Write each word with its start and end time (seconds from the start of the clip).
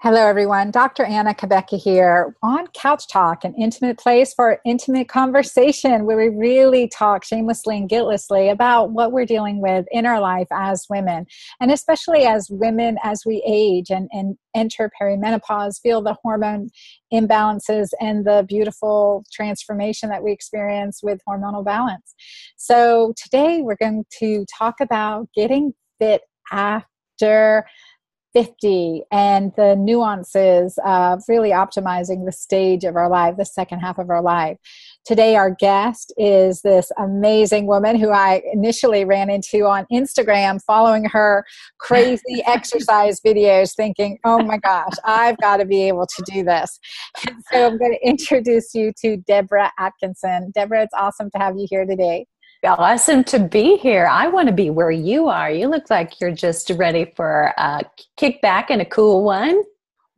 Hello, 0.00 0.28
everyone. 0.28 0.70
Dr. 0.70 1.04
Anna 1.04 1.34
Cabeca 1.34 1.76
here 1.76 2.36
on 2.40 2.68
Couch 2.68 3.08
Talk, 3.08 3.42
an 3.42 3.52
intimate 3.54 3.98
place 3.98 4.32
for 4.32 4.60
intimate 4.64 5.08
conversation 5.08 6.04
where 6.04 6.16
we 6.16 6.28
really 6.28 6.86
talk 6.86 7.24
shamelessly 7.24 7.78
and 7.78 7.88
guiltlessly 7.88 8.48
about 8.48 8.92
what 8.92 9.10
we're 9.10 9.26
dealing 9.26 9.60
with 9.60 9.86
in 9.90 10.06
our 10.06 10.20
life 10.20 10.46
as 10.52 10.86
women, 10.88 11.26
and 11.60 11.72
especially 11.72 12.26
as 12.26 12.46
women 12.48 12.96
as 13.02 13.24
we 13.26 13.42
age 13.44 13.90
and, 13.90 14.08
and 14.12 14.38
enter 14.54 14.88
perimenopause, 15.02 15.80
feel 15.80 16.00
the 16.00 16.16
hormone 16.22 16.68
imbalances 17.12 17.88
and 18.00 18.24
the 18.24 18.46
beautiful 18.46 19.24
transformation 19.32 20.10
that 20.10 20.22
we 20.22 20.30
experience 20.30 21.00
with 21.02 21.18
hormonal 21.28 21.64
balance. 21.64 22.14
So, 22.56 23.14
today 23.20 23.62
we're 23.62 23.74
going 23.74 24.04
to 24.20 24.46
talk 24.56 24.76
about 24.80 25.28
getting 25.34 25.74
fit 25.98 26.20
after 26.52 27.66
50 28.32 29.02
and 29.10 29.52
the 29.56 29.74
nuances 29.76 30.78
of 30.84 31.22
really 31.28 31.50
optimizing 31.50 32.24
the 32.24 32.32
stage 32.32 32.84
of 32.84 32.96
our 32.96 33.08
life, 33.08 33.36
the 33.36 33.44
second 33.44 33.80
half 33.80 33.98
of 33.98 34.10
our 34.10 34.22
life. 34.22 34.58
Today, 35.04 35.36
our 35.36 35.50
guest 35.50 36.12
is 36.18 36.60
this 36.60 36.92
amazing 36.98 37.66
woman 37.66 37.96
who 37.96 38.10
I 38.10 38.42
initially 38.52 39.04
ran 39.04 39.30
into 39.30 39.64
on 39.64 39.86
Instagram, 39.90 40.60
following 40.66 41.04
her 41.06 41.44
crazy 41.78 42.42
exercise 42.46 43.20
videos, 43.20 43.74
thinking, 43.74 44.18
oh 44.24 44.42
my 44.42 44.58
gosh, 44.58 44.92
I've 45.04 45.38
got 45.38 45.58
to 45.58 45.64
be 45.64 45.88
able 45.88 46.06
to 46.06 46.22
do 46.30 46.44
this. 46.44 46.78
And 47.26 47.36
so 47.50 47.66
I'm 47.66 47.78
going 47.78 47.92
to 47.92 48.06
introduce 48.06 48.74
you 48.74 48.92
to 49.00 49.16
Debra 49.16 49.72
Atkinson. 49.78 50.52
Debra, 50.54 50.82
it's 50.82 50.94
awesome 50.94 51.30
to 51.30 51.38
have 51.38 51.56
you 51.56 51.66
here 51.70 51.86
today. 51.86 52.26
Awesome 52.64 53.22
to 53.24 53.38
be 53.38 53.76
here. 53.76 54.06
I 54.10 54.26
want 54.26 54.48
to 54.48 54.54
be 54.54 54.68
where 54.68 54.90
you 54.90 55.28
are. 55.28 55.50
You 55.50 55.68
look 55.68 55.90
like 55.90 56.20
you're 56.20 56.32
just 56.32 56.70
ready 56.70 57.12
for 57.16 57.52
a 57.56 57.82
kickback 58.18 58.66
and 58.70 58.82
a 58.82 58.84
cool 58.84 59.22
one. 59.22 59.62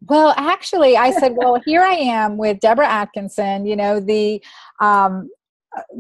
Well, 0.07 0.33
actually, 0.39 0.97
I 0.97 1.11
said, 1.11 1.35
well, 1.37 1.61
here 1.67 1.83
I 1.83 1.93
am 1.93 2.39
with 2.39 2.61
Debra 2.61 2.89
Atkinson, 2.89 3.67
you 3.67 3.77
know, 3.77 4.01
the 4.01 4.43
um, 4.81 5.29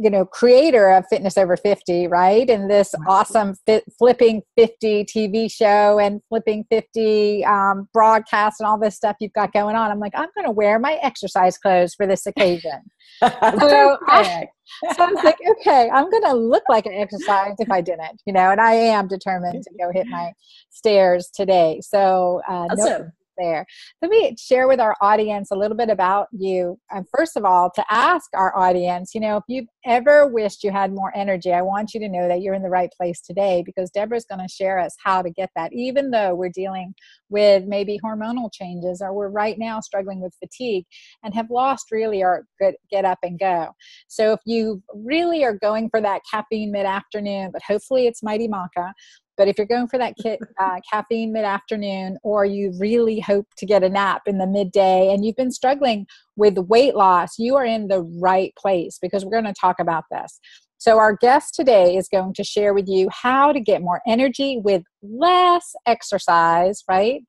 you 0.02 0.10
know 0.10 0.24
creator 0.24 0.90
of 0.90 1.04
fitness 1.08 1.38
over 1.38 1.56
50 1.56 2.08
right? 2.08 2.48
And 2.48 2.70
this 2.70 2.94
awesome 3.06 3.54
fit, 3.66 3.84
flipping 3.98 4.42
50 4.56 5.04
tv 5.04 5.50
show 5.50 5.98
and 5.98 6.20
flipping 6.28 6.64
50 6.70 7.44
um, 7.44 7.88
broadcast 7.92 8.60
and 8.60 8.66
all 8.66 8.78
this 8.78 8.96
stuff 8.96 9.16
you've 9.20 9.32
got 9.32 9.52
going 9.52 9.76
on. 9.76 9.90
I'm 9.90 10.00
like 10.00 10.12
i'm 10.14 10.28
going 10.34 10.46
to 10.46 10.52
wear 10.52 10.78
my 10.78 10.98
exercise 11.02 11.58
clothes 11.58 11.94
for 11.94 12.06
this 12.06 12.26
occasion. 12.26 12.80
So, 13.20 13.98
I, 14.06 14.46
so 14.94 15.04
i 15.04 15.10
was 15.10 15.24
like 15.24 15.36
okay 15.50 15.90
i'm 15.92 16.08
going 16.10 16.22
to 16.22 16.32
look 16.32 16.62
like 16.68 16.86
an 16.86 16.94
exercise 16.94 17.54
if 17.58 17.70
i 17.70 17.80
didn't 17.80 18.22
you 18.24 18.32
know 18.32 18.50
and 18.50 18.60
i 18.60 18.72
am 18.72 19.08
determined 19.08 19.62
to 19.64 19.70
go 19.78 19.90
hit 19.92 20.06
my 20.06 20.32
stairs 20.80 21.30
today. 21.34 21.80
So 21.82 22.40
uh, 22.48 22.68
awesome. 22.70 23.02
no, 23.02 23.10
there. 23.40 23.66
Let 24.02 24.10
me 24.10 24.36
share 24.38 24.68
with 24.68 24.80
our 24.80 24.94
audience 25.00 25.50
a 25.50 25.56
little 25.56 25.76
bit 25.76 25.88
about 25.88 26.28
you. 26.32 26.78
And 26.90 27.06
first 27.14 27.36
of 27.36 27.44
all, 27.44 27.70
to 27.74 27.84
ask 27.90 28.28
our 28.34 28.56
audience, 28.56 29.14
you 29.14 29.20
know, 29.20 29.36
if 29.36 29.44
you've 29.48 29.68
ever 29.84 30.28
wished 30.28 30.62
you 30.62 30.70
had 30.70 30.92
more 30.92 31.12
energy, 31.16 31.52
I 31.52 31.62
want 31.62 31.94
you 31.94 32.00
to 32.00 32.08
know 32.08 32.28
that 32.28 32.42
you're 32.42 32.54
in 32.54 32.62
the 32.62 32.68
right 32.68 32.90
place 32.96 33.20
today 33.20 33.62
because 33.64 33.90
Debra's 33.90 34.26
going 34.26 34.40
to 34.40 34.52
share 34.52 34.78
us 34.78 34.94
how 35.02 35.22
to 35.22 35.30
get 35.30 35.50
that, 35.56 35.72
even 35.72 36.10
though 36.10 36.34
we're 36.34 36.50
dealing 36.50 36.94
with 37.28 37.64
maybe 37.66 37.98
hormonal 38.04 38.52
changes 38.52 39.00
or 39.00 39.14
we're 39.14 39.28
right 39.28 39.58
now 39.58 39.80
struggling 39.80 40.20
with 40.20 40.34
fatigue 40.38 40.84
and 41.22 41.34
have 41.34 41.50
lost 41.50 41.90
really 41.90 42.22
our 42.22 42.44
good 42.60 42.74
get 42.90 43.04
up 43.04 43.18
and 43.22 43.38
go. 43.38 43.68
So 44.08 44.32
if 44.32 44.40
you 44.44 44.82
really 44.94 45.44
are 45.44 45.56
going 45.56 45.88
for 45.90 46.00
that 46.00 46.22
caffeine 46.30 46.72
mid 46.72 46.86
afternoon, 46.86 47.50
but 47.52 47.62
hopefully 47.66 48.06
it's 48.06 48.22
Mighty 48.22 48.48
Maca, 48.48 48.92
but 49.40 49.48
if 49.48 49.56
you're 49.56 49.66
going 49.66 49.88
for 49.88 49.96
that 49.96 50.12
uh, 50.58 50.80
caffeine 50.92 51.32
mid 51.32 51.46
afternoon, 51.46 52.18
or 52.22 52.44
you 52.44 52.74
really 52.78 53.20
hope 53.20 53.46
to 53.56 53.64
get 53.64 53.82
a 53.82 53.88
nap 53.88 54.20
in 54.26 54.36
the 54.36 54.46
midday 54.46 55.10
and 55.10 55.24
you've 55.24 55.34
been 55.34 55.50
struggling 55.50 56.06
with 56.36 56.58
weight 56.58 56.94
loss, 56.94 57.38
you 57.38 57.56
are 57.56 57.64
in 57.64 57.88
the 57.88 58.02
right 58.02 58.52
place 58.58 58.98
because 59.00 59.24
we're 59.24 59.30
going 59.30 59.44
to 59.44 59.58
talk 59.58 59.76
about 59.80 60.04
this. 60.10 60.38
So, 60.76 60.98
our 60.98 61.16
guest 61.16 61.54
today 61.54 61.96
is 61.96 62.06
going 62.06 62.34
to 62.34 62.44
share 62.44 62.74
with 62.74 62.86
you 62.86 63.08
how 63.10 63.50
to 63.50 63.60
get 63.60 63.80
more 63.80 64.02
energy 64.06 64.60
with 64.62 64.82
less 65.02 65.74
exercise, 65.86 66.84
right? 66.86 67.22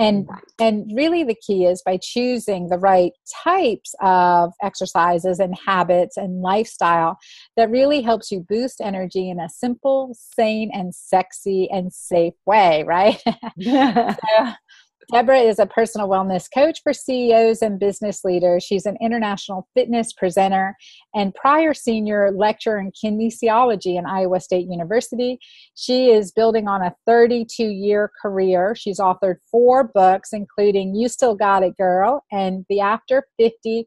And 0.00 0.28
and 0.58 0.90
really 0.94 1.22
the 1.22 1.36
key 1.46 1.66
is 1.66 1.82
by 1.84 1.98
choosing 2.02 2.68
the 2.68 2.78
right 2.78 3.12
types 3.44 3.94
of 4.00 4.52
exercises 4.62 5.38
and 5.38 5.54
habits 5.66 6.16
and 6.16 6.40
lifestyle 6.40 7.18
that 7.56 7.70
really 7.70 8.00
helps 8.00 8.30
you 8.30 8.44
boost 8.48 8.80
energy 8.80 9.28
in 9.28 9.38
a 9.38 9.48
simple 9.48 10.16
sane 10.34 10.70
and 10.72 10.94
sexy 10.94 11.68
and 11.70 11.92
safe 11.92 12.34
way 12.46 12.82
right? 12.86 13.22
So, 14.20 14.52
Debra 15.12 15.40
is 15.40 15.58
a 15.58 15.66
personal 15.66 16.08
wellness 16.08 16.46
coach 16.52 16.80
for 16.82 16.92
CEOs 16.92 17.62
and 17.62 17.80
business 17.80 18.24
leaders. 18.24 18.62
She's 18.62 18.86
an 18.86 18.96
international 19.00 19.66
fitness 19.74 20.12
presenter 20.12 20.76
and 21.14 21.34
prior 21.34 21.74
senior 21.74 22.30
lecturer 22.30 22.78
in 22.78 22.92
kinesiology 22.92 23.98
in 23.98 24.06
Iowa 24.06 24.40
State 24.40 24.68
University. 24.70 25.38
She 25.74 26.10
is 26.10 26.30
building 26.30 26.68
on 26.68 26.82
a 26.82 26.94
32 27.06 27.64
year 27.64 28.10
career. 28.22 28.76
She's 28.76 29.00
authored 29.00 29.36
four 29.50 29.90
books, 29.92 30.32
including 30.32 30.94
You 30.94 31.08
Still 31.08 31.34
Got 31.34 31.64
It 31.64 31.76
Girl 31.76 32.24
and 32.30 32.64
The 32.68 32.80
After 32.80 33.24
50 33.36 33.86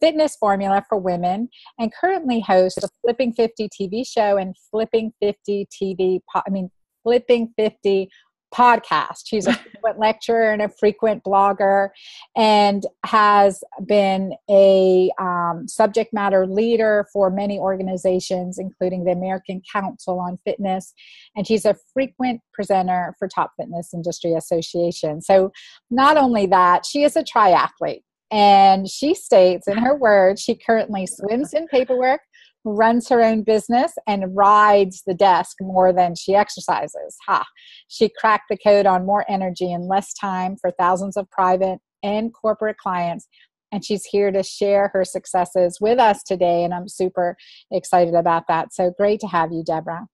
fitness 0.00 0.36
formula 0.36 0.84
for 0.88 0.98
women 0.98 1.48
and 1.78 1.92
currently 1.94 2.40
hosts 2.40 2.80
the 2.80 2.88
flipping 3.00 3.32
50 3.32 3.68
tv 3.68 4.06
show 4.06 4.36
and 4.36 4.54
flipping 4.70 5.12
50 5.22 5.66
tv 5.72 6.20
i 6.34 6.50
mean 6.50 6.68
flipping 7.04 7.54
50 7.56 8.10
podcast. 8.54 9.22
She's 9.26 9.46
a 9.46 9.52
frequent 9.72 9.98
lecturer 9.98 10.52
and 10.52 10.62
a 10.62 10.68
frequent 10.68 11.24
blogger 11.24 11.88
and 12.36 12.86
has 13.04 13.62
been 13.86 14.34
a 14.48 15.10
um, 15.20 15.66
subject 15.66 16.12
matter 16.12 16.46
leader 16.46 17.06
for 17.12 17.30
many 17.30 17.58
organizations, 17.58 18.58
including 18.58 19.04
the 19.04 19.12
American 19.12 19.62
Council 19.70 20.18
on 20.18 20.38
Fitness. 20.44 20.94
And 21.36 21.46
she's 21.46 21.64
a 21.64 21.76
frequent 21.92 22.40
presenter 22.52 23.14
for 23.18 23.28
Top 23.28 23.52
Fitness 23.58 23.92
Industry 23.92 24.34
Association. 24.34 25.20
So, 25.20 25.52
not 25.90 26.16
only 26.16 26.46
that, 26.46 26.86
she 26.86 27.04
is 27.04 27.16
a 27.16 27.24
triathlete. 27.24 28.02
And 28.30 28.88
she 28.88 29.14
states 29.14 29.68
in 29.68 29.78
her 29.78 29.94
words, 29.94 30.42
she 30.42 30.56
currently 30.56 31.06
swims 31.06 31.54
in 31.54 31.68
paperwork, 31.68 32.20
runs 32.64 33.08
her 33.08 33.22
own 33.22 33.42
business 33.42 33.92
and 34.06 34.34
rides 34.34 35.02
the 35.06 35.14
desk 35.14 35.56
more 35.60 35.92
than 35.92 36.14
she 36.14 36.34
exercises. 36.34 37.16
Ha! 37.26 37.44
She 37.88 38.10
cracked 38.18 38.44
the 38.48 38.56
code 38.56 38.86
on 38.86 39.06
more 39.06 39.24
energy 39.28 39.72
and 39.72 39.86
less 39.86 40.12
time 40.14 40.56
for 40.60 40.70
thousands 40.70 41.16
of 41.16 41.30
private 41.30 41.78
and 42.02 42.32
corporate 42.32 42.78
clients. 42.78 43.28
And 43.72 43.84
she's 43.84 44.04
here 44.04 44.30
to 44.30 44.42
share 44.42 44.88
her 44.94 45.04
successes 45.04 45.78
with 45.80 45.98
us 45.98 46.22
today. 46.22 46.64
And 46.64 46.72
I'm 46.72 46.88
super 46.88 47.36
excited 47.70 48.14
about 48.14 48.44
that. 48.48 48.72
So 48.72 48.92
great 48.96 49.20
to 49.20 49.26
have 49.26 49.52
you, 49.52 49.64
Debra. 49.64 50.06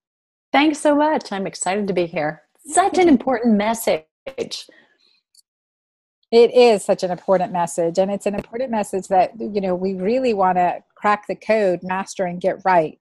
Thanks 0.53 0.79
so 0.79 0.97
much. 0.97 1.31
I'm 1.31 1.47
excited 1.47 1.87
to 1.87 1.93
be 1.93 2.07
here. 2.07 2.43
Such 2.67 2.99
an 2.99 3.09
important 3.09 3.57
message. 3.57 4.05
It 6.31 6.55
is 6.55 6.85
such 6.85 7.03
an 7.03 7.11
important 7.11 7.53
message. 7.53 7.99
And 7.99 8.11
it's 8.11 8.27
an 8.27 8.35
important 8.35 8.71
message 8.71 9.09
that, 9.09 9.33
you 9.39 9.61
know, 9.61 9.75
we 9.75 9.95
really 9.95 10.33
want 10.33 10.59
to 10.59 10.83
crack 11.01 11.27
the 11.27 11.35
code 11.35 11.81
master 11.83 12.25
and 12.25 12.41
get 12.41 12.57
right. 12.65 12.99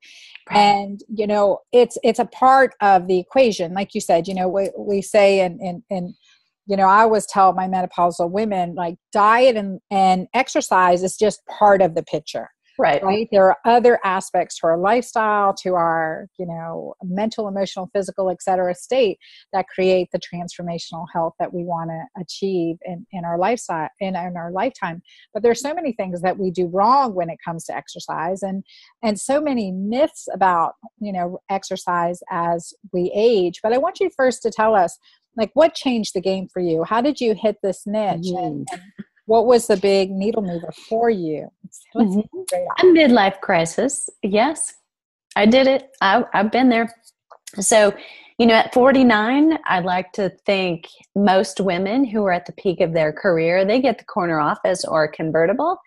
right. 0.49 0.57
and 0.57 1.01
you 1.09 1.27
know 1.27 1.59
it's 1.73 1.97
it's 2.01 2.19
a 2.19 2.25
part 2.25 2.73
of 2.81 3.07
the 3.07 3.19
equation 3.19 3.73
like 3.73 3.93
you 3.93 3.99
said 3.99 4.27
you 4.27 4.33
know 4.33 4.47
we, 4.47 4.69
we 4.77 5.01
say 5.01 5.41
and 5.41 5.59
and 5.59 5.83
and 5.89 6.15
you 6.65 6.77
know 6.77 6.87
i 6.87 7.01
always 7.01 7.25
tell 7.25 7.51
my 7.53 7.67
menopausal 7.67 8.29
women 8.31 8.73
like 8.73 8.95
diet 9.11 9.57
and 9.57 9.81
and 9.91 10.27
exercise 10.33 11.03
is 11.03 11.17
just 11.17 11.45
part 11.47 11.81
of 11.81 11.93
the 11.93 12.03
picture 12.03 12.49
right. 12.79 13.03
right? 13.03 13.27
There 13.31 13.45
are 13.45 13.57
other 13.65 13.99
aspects 14.03 14.59
to 14.59 14.67
our 14.67 14.77
lifestyle 14.77 15.53
to 15.55 15.75
our 15.75 16.27
you 16.37 16.45
know 16.45 16.95
mental 17.03 17.47
emotional 17.47 17.89
physical 17.93 18.29
etc 18.29 18.73
state 18.73 19.19
that 19.53 19.67
create 19.67 20.09
the 20.11 20.19
transformational 20.19 21.05
health 21.13 21.33
that 21.39 21.53
we 21.53 21.63
want 21.63 21.89
to 21.89 22.21
achieve 22.21 22.77
in, 22.83 23.05
in 23.11 23.25
our 23.25 23.37
lifestyle 23.37 23.89
in, 23.99 24.15
in 24.15 24.37
our 24.37 24.51
lifetime. 24.51 25.01
But 25.33 25.43
there's 25.43 25.61
so 25.61 25.73
many 25.73 25.91
things 25.91 26.21
that 26.21 26.37
we 26.37 26.51
do 26.51 26.67
wrong 26.67 27.13
when 27.13 27.29
it 27.29 27.37
comes 27.43 27.65
to 27.65 27.75
exercise 27.75 28.41
and 28.41 28.63
and 29.03 29.19
so 29.19 29.41
many 29.41 29.71
myths 29.71 30.27
about 30.33 30.73
you 30.99 31.11
know 31.11 31.39
exercise 31.49 32.21
as 32.31 32.73
we 32.93 33.11
age. 33.13 33.59
But 33.61 33.73
i 33.73 33.77
want 33.77 33.99
you 33.99 34.09
first 34.15 34.41
to 34.43 34.51
tell 34.51 34.75
us 34.75 34.97
like 35.37 35.51
what 35.53 35.73
changed 35.73 36.13
the 36.13 36.21
game 36.21 36.47
for 36.47 36.59
you? 36.59 36.83
How 36.83 37.01
did 37.01 37.19
you 37.21 37.33
hit 37.33 37.57
this 37.63 37.83
niche? 37.85 38.27
Mm. 38.27 38.45
and, 38.45 38.67
and 38.71 38.98
what 39.29 39.45
was 39.45 39.67
the 39.67 39.77
big 39.77 40.09
needle 40.09 40.41
mover 40.41 40.71
for 40.71 41.07
you? 41.07 41.51
Mm-hmm. 41.95 42.19
A 42.79 42.83
midlife 42.83 43.39
crisis. 43.41 44.09
Yes, 44.23 44.73
I 45.35 45.45
did 45.45 45.67
it. 45.67 45.91
I, 46.01 46.23
I've 46.33 46.51
been 46.51 46.69
there. 46.69 46.91
So, 47.59 47.93
you 48.39 48.47
know, 48.47 48.55
at 48.55 48.73
49, 48.73 49.59
I 49.65 49.79
like 49.81 50.13
to 50.13 50.31
think 50.47 50.87
most 51.15 51.59
women 51.59 52.05
who 52.05 52.25
are 52.25 52.31
at 52.31 52.47
the 52.47 52.53
peak 52.53 52.81
of 52.81 52.93
their 52.93 53.13
career, 53.13 53.63
they 53.63 53.79
get 53.79 53.99
the 53.99 54.03
corner 54.03 54.39
office 54.39 54.83
or 54.83 55.07
convertible. 55.07 55.77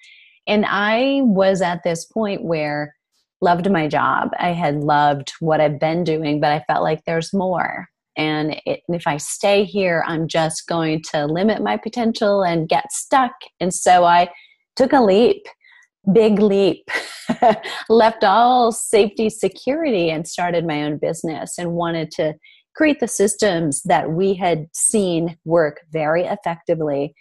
And 0.47 0.65
I 0.69 1.23
was 1.25 1.63
at 1.63 1.83
this 1.83 2.05
point 2.05 2.45
where 2.45 2.95
loved 3.41 3.69
my 3.69 3.89
job. 3.89 4.31
I 4.39 4.51
had 4.51 4.85
loved 4.85 5.33
what 5.41 5.61
I've 5.61 5.81
been 5.81 6.05
doing, 6.05 6.41
but 6.41 6.53
I 6.53 6.65
felt 6.69 6.85
like 6.85 7.05
there's 7.07 7.35
more. 7.35 7.89
And, 8.17 8.61
it, 8.67 8.81
and 8.87 8.97
if 8.97 9.07
I 9.07 9.17
stay 9.17 9.65
here, 9.65 10.05
I'm 10.07 10.29
just 10.29 10.67
going 10.67 11.03
to 11.13 11.27
limit 11.27 11.63
my 11.63 11.77
potential 11.77 12.43
and 12.43 12.69
get 12.69 12.93
stuck. 12.93 13.33
And 13.61 13.73
so 13.73 14.05
I 14.05 14.29
took 14.77 14.93
a 14.93 15.01
leap, 15.01 15.43
big 16.13 16.39
leap, 16.39 16.89
left 17.89 18.25
all 18.25 18.73
safety, 18.73 19.31
security, 19.31 20.11
and 20.11 20.27
started 20.27 20.67
my 20.67 20.83
own 20.83 20.99
business 20.99 21.59
and 21.59 21.73
wanted 21.73 22.11
to 22.13 22.35
create 22.75 23.01
the 23.01 23.09
systems 23.09 23.83
that 23.85 24.13
we 24.13 24.35
had 24.35 24.67
seen 24.73 25.37
work 25.45 25.81
very 25.91 26.25
effectively 26.25 27.15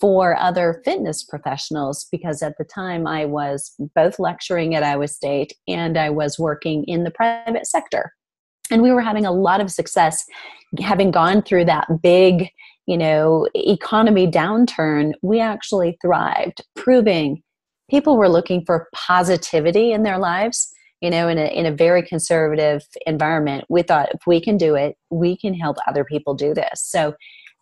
for 0.00 0.38
other 0.38 0.82
fitness 0.84 1.22
professionals 1.22 2.06
because 2.10 2.42
at 2.42 2.58
the 2.58 2.64
time 2.64 3.06
I 3.06 3.24
was 3.24 3.74
both 3.94 4.18
lecturing 4.18 4.74
at 4.74 4.82
Iowa 4.82 5.08
State 5.08 5.54
and 5.66 5.96
I 5.96 6.10
was 6.10 6.38
working 6.38 6.84
in 6.84 7.04
the 7.04 7.10
private 7.10 7.66
sector. 7.66 8.12
And 8.70 8.82
we 8.82 8.92
were 8.92 9.00
having 9.00 9.26
a 9.26 9.32
lot 9.32 9.60
of 9.60 9.70
success 9.70 10.24
having 10.80 11.10
gone 11.10 11.42
through 11.42 11.64
that 11.66 11.86
big, 12.02 12.50
you 12.86 12.98
know, 12.98 13.48
economy 13.54 14.26
downturn. 14.26 15.12
We 15.22 15.40
actually 15.40 15.98
thrived, 16.02 16.62
proving 16.74 17.42
people 17.90 18.16
were 18.16 18.28
looking 18.28 18.64
for 18.64 18.88
positivity 18.92 19.92
in 19.92 20.02
their 20.02 20.18
lives 20.18 20.72
you 21.00 21.10
know 21.10 21.28
in 21.28 21.38
a, 21.38 21.46
in 21.46 21.66
a 21.66 21.70
very 21.70 22.02
conservative 22.02 22.82
environment 23.06 23.64
we 23.68 23.82
thought 23.82 24.08
if 24.12 24.20
we 24.26 24.40
can 24.40 24.56
do 24.56 24.74
it 24.74 24.96
we 25.10 25.36
can 25.36 25.54
help 25.54 25.76
other 25.86 26.04
people 26.04 26.34
do 26.34 26.54
this 26.54 26.82
so 26.82 27.14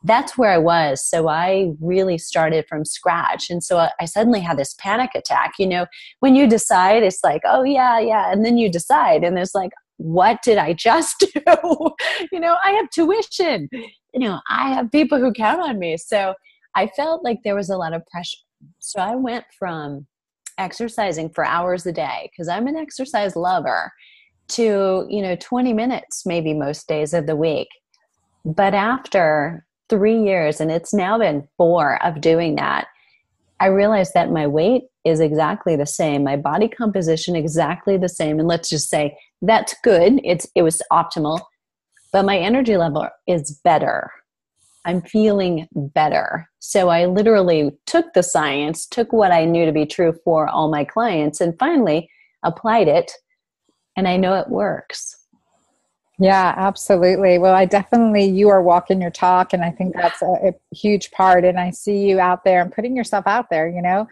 that's 0.04 0.36
where 0.36 0.50
I 0.50 0.58
was. 0.58 1.02
So 1.02 1.28
I 1.28 1.72
really 1.80 2.18
started 2.18 2.66
from 2.68 2.84
scratch. 2.84 3.48
And 3.48 3.64
so 3.64 3.88
I 3.98 4.04
suddenly 4.04 4.40
had 4.40 4.58
this 4.58 4.74
panic 4.78 5.10
attack. 5.14 5.54
You 5.58 5.66
know, 5.66 5.86
when 6.20 6.36
you 6.36 6.46
decide, 6.46 7.02
it's 7.02 7.24
like, 7.24 7.40
oh, 7.46 7.62
yeah, 7.62 7.98
yeah. 7.98 8.30
And 8.30 8.44
then 8.44 8.58
you 8.58 8.70
decide, 8.70 9.24
and 9.24 9.38
it's 9.38 9.54
like, 9.54 9.72
what 9.96 10.42
did 10.42 10.58
I 10.58 10.72
just 10.72 11.18
do? 11.34 11.40
you 12.32 12.40
know, 12.40 12.56
I 12.62 12.72
have 12.72 12.90
tuition. 12.90 13.68
You 13.72 14.20
know, 14.20 14.40
I 14.48 14.72
have 14.74 14.90
people 14.90 15.18
who 15.18 15.32
count 15.32 15.60
on 15.60 15.78
me. 15.78 15.96
So 15.96 16.34
I 16.74 16.88
felt 16.88 17.24
like 17.24 17.38
there 17.44 17.54
was 17.54 17.70
a 17.70 17.76
lot 17.76 17.94
of 17.94 18.06
pressure. 18.06 18.38
So 18.78 19.00
I 19.00 19.14
went 19.14 19.44
from 19.58 20.06
exercising 20.58 21.30
for 21.30 21.44
hours 21.44 21.86
a 21.86 21.92
day 21.92 22.30
because 22.30 22.48
I'm 22.48 22.66
an 22.66 22.76
exercise 22.76 23.36
lover 23.36 23.92
to, 24.46 25.06
you 25.08 25.22
know, 25.22 25.36
20 25.36 25.72
minutes 25.72 26.24
maybe 26.26 26.52
most 26.54 26.86
days 26.86 27.14
of 27.14 27.26
the 27.26 27.36
week. 27.36 27.68
But 28.44 28.74
after 28.74 29.64
three 29.88 30.22
years, 30.22 30.60
and 30.60 30.70
it's 30.70 30.92
now 30.92 31.18
been 31.18 31.48
four 31.56 32.02
of 32.04 32.20
doing 32.20 32.56
that, 32.56 32.88
I 33.60 33.66
realized 33.66 34.14
that 34.14 34.30
my 34.30 34.46
weight 34.46 34.84
is 35.04 35.20
exactly 35.20 35.76
the 35.76 35.86
same, 35.86 36.24
my 36.24 36.36
body 36.36 36.68
composition 36.68 37.36
exactly 37.36 37.96
the 37.96 38.08
same, 38.08 38.38
and 38.38 38.48
let's 38.48 38.68
just 38.68 38.88
say 38.88 39.16
that's 39.42 39.74
good. 39.82 40.20
It's 40.24 40.46
it 40.54 40.62
was 40.62 40.82
optimal, 40.92 41.40
but 42.12 42.24
my 42.24 42.38
energy 42.38 42.76
level 42.76 43.08
is 43.26 43.60
better. 43.64 44.10
I'm 44.84 45.00
feeling 45.02 45.66
better. 45.72 46.48
So 46.58 46.88
I 46.88 47.06
literally 47.06 47.70
took 47.86 48.12
the 48.12 48.22
science, 48.22 48.86
took 48.86 49.12
what 49.12 49.32
I 49.32 49.44
knew 49.44 49.64
to 49.64 49.72
be 49.72 49.86
true 49.86 50.14
for 50.24 50.48
all 50.48 50.70
my 50.70 50.84
clients, 50.84 51.40
and 51.40 51.58
finally 51.58 52.10
applied 52.42 52.88
it, 52.88 53.12
and 53.96 54.08
I 54.08 54.16
know 54.16 54.34
it 54.34 54.48
works. 54.48 55.13
Yeah, 56.18 56.54
absolutely. 56.56 57.38
Well, 57.38 57.54
I 57.54 57.64
definitely, 57.64 58.26
you 58.26 58.48
are 58.48 58.62
walking 58.62 59.02
your 59.02 59.10
talk, 59.10 59.52
and 59.52 59.64
I 59.64 59.70
think 59.72 59.94
that's 59.96 60.22
a, 60.22 60.50
a, 60.50 60.52
huge 60.74 61.10
part. 61.10 61.44
And 61.44 61.58
I 61.58 61.70
see 61.70 62.08
you 62.08 62.20
out 62.20 62.44
there 62.44 62.62
and 62.62 62.72
putting 62.72 62.96
yourself 62.96 63.26
out 63.26 63.50
there, 63.50 63.68
you 63.68 63.82
know, 63.82 64.06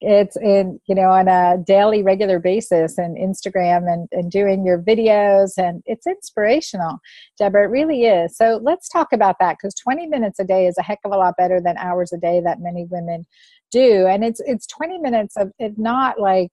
it's 0.00 0.36
in, 0.36 0.80
you 0.86 0.94
know, 0.94 1.10
on 1.10 1.26
a 1.26 1.58
daily, 1.66 2.04
regular 2.04 2.38
basis 2.38 2.98
and 2.98 3.16
Instagram 3.16 3.92
and, 3.92 4.08
and 4.12 4.30
doing 4.30 4.64
your 4.64 4.80
videos, 4.80 5.58
and 5.58 5.82
it's 5.86 6.06
inspirational, 6.06 6.98
Debra. 7.38 7.64
It 7.64 7.70
really 7.70 8.04
is. 8.04 8.36
So 8.36 8.60
let's 8.62 8.88
talk 8.88 9.12
about 9.12 9.36
that 9.40 9.56
because 9.58 9.74
20 9.74 10.06
minutes 10.06 10.38
a 10.38 10.44
day 10.44 10.68
is 10.68 10.78
a 10.78 10.82
heck 10.82 11.00
of 11.04 11.10
a 11.10 11.16
lot 11.16 11.34
better 11.36 11.60
than 11.60 11.76
hours 11.78 12.12
a 12.12 12.18
day 12.18 12.40
that 12.44 12.60
many 12.60 12.84
women 12.84 13.26
do. 13.72 14.06
And 14.06 14.24
it's, 14.24 14.40
it's 14.46 14.66
20 14.68 14.98
minutes 14.98 15.36
of 15.36 15.50
it, 15.58 15.76
not 15.76 16.20
like, 16.20 16.50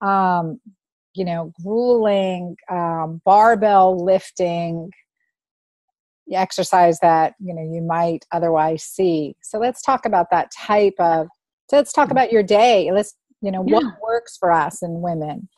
um, 0.00 0.60
you 1.16 1.24
know, 1.24 1.52
grueling 1.62 2.56
um, 2.70 3.20
barbell 3.24 4.04
lifting 4.04 4.90
exercise 6.32 6.98
that 7.00 7.34
you 7.38 7.54
know 7.54 7.62
you 7.62 7.82
might 7.82 8.24
otherwise 8.32 8.82
see. 8.82 9.34
So 9.42 9.58
let's 9.58 9.82
talk 9.82 10.06
about 10.06 10.26
that 10.30 10.50
type 10.56 10.94
of. 10.98 11.28
So 11.70 11.76
let's 11.76 11.92
talk 11.92 12.10
about 12.10 12.32
your 12.32 12.42
day. 12.42 12.90
Let's 12.92 13.14
you 13.40 13.50
know 13.50 13.64
yeah. 13.66 13.76
what 13.76 13.84
works 14.02 14.36
for 14.38 14.52
us 14.52 14.82
and 14.82 15.02
women, 15.02 15.48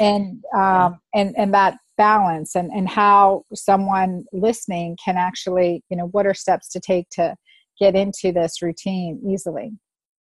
and 0.00 0.42
um, 0.56 0.98
and 1.14 1.34
and 1.36 1.54
that 1.54 1.78
balance 1.96 2.56
and 2.56 2.70
and 2.72 2.88
how 2.88 3.44
someone 3.54 4.24
listening 4.32 4.96
can 5.02 5.16
actually 5.16 5.82
you 5.90 5.96
know 5.96 6.06
what 6.08 6.26
are 6.26 6.34
steps 6.34 6.68
to 6.70 6.80
take 6.80 7.08
to 7.10 7.34
get 7.78 7.94
into 7.94 8.32
this 8.32 8.62
routine 8.62 9.20
easily. 9.28 9.72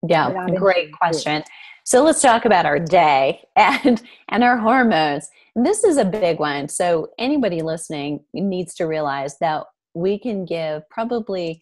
Yeah, 0.07 0.47
great 0.57 0.93
question. 0.93 1.43
So 1.85 2.05
let's 2.05 2.23
talk 2.23 2.45
about 2.45 2.67
our 2.67 2.79
day 2.79 3.43
and 3.57 4.03
and 4.29 4.45
our 4.45 4.57
hormones. 4.57 5.29
And 5.55 5.67
this 5.67 5.85
is 5.85 5.97
a 5.97 6.05
big 6.05 6.39
one. 6.39 6.69
So 6.69 7.09
anybody 7.19 7.63
listening 7.63 8.21
needs 8.33 8.75
to 8.75 8.85
realize 8.85 9.37
that 9.41 9.65
we 9.95 10.19
can 10.19 10.45
give 10.45 10.89
probably 10.89 11.61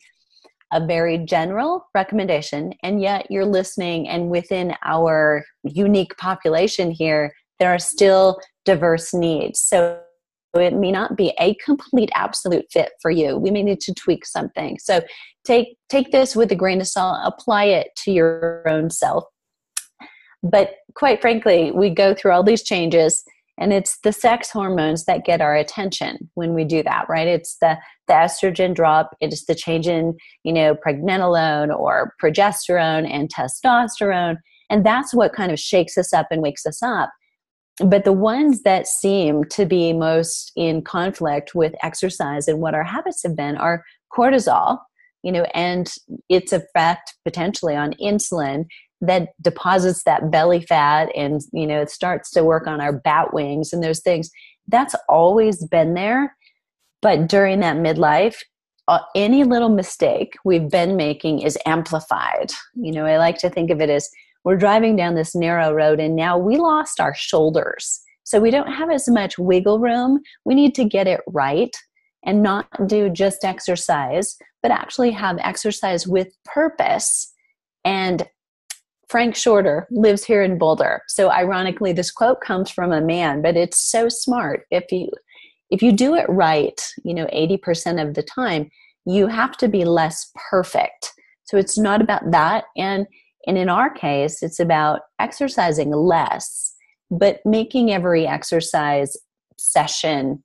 a 0.71 0.85
very 0.85 1.17
general 1.17 1.89
recommendation 1.95 2.75
and 2.83 3.01
yet 3.01 3.27
you're 3.31 3.47
listening 3.47 4.07
and 4.07 4.29
within 4.29 4.75
our 4.85 5.43
unique 5.63 6.15
population 6.19 6.91
here 6.91 7.33
there 7.59 7.75
are 7.75 7.79
still 7.79 8.39
diverse 8.67 9.15
needs. 9.15 9.61
So 9.61 9.99
it 10.59 10.75
may 10.75 10.93
not 10.93 11.17
be 11.17 11.33
a 11.41 11.55
complete 11.57 12.11
absolute 12.15 12.67
fit 12.73 12.93
for 13.01 13.11
you. 13.11 13.37
We 13.37 13.51
may 13.51 13.63
need 13.63 13.81
to 13.81 13.95
tweak 13.95 14.27
something. 14.27 14.79
So 14.79 15.01
take 15.45 15.77
take 15.89 16.13
this 16.13 16.37
with 16.37 16.53
a 16.53 16.57
grain 16.57 16.81
of 16.81 16.87
salt, 16.87 17.19
apply 17.25 17.65
it 17.65 17.89
to 18.05 18.13
your 18.13 18.63
own 18.69 18.91
self. 18.91 19.25
But 20.43 20.75
quite 20.95 21.21
frankly, 21.21 21.73
we 21.73 21.91
go 21.91 22.15
through 22.15 22.33
all 22.33 22.43
these 22.43 22.63
changes 22.63 23.25
and 23.61 23.73
it's 23.73 23.99
the 24.05 24.13
sex 24.13 24.51
hormones 24.51 25.05
that 25.07 25.25
get 25.25 25.41
our 25.41 25.57
attention 25.57 26.31
when 26.35 26.55
we 26.55 26.65
do 26.65 26.83
that 26.85 27.09
right? 27.09 27.27
It's 27.27 27.57
the 27.61 27.77
the 28.07 28.15
estrogen 28.15 28.75
drop. 28.75 29.17
It's 29.21 29.45
the 29.47 29.55
change 29.55 29.89
in 29.89 30.17
you 30.45 30.53
know 30.53 30.75
pregnenolone 30.75 31.77
or 31.77 32.15
progesterone 32.23 33.09
and 33.11 33.29
testosterone. 33.33 34.37
And 34.71 34.85
that's 34.85 35.15
what 35.15 35.33
kind 35.33 35.51
of 35.51 35.59
shakes 35.59 35.97
us 35.97 36.13
up 36.13 36.27
and 36.31 36.43
wakes 36.43 36.67
us 36.67 36.83
up 36.83 37.11
but 37.85 38.05
the 38.05 38.13
ones 38.13 38.63
that 38.63 38.87
seem 38.87 39.45
to 39.45 39.65
be 39.65 39.93
most 39.93 40.53
in 40.57 40.83
conflict 40.83 41.55
with 41.55 41.75
exercise 41.83 42.49
and 42.49 42.61
what 42.61 42.75
our 42.75 42.85
habits 42.85 43.23
have 43.23 43.37
been 43.37 43.57
are 43.57 43.85
cortisol 44.13 44.79
you 45.23 45.33
know 45.33 45.45
and 45.55 45.95
its 46.29 46.53
effect 46.53 47.15
potentially 47.25 47.75
on 47.75 47.95
insulin 47.95 48.65
that 49.01 49.29
deposits 49.41 50.03
that 50.05 50.31
belly 50.31 50.61
fat 50.61 51.09
and 51.15 51.41
you 51.53 51.67
know 51.67 51.81
it 51.81 51.91
starts 51.91 52.31
to 52.31 52.45
work 52.45 52.67
on 52.67 52.81
our 52.81 52.93
bat 52.93 53.33
wings 53.33 53.73
and 53.73 53.83
those 53.83 54.01
things. 54.01 54.31
That's 54.67 54.95
always 55.09 55.65
been 55.67 55.95
there. 55.95 56.37
But 57.01 57.29
during 57.29 57.61
that 57.61 57.77
midlife 57.77 58.37
uh, 58.89 59.01
any 59.15 59.45
little 59.45 59.69
mistake 59.69 60.35
we've 60.45 60.71
been 60.71 60.97
making 60.97 61.41
is 61.41 61.59
amplified. 61.67 62.53
You 62.75 62.93
know 62.93 63.05
i 63.05 63.19
like 63.19 63.39
to 63.39 63.51
think 63.51 63.71
of 63.71 63.81
it 63.81 63.91
as 63.91 64.09
we're 64.45 64.57
driving 64.57 64.97
down 64.97 65.15
this 65.15 65.35
narrow 65.35 65.73
road 65.73 66.01
and 66.01 66.17
now 66.17 66.39
we 66.39 66.57
lost 66.57 67.01
our 67.01 67.15
shoulders 67.15 68.01
so 68.25 68.41
we 68.41 68.51
don't 68.51 68.73
have 68.73 68.91
as 68.91 69.09
much 69.09 69.39
wiggle 69.39 69.79
room 69.79 70.21
we 70.45 70.55
need 70.55 70.75
to 70.75 70.85
get 70.85 71.07
it 71.07 71.21
right 71.29 71.75
and 72.25 72.43
not 72.43 72.67
do 72.87 73.09
just 73.09 73.45
exercise 73.45 74.37
but 74.63 74.71
actually 74.71 75.11
have 75.11 75.39
exercise 75.41 76.07
with 76.07 76.29
purpose 76.45 77.33
and 77.85 78.29
Frank 79.09 79.35
Shorter 79.35 79.87
lives 79.91 80.25
here 80.25 80.43
in 80.43 80.59
Boulder. 80.59 81.03
So 81.09 81.31
ironically 81.31 81.93
this 81.93 82.11
quote 82.11 82.41
comes 82.43 82.71
from 82.71 82.93
a 82.93 83.01
man, 83.01 83.41
but 83.41 83.57
it's 83.57 83.79
so 83.79 84.09
smart. 84.09 84.67
If 84.71 84.93
you 84.93 85.11
if 85.71 85.83
you 85.83 85.93
do 85.93 86.15
it 86.15 86.27
right, 86.29 86.81
you 87.05 87.13
know, 87.13 87.27
80% 87.27 88.03
of 88.03 88.15
the 88.15 88.23
time, 88.23 88.71
you 89.05 89.27
have 89.27 89.55
to 89.59 89.69
be 89.69 89.85
less 89.85 90.31
perfect. 90.51 91.13
So 91.45 91.59
it's 91.59 91.79
not 91.79 92.01
about 92.01 92.31
that 92.31 92.65
and 92.77 93.07
and 93.47 93.57
in 93.57 93.69
our 93.69 93.91
case, 93.91 94.43
it's 94.43 94.61
about 94.61 95.01
exercising 95.19 95.93
less, 95.93 96.75
but 97.11 97.41
making 97.45 97.93
every 97.93 98.27
exercise 98.27 99.17
session 99.57 100.43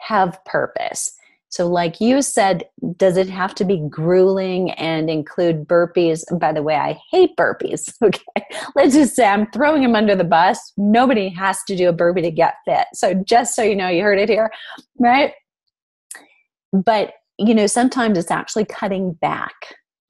have 0.00 0.42
purpose. 0.44 1.14
So, 1.52 1.68
like 1.68 2.00
you 2.00 2.22
said, 2.22 2.64
does 2.96 3.18
it 3.18 3.28
have 3.28 3.54
to 3.56 3.64
be 3.66 3.84
grueling 3.90 4.70
and 4.72 5.10
include 5.10 5.68
burpees? 5.68 6.24
And 6.30 6.40
by 6.40 6.50
the 6.50 6.62
way, 6.62 6.76
I 6.76 6.98
hate 7.10 7.36
burpees. 7.36 7.92
Okay. 8.02 8.22
Let's 8.74 8.94
just 8.94 9.14
say 9.14 9.26
I'm 9.26 9.50
throwing 9.50 9.82
them 9.82 9.94
under 9.94 10.16
the 10.16 10.24
bus. 10.24 10.72
Nobody 10.76 11.28
has 11.28 11.62
to 11.64 11.76
do 11.76 11.88
a 11.88 11.92
burpee 11.92 12.22
to 12.22 12.30
get 12.30 12.54
fit. 12.64 12.86
So, 12.94 13.14
just 13.14 13.54
so 13.54 13.62
you 13.62 13.76
know, 13.76 13.88
you 13.88 14.02
heard 14.02 14.18
it 14.18 14.30
here, 14.30 14.50
right? 14.98 15.32
But, 16.72 17.12
you 17.38 17.54
know, 17.54 17.66
sometimes 17.66 18.16
it's 18.16 18.30
actually 18.30 18.64
cutting 18.64 19.12
back. 19.12 19.52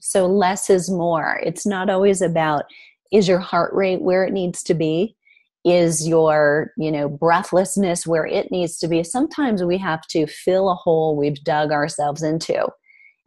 So, 0.04 0.26
less 0.26 0.68
is 0.68 0.90
more. 0.90 1.40
It's 1.44 1.64
not 1.64 1.88
always 1.88 2.20
about 2.20 2.64
is 3.12 3.28
your 3.28 3.38
heart 3.38 3.72
rate 3.72 4.02
where 4.02 4.24
it 4.24 4.32
needs 4.32 4.62
to 4.64 4.74
be? 4.74 5.16
is 5.64 6.08
your 6.08 6.72
you 6.76 6.90
know 6.90 7.08
breathlessness 7.08 8.06
where 8.06 8.26
it 8.26 8.50
needs 8.50 8.78
to 8.78 8.88
be 8.88 9.04
sometimes 9.04 9.62
we 9.62 9.78
have 9.78 10.02
to 10.08 10.26
fill 10.26 10.68
a 10.68 10.74
hole 10.74 11.16
we've 11.16 11.42
dug 11.44 11.70
ourselves 11.70 12.22
into 12.22 12.66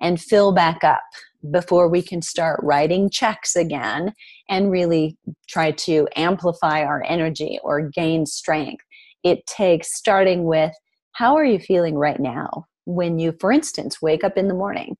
and 0.01 0.22
fill 0.22 0.51
back 0.51 0.84
up 0.84 1.03
before 1.51 1.88
we 1.88 2.01
can 2.01 2.22
start 2.22 2.60
writing 2.62 3.10
checks 3.10 3.55
again 3.55 4.13
and 4.50 4.72
really 4.72 5.17
try 5.48 5.72
to 5.72 6.08
amplify 6.17 6.84
our 6.84 7.03
energy 7.08 7.58
or 7.63 7.89
gain 7.89 8.25
strength 8.25 8.84
it 9.24 9.46
takes 9.48 9.96
starting 9.96 10.44
with 10.44 10.74
how 11.13 11.36
are 11.36 11.46
you 11.46 11.60
feeling 11.60 11.96
right 11.96 12.20
now 12.20 12.65
when 12.84 13.17
you 13.17 13.34
for 13.39 13.51
instance 13.51 14.01
wake 14.01 14.25
up 14.25 14.38
in 14.38 14.50
the 14.50 14.53
morning 14.53 14.98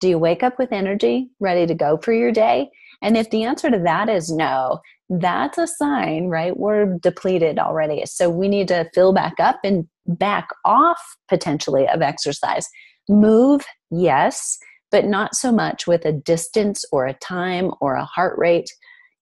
do 0.00 0.08
you 0.08 0.18
wake 0.18 0.42
up 0.42 0.58
with 0.58 0.72
energy 0.72 1.28
ready 1.40 1.66
to 1.66 1.74
go 1.74 1.96
for 1.96 2.12
your 2.12 2.32
day 2.32 2.68
and 3.02 3.16
if 3.16 3.28
the 3.30 3.44
answer 3.44 3.70
to 3.70 3.78
that 3.78 4.08
is 4.08 4.30
no 4.30 4.80
that's 5.08 5.58
a 5.58 5.66
sign, 5.66 6.26
right? 6.26 6.56
We're 6.56 6.98
depleted 6.98 7.58
already. 7.58 8.04
So 8.06 8.28
we 8.28 8.48
need 8.48 8.68
to 8.68 8.90
fill 8.94 9.12
back 9.12 9.34
up 9.38 9.60
and 9.62 9.86
back 10.06 10.48
off 10.64 11.00
potentially 11.28 11.88
of 11.88 12.02
exercise. 12.02 12.68
Move, 13.08 13.64
yes, 13.90 14.58
but 14.90 15.04
not 15.04 15.34
so 15.34 15.52
much 15.52 15.86
with 15.86 16.04
a 16.04 16.12
distance 16.12 16.84
or 16.90 17.06
a 17.06 17.14
time 17.14 17.70
or 17.80 17.94
a 17.94 18.04
heart 18.04 18.36
rate 18.36 18.68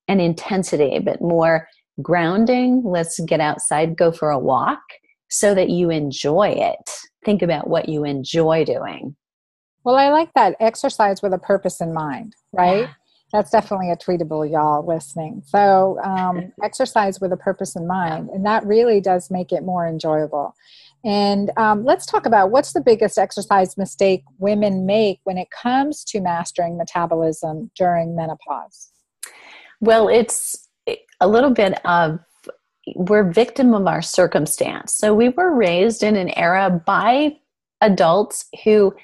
and 0.09 0.21
intensity, 0.21 0.99
but 0.99 1.21
more 1.21 1.69
grounding. 2.01 2.83
Let's 2.85 3.21
get 3.21 3.41
outside, 3.41 3.97
go 3.97 4.11
for 4.11 4.31
a 4.31 4.39
walk 4.39 4.81
so 5.29 5.55
that 5.55 5.71
you 5.71 5.91
enjoy 5.91 6.49
it. 6.49 6.91
Think 7.25 7.43
about 7.43 7.69
what 7.69 7.89
you 7.89 8.05
enjoy 8.05 8.65
doing. 8.65 9.17
Well, 9.85 9.97
I 9.97 10.09
like 10.09 10.33
that 10.35 10.57
exercise 10.61 11.23
with 11.23 11.33
a 11.33 11.39
purpose 11.39 11.81
in 11.81 11.93
mind, 11.93 12.35
right? 12.53 12.83
Yeah 12.83 12.95
that's 13.35 13.51
definitely 13.51 13.91
a 13.91 13.97
tweetable, 13.97 14.49
y'all 14.49 14.87
listening. 14.87 15.43
So, 15.45 15.99
um, 16.05 16.53
exercise 16.63 17.21
with 17.21 17.33
a 17.33 17.37
purpose 17.37 17.75
in 17.75 17.85
mind, 17.85 18.31
and 18.31 18.47
that 18.47 18.65
really 18.65 19.01
does 19.01 19.29
make 19.29 19.51
it 19.51 19.65
more 19.65 19.89
enjoyable. 19.89 20.55
And 21.05 21.51
um, 21.57 21.85
let's 21.85 22.07
talk 22.07 22.27
about 22.27 22.53
what's 22.53 22.73
the 22.73 22.81
biggest 22.81 23.19
exercise 23.19 23.77
mistake 23.77 24.23
women 24.39 24.87
make 24.87 25.19
when 25.25 25.37
it 25.37 25.49
comes 25.51 26.05
to 26.05 26.21
mastering 26.21 26.79
metabolism 26.79 27.73
during 27.77 28.15
menopause. 28.15 28.91
Well, 29.81 30.09
it's 30.09 30.69
a 31.21 31.27
little 31.27 31.51
bit 31.51 31.85
of 31.85 32.21
we're 32.95 33.29
victim 33.29 33.75
of 33.75 33.87
our 33.89 34.01
circumstance. 34.01 34.95
So 34.95 35.13
we 35.13 35.31
were 35.31 35.53
raised 35.55 36.05
in 36.05 36.17
an 36.17 36.29
era 36.39 36.83
by 36.87 37.39
adults 37.81 38.47
who 38.63 38.95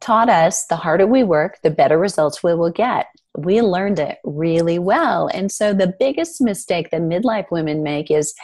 taught 0.00 0.28
us 0.28 0.66
the 0.66 0.76
harder 0.76 1.06
we 1.06 1.22
work, 1.22 1.58
the 1.62 1.70
better 1.70 1.98
results 1.98 2.42
we 2.42 2.54
will 2.54 2.70
get 2.70 3.06
we 3.38 3.60
learned 3.62 3.98
it 3.98 4.18
really 4.24 4.78
well. 4.78 5.28
And 5.28 5.50
so 5.50 5.72
the 5.72 5.94
biggest 5.98 6.40
mistake 6.40 6.90
that 6.90 7.02
midlife 7.02 7.46
women 7.50 7.82
make 7.82 8.10
is 8.10 8.34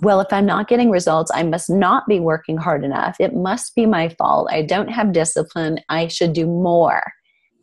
well, 0.00 0.20
if 0.20 0.32
I'm 0.32 0.46
not 0.46 0.68
getting 0.68 0.90
results, 0.90 1.28
I 1.34 1.42
must 1.42 1.68
not 1.68 2.06
be 2.06 2.20
working 2.20 2.56
hard 2.56 2.84
enough. 2.84 3.16
It 3.18 3.34
must 3.34 3.74
be 3.74 3.84
my 3.84 4.10
fault. 4.10 4.48
I 4.48 4.62
don't 4.62 4.86
have 4.86 5.10
discipline. 5.10 5.80
I 5.88 6.06
should 6.06 6.34
do 6.34 6.46
more. 6.46 7.02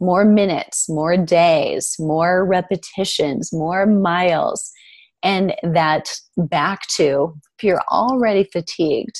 More 0.01 0.25
minutes, 0.25 0.89
more 0.89 1.15
days, 1.15 1.95
more 1.97 2.45
repetitions, 2.45 3.53
more 3.53 3.85
miles. 3.85 4.69
And 5.23 5.55
that 5.63 6.11
back 6.35 6.85
to 6.87 7.33
if 7.57 7.63
you're 7.63 7.83
already 7.89 8.43
fatigued, 8.51 9.15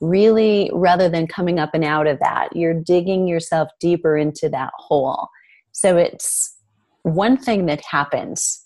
really, 0.00 0.70
rather 0.72 1.08
than 1.08 1.26
coming 1.26 1.58
up 1.58 1.70
and 1.74 1.84
out 1.84 2.06
of 2.06 2.18
that, 2.20 2.54
you're 2.54 2.74
digging 2.74 3.26
yourself 3.26 3.68
deeper 3.80 4.16
into 4.16 4.48
that 4.48 4.72
hole. 4.76 5.28
So 5.72 5.96
it's 5.96 6.56
one 7.02 7.36
thing 7.36 7.66
that 7.66 7.84
happens, 7.84 8.64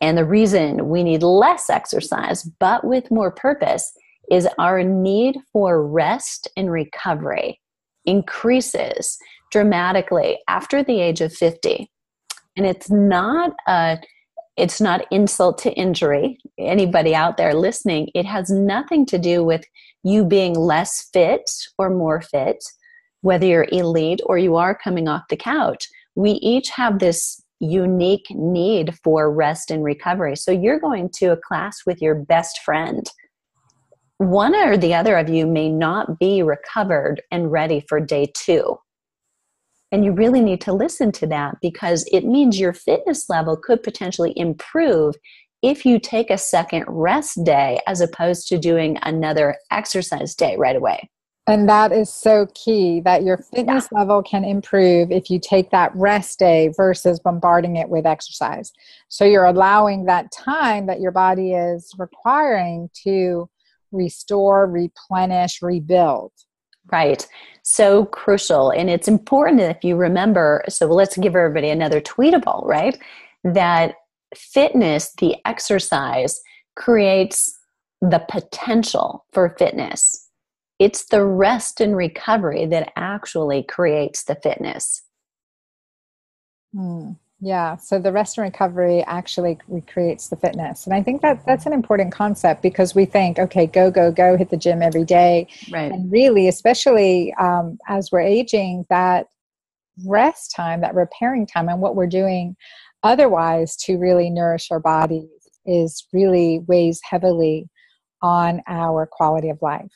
and 0.00 0.18
the 0.18 0.24
reason 0.24 0.88
we 0.88 1.02
need 1.02 1.22
less 1.22 1.70
exercise 1.70 2.44
but 2.58 2.84
with 2.84 3.10
more 3.10 3.30
purpose, 3.30 3.92
is 4.30 4.48
our 4.58 4.82
need 4.82 5.36
for 5.52 5.86
rest 5.86 6.48
and 6.56 6.70
recovery 6.70 7.60
increases 8.06 9.18
dramatically 9.50 10.38
after 10.48 10.82
the 10.82 11.00
age 11.00 11.20
of 11.20 11.32
50. 11.32 11.90
And 12.56 12.66
it's 12.66 12.90
not 12.90 13.52
a 13.66 13.98
it's 14.56 14.80
not 14.80 15.04
insult 15.10 15.58
to 15.58 15.72
injury. 15.72 16.38
Anybody 16.58 17.12
out 17.12 17.36
there 17.36 17.54
listening, 17.54 18.08
it 18.14 18.24
has 18.24 18.50
nothing 18.50 19.04
to 19.06 19.18
do 19.18 19.42
with 19.42 19.64
you 20.04 20.24
being 20.24 20.54
less 20.54 21.08
fit 21.12 21.50
or 21.78 21.90
more 21.90 22.20
fit, 22.20 22.62
whether 23.22 23.46
you're 23.46 23.66
elite 23.72 24.20
or 24.26 24.38
you 24.38 24.56
are 24.56 24.78
coming 24.78 25.08
off 25.08 25.22
the 25.30 25.36
couch. 25.36 25.88
We 26.14 26.32
each 26.32 26.68
have 26.70 26.98
this 26.98 27.42
unique 27.58 28.26
need 28.30 28.94
for 29.02 29.32
rest 29.32 29.70
and 29.70 29.82
recovery. 29.82 30.36
So 30.36 30.50
you're 30.50 30.78
going 30.78 31.10
to 31.14 31.32
a 31.32 31.36
class 31.36 31.78
with 31.86 32.02
your 32.02 32.14
best 32.14 32.60
friend. 32.64 33.04
One 34.18 34.54
or 34.54 34.76
the 34.76 34.94
other 34.94 35.16
of 35.16 35.28
you 35.28 35.46
may 35.46 35.70
not 35.70 36.18
be 36.18 36.42
recovered 36.42 37.22
and 37.30 37.50
ready 37.50 37.84
for 37.88 37.98
day 37.98 38.30
two. 38.36 38.78
And 39.90 40.04
you 40.04 40.12
really 40.12 40.40
need 40.40 40.60
to 40.62 40.72
listen 40.72 41.12
to 41.12 41.26
that 41.28 41.56
because 41.62 42.04
it 42.12 42.24
means 42.24 42.58
your 42.58 42.72
fitness 42.72 43.28
level 43.28 43.56
could 43.56 43.82
potentially 43.82 44.32
improve 44.36 45.14
if 45.64 45.86
you 45.86 45.98
take 45.98 46.28
a 46.28 46.36
second 46.36 46.84
rest 46.86 47.42
day 47.42 47.80
as 47.86 48.02
opposed 48.02 48.46
to 48.48 48.58
doing 48.58 48.98
another 49.00 49.56
exercise 49.70 50.34
day 50.34 50.56
right 50.58 50.76
away. 50.76 51.08
And 51.46 51.66
that 51.70 51.90
is 51.90 52.12
so 52.12 52.48
key 52.54 53.00
that 53.00 53.22
your 53.22 53.38
fitness 53.38 53.88
yeah. 53.90 53.98
level 53.98 54.22
can 54.22 54.44
improve 54.44 55.10
if 55.10 55.30
you 55.30 55.40
take 55.40 55.70
that 55.70 55.90
rest 55.94 56.38
day 56.38 56.70
versus 56.76 57.18
bombarding 57.18 57.76
it 57.76 57.88
with 57.88 58.04
exercise. 58.04 58.72
So 59.08 59.24
you're 59.24 59.46
allowing 59.46 60.04
that 60.04 60.30
time 60.32 60.86
that 60.86 61.00
your 61.00 61.12
body 61.12 61.52
is 61.52 61.90
requiring 61.96 62.90
to 63.04 63.48
restore, 63.90 64.66
replenish, 64.66 65.62
rebuild. 65.62 66.32
Right. 66.92 67.26
So 67.62 68.04
crucial. 68.04 68.70
And 68.70 68.90
it's 68.90 69.08
important 69.08 69.62
if 69.62 69.82
you 69.82 69.96
remember. 69.96 70.62
So 70.68 70.86
let's 70.86 71.16
give 71.16 71.34
everybody 71.34 71.70
another 71.70 72.02
tweetable, 72.02 72.66
right? 72.66 72.98
That 73.44 73.94
fitness, 74.36 75.12
the 75.18 75.36
exercise, 75.44 76.40
creates 76.76 77.58
the 78.00 78.24
potential 78.28 79.24
for 79.32 79.54
fitness 79.58 80.24
it's 80.78 81.06
the 81.06 81.24
rest 81.24 81.80
and 81.80 81.96
recovery 81.96 82.66
that 82.66 82.92
actually 82.96 83.62
creates 83.62 84.24
the 84.24 84.34
fitness. 84.36 85.02
Hmm. 86.74 87.12
Yeah, 87.40 87.76
so 87.76 87.98
the 87.98 88.12
rest 88.12 88.38
and 88.38 88.44
recovery 88.44 89.02
actually 89.04 89.58
recreates 89.68 90.28
the 90.28 90.36
fitness. 90.36 90.86
And 90.86 90.94
I 90.94 91.02
think 91.02 91.20
that 91.22 91.44
that's 91.44 91.66
an 91.66 91.72
important 91.72 92.12
concept 92.12 92.62
because 92.62 92.94
we 92.94 93.04
think, 93.04 93.38
okay, 93.38 93.66
go, 93.66 93.90
go, 93.90 94.10
go, 94.10 94.36
hit 94.36 94.50
the 94.50 94.56
gym 94.56 94.80
every 94.80 95.04
day. 95.04 95.48
Right. 95.70 95.92
And 95.92 96.10
really, 96.10 96.48
especially 96.48 97.34
um, 97.34 97.78
as 97.86 98.10
we're 98.10 98.20
aging, 98.20 98.86
that 98.88 99.26
rest 100.06 100.54
time, 100.56 100.80
that 100.80 100.94
repairing 100.94 101.46
time, 101.46 101.68
and 101.68 101.80
what 101.80 101.96
we're 101.96 102.06
doing 102.06 102.56
otherwise 103.04 103.76
to 103.76 103.98
really 103.98 104.30
nourish 104.30 104.70
our 104.70 104.80
bodies 104.80 105.28
is 105.64 106.06
really 106.12 106.60
weighs 106.66 107.00
heavily 107.08 107.68
on 108.22 108.62
our 108.66 109.06
quality 109.06 109.50
of 109.50 109.58
life. 109.62 109.92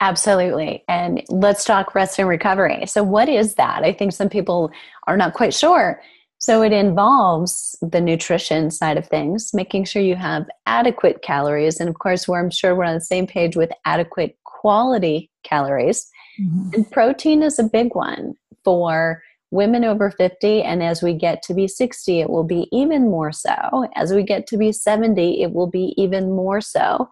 Absolutely. 0.00 0.84
And 0.88 1.22
let's 1.28 1.64
talk 1.64 1.94
rest 1.94 2.18
and 2.18 2.28
recovery. 2.28 2.86
So, 2.86 3.02
what 3.02 3.28
is 3.28 3.54
that? 3.54 3.82
I 3.82 3.92
think 3.92 4.12
some 4.12 4.28
people 4.28 4.70
are 5.06 5.16
not 5.16 5.34
quite 5.34 5.54
sure. 5.54 6.00
So, 6.38 6.62
it 6.62 6.72
involves 6.72 7.76
the 7.82 8.00
nutrition 8.00 8.70
side 8.70 8.96
of 8.96 9.08
things, 9.08 9.50
making 9.52 9.84
sure 9.84 10.02
you 10.02 10.14
have 10.14 10.46
adequate 10.66 11.22
calories. 11.22 11.80
And 11.80 11.88
of 11.88 11.98
course, 11.98 12.28
where 12.28 12.40
I'm 12.40 12.50
sure 12.50 12.76
we're 12.76 12.84
on 12.84 12.94
the 12.94 13.00
same 13.00 13.26
page 13.26 13.56
with 13.56 13.70
adequate 13.86 14.36
quality 14.44 15.30
calories. 15.42 16.08
Mm-hmm. 16.40 16.70
And 16.74 16.90
protein 16.92 17.42
is 17.42 17.58
a 17.58 17.64
big 17.64 17.94
one 17.94 18.34
for 18.62 19.22
women 19.50 19.84
over 19.84 20.10
50. 20.10 20.62
And 20.62 20.82
as 20.82 21.02
we 21.02 21.14
get 21.14 21.42
to 21.44 21.54
be 21.54 21.68
60, 21.68 22.20
it 22.20 22.30
will 22.30 22.44
be 22.44 22.68
even 22.72 23.10
more 23.10 23.32
so. 23.32 23.88
As 23.94 24.12
we 24.12 24.22
get 24.22 24.46
to 24.48 24.56
be 24.56 24.72
70, 24.72 25.42
it 25.42 25.52
will 25.52 25.68
be 25.68 25.94
even 25.96 26.32
more 26.32 26.60
so 26.60 27.08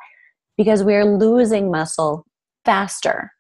because 0.57 0.83
we 0.83 0.95
are 0.95 1.05
losing 1.05 1.71
muscle 1.71 2.27
faster 2.65 3.31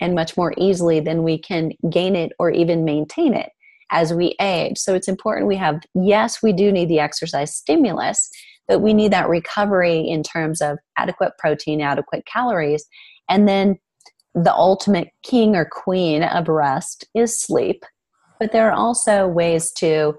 and 0.00 0.14
much 0.14 0.36
more 0.36 0.54
easily 0.56 1.00
than 1.00 1.22
we 1.22 1.38
can 1.38 1.72
gain 1.90 2.14
it 2.16 2.32
or 2.38 2.50
even 2.50 2.84
maintain 2.84 3.34
it 3.34 3.50
as 3.90 4.12
we 4.12 4.34
age. 4.40 4.78
So 4.78 4.94
it's 4.94 5.08
important 5.08 5.46
we 5.46 5.56
have, 5.56 5.80
yes, 5.94 6.42
we 6.42 6.52
do 6.52 6.72
need 6.72 6.88
the 6.88 7.00
exercise 7.00 7.54
stimulus, 7.54 8.28
but 8.68 8.80
we 8.80 8.92
need 8.92 9.12
that 9.12 9.28
recovery 9.28 10.00
in 10.00 10.22
terms 10.22 10.60
of 10.60 10.78
adequate 10.98 11.32
protein, 11.38 11.80
adequate 11.80 12.26
calories. 12.26 12.84
And 13.28 13.48
then 13.48 13.78
the 14.34 14.52
ultimate 14.52 15.08
king 15.22 15.56
or 15.56 15.64
queen 15.70 16.22
of 16.22 16.48
rest 16.48 17.06
is 17.14 17.40
sleep. 17.40 17.84
But 18.38 18.52
there 18.52 18.68
are 18.68 18.76
also 18.76 19.26
ways 19.26 19.72
to 19.72 20.18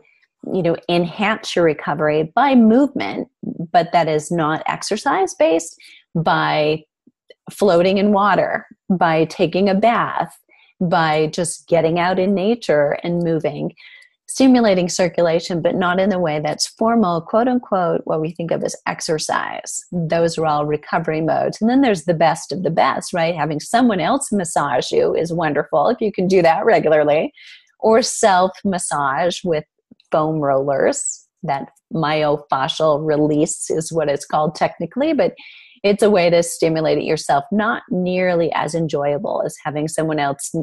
you 0.53 0.61
know 0.61 0.75
enhance 0.87 1.55
your 1.55 1.65
recovery 1.65 2.31
by 2.35 2.55
movement 2.55 3.27
but 3.71 3.91
that 3.91 4.07
is 4.07 4.31
not 4.31 4.63
exercise 4.67 5.33
based 5.35 5.75
by 6.15 6.83
floating 7.51 7.97
in 7.97 8.11
water, 8.11 8.65
by 8.89 9.25
taking 9.25 9.69
a 9.69 9.75
bath, 9.75 10.37
by 10.81 11.27
just 11.27 11.67
getting 11.67 11.99
out 11.99 12.19
in 12.19 12.33
nature 12.33 12.97
and 13.03 13.23
moving. 13.23 13.73
stimulating 14.29 14.89
circulation, 14.89 15.61
but 15.61 15.73
not 15.73 16.01
in 16.01 16.09
the 16.09 16.19
way 16.19 16.41
that's 16.41 16.67
formal, 16.67 17.21
quote 17.21 17.47
unquote, 17.47 18.01
what 18.03 18.19
we 18.19 18.29
think 18.29 18.51
of 18.51 18.61
as 18.61 18.75
exercise. 18.85 19.81
Those 19.91 20.37
are 20.37 20.45
all 20.45 20.65
recovery 20.65 21.21
modes. 21.21 21.61
And 21.61 21.69
then 21.69 21.79
there's 21.79 22.03
the 22.03 22.13
best 22.13 22.51
of 22.51 22.63
the 22.63 22.69
best, 22.69 23.13
right? 23.13 23.33
Having 23.33 23.61
someone 23.61 24.01
else 24.01 24.29
massage 24.31 24.91
you 24.91 25.15
is 25.15 25.31
wonderful 25.31 25.87
if 25.87 26.01
you 26.01 26.11
can 26.11 26.27
do 26.27 26.41
that 26.41 26.65
regularly, 26.65 27.31
or 27.87 28.01
self 28.01 28.51
massage 28.65 29.39
with 29.45 29.63
foam 30.11 30.39
rollers. 30.41 31.25
That 31.43 31.69
myofascial 31.93 33.05
release 33.05 33.69
is 33.69 33.93
what 33.93 34.09
it's 34.09 34.25
called 34.25 34.55
technically, 34.55 35.13
but 35.13 35.33
it's 35.83 36.03
a 36.03 36.09
way 36.09 36.29
to 36.29 36.43
stimulate 36.43 36.97
it 36.97 37.05
yourself, 37.05 37.45
not 37.49 37.83
nearly 37.89 38.51
as 38.53 38.75
enjoyable 38.75 39.41
as 39.45 39.55
having 39.63 39.87
someone 39.87 40.19
else 40.19 40.53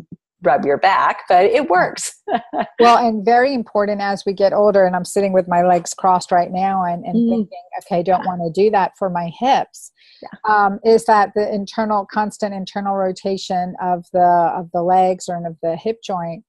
rub 0.43 0.67
your 0.67 0.77
back, 0.77 1.23
but 1.27 1.47
it 1.47 1.71
works. 1.71 2.21
well, 2.79 2.99
and 2.99 3.25
very 3.25 3.55
important 3.55 4.03
as 4.03 4.25
we 4.27 4.35
get 4.35 4.53
older, 4.53 4.85
and 4.85 4.95
I'm 4.95 5.07
sitting 5.07 5.33
with 5.33 5.49
my 5.49 5.63
legs 5.63 5.95
crossed 5.95 6.31
right 6.31 6.51
now 6.51 6.85
and, 6.85 7.07
and 7.07 7.15
mm. 7.15 7.31
thinking, 7.31 7.63
okay, 7.79 8.03
don't 8.03 8.27
want 8.27 8.43
to 8.43 8.63
do 8.63 8.71
that 8.73 8.93
for 8.99 9.09
my 9.09 9.31
hips. 9.39 9.93
Yeah. 10.21 10.29
Um, 10.47 10.81
is 10.85 11.07
that 11.07 11.31
the 11.35 11.51
internal, 11.55 12.07
constant 12.13 12.53
internal 12.53 12.97
rotation 12.97 13.77
of 13.81 14.05
the 14.13 14.53
of 14.55 14.71
the 14.73 14.83
legs 14.83 15.27
or 15.29 15.37
of 15.47 15.57
the 15.63 15.77
hip 15.77 16.01
joint 16.05 16.45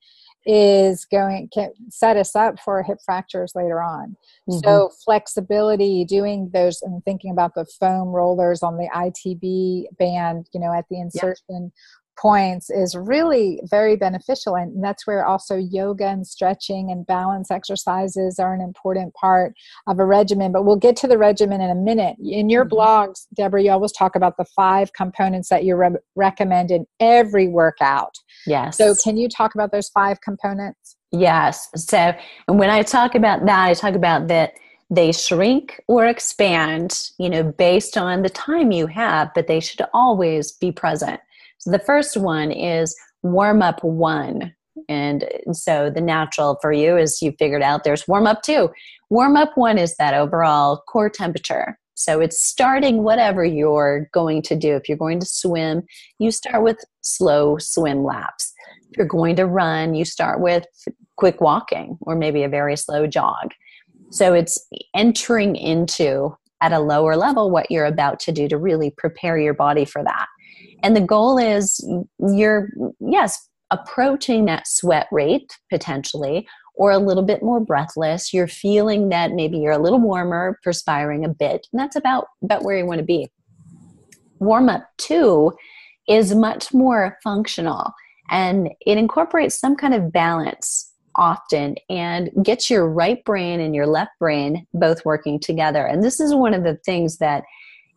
is 0.46 1.06
going 1.06 1.50
can 1.54 1.72
set 1.90 2.18
us 2.18 2.36
up 2.36 2.60
for 2.60 2.84
hip 2.84 3.00
fractures 3.04 3.54
later 3.56 3.82
on. 3.82 4.16
Mm-hmm. 4.50 4.60
So 4.64 4.92
flexibility, 5.04 6.06
doing 6.06 6.52
those 6.54 6.82
and 6.82 7.04
thinking 7.04 7.32
about 7.32 7.56
the 7.56 7.66
foam 7.66 8.10
rollers 8.10 8.62
on 8.62 8.78
the 8.78 8.90
ITB 8.94 9.86
band, 9.98 10.48
you 10.54 10.60
know, 10.60 10.74
at 10.74 10.86
the 10.90 11.00
insertion 11.00 11.72
points 12.17 12.69
is 12.69 12.95
really 12.95 13.60
very 13.69 13.95
beneficial 13.95 14.55
and 14.55 14.84
that's 14.84 15.05
where 15.05 15.25
also 15.25 15.55
yoga 15.55 16.05
and 16.05 16.25
stretching 16.25 16.91
and 16.91 17.05
balance 17.05 17.51
exercises 17.51 18.39
are 18.39 18.53
an 18.53 18.62
important 18.62 19.13
part 19.13 19.53
of 19.88 20.00
a 20.00 20.05
regimen 20.05 20.51
but 20.51 20.65
we'll 20.65 20.75
get 20.75 20.95
to 20.95 21.07
the 21.07 21.17
regimen 21.17 21.62
in 21.62 21.69
a 21.69 21.75
minute. 21.75 22.15
In 22.24 22.50
your 22.50 22.65
mm-hmm. 22.65 22.75
blogs 22.75 23.27
debra 23.36 23.63
you 23.63 23.72
always 23.72 23.91
talk 23.91 24.15
about 24.15 24.38
the 24.38 24.45
five 24.45 24.93
components 24.93 25.50
that 25.50 25.63
you 25.63 25.75
re- 25.75 25.89
recommend 26.15 26.72
in 26.72 26.86
every 27.00 27.48
workout. 27.48 28.15
Yes. 28.45 28.77
so 28.77 28.95
can 29.03 29.17
you 29.17 29.27
talk 29.27 29.55
about 29.55 29.72
those 29.72 29.89
five 29.89 30.22
components? 30.22 30.98
Yes. 31.12 31.69
So 31.75 32.13
when 32.48 32.69
i 32.69 32.81
talk 32.81 33.15
about 33.15 33.45
that 33.45 33.65
i 33.65 33.74
talk 33.74 33.95
about 33.95 34.27
that 34.27 34.53
they 34.89 35.12
shrink 35.12 35.81
or 35.88 36.05
expand 36.05 37.10
you 37.17 37.29
know 37.29 37.43
based 37.43 37.98
on 37.98 38.22
the 38.22 38.29
time 38.29 38.72
you 38.72 38.88
have 38.88 39.31
but 39.34 39.48
they 39.48 39.60
should 39.60 39.81
always 39.93 40.51
be 40.51 40.72
present 40.72 41.19
so 41.65 41.72
the 41.72 41.79
first 41.79 42.15
one 42.15 42.51
is 42.51 42.95
warm 43.24 43.63
up 43.63 43.84
one. 43.84 44.53
And 44.88 45.27
so 45.51 45.89
the 45.89 46.01
natural 46.01 46.60
for 46.62 46.72
you 46.72 46.95
is 46.95 47.24
you 47.24 47.34
figured 47.39 47.63
out 47.63 47.84
there's 47.84 48.07
warm 48.07 48.27
up 48.27 48.43
two. 48.43 48.69
Warm 49.10 49.36
up 49.36 49.53
one 49.55 49.79
is 49.79 49.95
that 49.95 50.13
overall 50.13 50.84
core 50.88 51.10
temperature. 51.10 51.79
So 51.95 52.19
it's 52.19 52.45
starting 52.45 53.01
whatever 53.01 53.43
you're 53.43 54.10
going 54.13 54.43
to 54.43 54.55
do. 54.55 54.75
If 54.75 54.88
you're 54.88 54.98
going 54.98 55.19
to 55.22 55.25
swim, 55.25 55.81
you 56.19 56.29
start 56.29 56.62
with 56.62 56.84
slow 57.01 57.57
swim 57.57 58.03
laps. 58.03 58.53
If 58.91 58.98
you're 58.98 59.07
going 59.07 59.36
to 59.38 59.48
run, 59.48 59.95
you 59.95 60.05
start 60.05 60.41
with 60.41 60.67
quick 61.17 61.41
walking 61.41 61.98
or 62.01 62.15
maybe 62.15 62.43
a 62.43 62.50
very 62.50 62.75
slow 62.75 63.07
jog. 63.07 63.53
So 64.12 64.34
it's 64.34 64.63
entering 64.93 65.55
into 65.55 66.38
at 66.62 66.74
a 66.74 66.79
lower 66.79 67.15
level 67.15 67.50
what 67.50 67.72
you're 67.72 67.86
about 67.86 68.19
to 68.19 68.31
do 68.31 68.48
to 68.50 68.57
really 68.57 68.91
prepare 68.91 69.39
your 69.39 69.55
body 69.55 69.86
for 69.86 70.03
that. 70.03 70.27
And 70.84 70.96
the 70.96 71.01
goal 71.01 71.38
is 71.38 71.86
you're, 72.20 72.70
yes, 73.00 73.50
approaching 73.72 74.46
that 74.46 74.67
sweat 74.67 75.08
rate 75.12 75.58
potentially, 75.70 76.48
or 76.75 76.91
a 76.91 77.00
little 77.00 77.24
bit 77.24 77.41
more 77.41 77.60
breathless. 77.60 78.34
You're 78.34 78.48
feeling 78.48 79.10
that 79.10 79.32
maybe 79.32 79.58
you're 79.58 79.72
a 79.72 79.82
little 79.82 80.00
warmer, 80.00 80.60
perspiring 80.63 81.25
a 81.25 81.29
bit, 81.29 81.67
and 81.72 81.79
that's 81.79 81.96
about, 81.96 82.27
about 82.44 82.63
where 82.63 82.77
you 82.77 82.86
want 82.86 83.00
to 83.00 83.05
be. 83.05 83.29
Warm 84.39 84.70
up 84.70 84.88
two 84.98 85.53
is 86.08 86.36
much 86.36 86.74
more 86.74 87.17
functional 87.24 87.94
and 88.29 88.70
it 88.86 88.98
incorporates 88.98 89.60
some 89.60 89.75
kind 89.75 89.94
of 89.94 90.12
balance 90.12 90.91
often 91.15 91.75
and 91.89 92.29
gets 92.44 92.70
your 92.70 92.88
right 92.88 93.24
brain 93.24 93.60
and 93.60 93.74
your 93.74 93.88
left 93.88 94.12
brain 94.20 94.68
both 94.74 95.05
working 95.05 95.40
together. 95.40 95.85
And 95.85 96.03
this 96.03 96.20
is 96.20 96.35
one 96.35 96.53
of 96.53 96.64
the 96.64 96.75
things 96.85 97.18
that, 97.18 97.44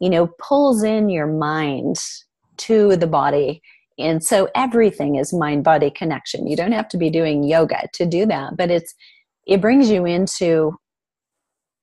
you 0.00 0.08
know, 0.08 0.28
pulls 0.38 0.82
in 0.82 1.08
your 1.08 1.26
mind 1.26 1.96
to 2.58 2.96
the 2.96 3.06
body. 3.06 3.62
And 3.98 4.22
so 4.22 4.48
everything 4.54 5.16
is 5.16 5.32
mind 5.32 5.64
body 5.64 5.90
connection. 5.90 6.46
You 6.46 6.56
don't 6.56 6.72
have 6.72 6.88
to 6.90 6.96
be 6.96 7.10
doing 7.10 7.42
yoga 7.42 7.88
to 7.94 8.06
do 8.06 8.26
that, 8.26 8.56
but 8.56 8.70
it's 8.70 8.94
it 9.46 9.60
brings 9.60 9.90
you 9.90 10.04
into 10.04 10.76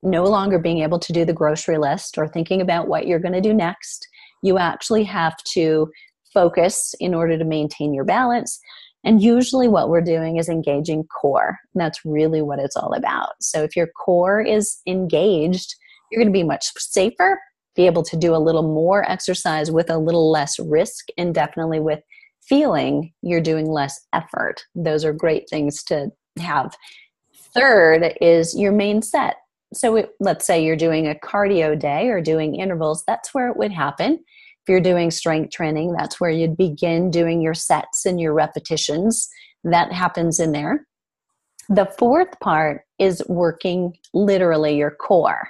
no 0.03 0.23
longer 0.23 0.59
being 0.59 0.79
able 0.79 0.99
to 0.99 1.11
do 1.11 1.25
the 1.25 1.33
grocery 1.33 1.77
list 1.77 2.17
or 2.17 2.27
thinking 2.27 2.61
about 2.61 2.87
what 2.87 3.07
you're 3.07 3.19
going 3.19 3.33
to 3.33 3.41
do 3.41 3.53
next. 3.53 4.07
You 4.43 4.59
actually 4.59 5.03
have 5.05 5.35
to 5.53 5.89
focus 6.33 6.93
in 6.99 7.15
order 7.15 7.37
to 7.37 7.43
maintain 7.43 7.93
your 7.93 8.03
balance. 8.03 8.59
And 9.03 9.21
usually, 9.21 9.67
what 9.67 9.89
we're 9.89 10.01
doing 10.01 10.37
is 10.37 10.49
engaging 10.49 11.03
core. 11.05 11.57
that's 11.75 12.03
really 12.05 12.41
what 12.41 12.59
it's 12.59 12.75
all 12.75 12.93
about. 12.93 13.33
So, 13.39 13.63
if 13.63 13.75
your 13.75 13.87
core 13.87 14.41
is 14.41 14.77
engaged, 14.87 15.75
you're 16.09 16.19
going 16.19 16.31
to 16.31 16.37
be 16.37 16.43
much 16.43 16.71
safer 16.77 17.39
be 17.75 17.85
able 17.85 18.03
to 18.03 18.17
do 18.17 18.35
a 18.35 18.37
little 18.37 18.63
more 18.63 19.09
exercise 19.09 19.71
with 19.71 19.89
a 19.89 19.97
little 19.97 20.31
less 20.31 20.57
risk 20.59 21.07
and 21.17 21.33
definitely 21.33 21.79
with 21.79 21.99
feeling 22.47 23.11
you're 23.21 23.41
doing 23.41 23.67
less 23.67 23.99
effort. 24.13 24.63
Those 24.75 25.03
are 25.03 25.13
great 25.13 25.49
things 25.49 25.83
to 25.85 26.11
have. 26.39 26.75
Third 27.53 28.15
is 28.21 28.57
your 28.57 28.71
main 28.71 29.01
set. 29.01 29.37
So 29.73 29.95
it, 29.95 30.11
let's 30.19 30.45
say 30.45 30.63
you're 30.63 30.75
doing 30.75 31.07
a 31.07 31.15
cardio 31.15 31.77
day 31.77 32.07
or 32.09 32.21
doing 32.21 32.55
intervals, 32.55 33.03
that's 33.07 33.33
where 33.33 33.49
it 33.49 33.57
would 33.57 33.71
happen. 33.71 34.13
If 34.13 34.69
you're 34.69 34.79
doing 34.79 35.11
strength 35.11 35.51
training, 35.51 35.93
that's 35.93 36.19
where 36.19 36.29
you'd 36.29 36.57
begin 36.57 37.11
doing 37.11 37.41
your 37.41 37.53
sets 37.53 38.05
and 38.05 38.19
your 38.19 38.33
repetitions. 38.33 39.27
That 39.63 39.91
happens 39.91 40.39
in 40.39 40.51
there. 40.53 40.87
The 41.69 41.85
fourth 41.97 42.39
part 42.39 42.81
is 42.99 43.23
working 43.27 43.97
literally 44.13 44.77
your 44.77 44.91
core. 44.91 45.49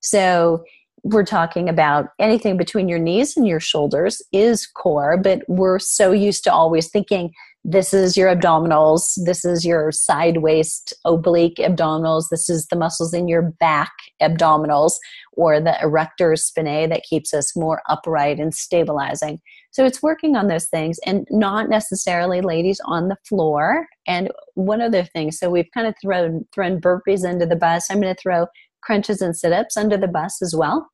So 0.00 0.64
we're 1.06 1.24
talking 1.24 1.68
about 1.68 2.08
anything 2.18 2.56
between 2.56 2.88
your 2.88 2.98
knees 2.98 3.36
and 3.36 3.46
your 3.46 3.60
shoulders 3.60 4.20
is 4.32 4.66
core, 4.66 5.16
but 5.16 5.42
we're 5.46 5.78
so 5.78 6.10
used 6.10 6.42
to 6.44 6.52
always 6.52 6.88
thinking 6.88 7.32
this 7.62 7.94
is 7.94 8.16
your 8.16 8.34
abdominals, 8.34 9.12
this 9.24 9.44
is 9.44 9.64
your 9.64 9.92
side 9.92 10.38
waist 10.38 10.92
oblique 11.04 11.58
abdominals, 11.58 12.24
this 12.30 12.50
is 12.50 12.66
the 12.66 12.76
muscles 12.76 13.14
in 13.14 13.28
your 13.28 13.42
back 13.42 13.92
abdominals, 14.20 14.94
or 15.32 15.60
the 15.60 15.80
erector 15.80 16.32
spinae 16.32 16.88
that 16.88 17.04
keeps 17.04 17.32
us 17.32 17.56
more 17.56 17.82
upright 17.88 18.40
and 18.40 18.52
stabilizing. 18.52 19.40
So 19.70 19.84
it's 19.84 20.02
working 20.02 20.34
on 20.34 20.48
those 20.48 20.66
things 20.66 20.98
and 21.06 21.24
not 21.30 21.68
necessarily 21.68 22.40
ladies 22.40 22.80
on 22.84 23.08
the 23.08 23.16
floor. 23.28 23.86
And 24.08 24.30
one 24.54 24.80
other 24.80 25.04
thing, 25.04 25.30
so 25.30 25.50
we've 25.50 25.70
kind 25.72 25.86
of 25.86 25.94
thrown 26.02 26.46
thrown 26.52 26.80
burpees 26.80 27.28
into 27.28 27.46
the 27.46 27.56
bus. 27.56 27.86
I'm 27.90 28.00
going 28.00 28.14
to 28.14 28.20
throw 28.20 28.46
crunches 28.82 29.20
and 29.20 29.36
sit-ups 29.36 29.76
under 29.76 29.96
the 29.96 30.08
bus 30.08 30.40
as 30.42 30.54
well 30.54 30.88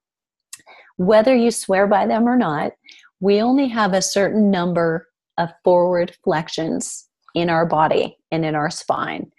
whether 0.96 1.34
you 1.34 1.50
swear 1.50 1.86
by 1.86 2.06
them 2.06 2.28
or 2.28 2.36
not, 2.36 2.72
we 3.20 3.40
only 3.40 3.68
have 3.68 3.92
a 3.92 4.02
certain 4.02 4.50
number 4.50 5.08
of 5.38 5.50
forward 5.64 6.16
flexions 6.26 7.04
in 7.34 7.48
our 7.48 7.66
body 7.66 8.18
and 8.30 8.44
in 8.44 8.54
our 8.54 8.70
spine. 8.70 9.30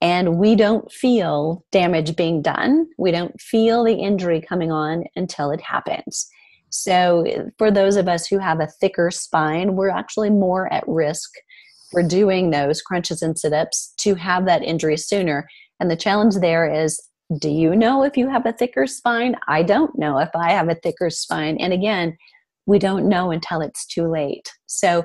And 0.00 0.38
we 0.38 0.56
don't 0.56 0.90
feel 0.90 1.64
damage 1.72 2.16
being 2.16 2.40
done. 2.40 2.86
We 2.96 3.10
don't 3.10 3.38
feel 3.40 3.84
the 3.84 3.94
injury 3.94 4.40
coming 4.40 4.72
on 4.72 5.04
until 5.16 5.50
it 5.50 5.60
happens. 5.60 6.28
So, 6.70 7.50
for 7.58 7.70
those 7.70 7.96
of 7.96 8.08
us 8.08 8.26
who 8.26 8.38
have 8.38 8.60
a 8.60 8.68
thicker 8.80 9.10
spine, 9.10 9.74
we're 9.74 9.90
actually 9.90 10.30
more 10.30 10.72
at 10.72 10.86
risk 10.86 11.30
for 11.90 12.02
doing 12.02 12.50
those 12.50 12.80
crunches 12.80 13.22
and 13.22 13.38
sit 13.38 13.52
ups 13.52 13.92
to 13.98 14.14
have 14.14 14.46
that 14.46 14.62
injury 14.62 14.96
sooner. 14.96 15.48
And 15.80 15.90
the 15.90 15.96
challenge 15.96 16.36
there 16.36 16.72
is 16.72 17.00
do 17.38 17.48
you 17.48 17.76
know 17.76 18.02
if 18.02 18.16
you 18.16 18.28
have 18.28 18.44
a 18.44 18.52
thicker 18.52 18.86
spine? 18.86 19.36
I 19.46 19.62
don't 19.62 19.96
know 19.96 20.18
if 20.18 20.30
I 20.34 20.50
have 20.50 20.68
a 20.68 20.74
thicker 20.74 21.10
spine. 21.10 21.56
And 21.58 21.72
again, 21.72 22.16
we 22.66 22.78
don't 22.78 23.08
know 23.08 23.30
until 23.30 23.60
it's 23.60 23.86
too 23.86 24.10
late. 24.10 24.50
So, 24.66 25.04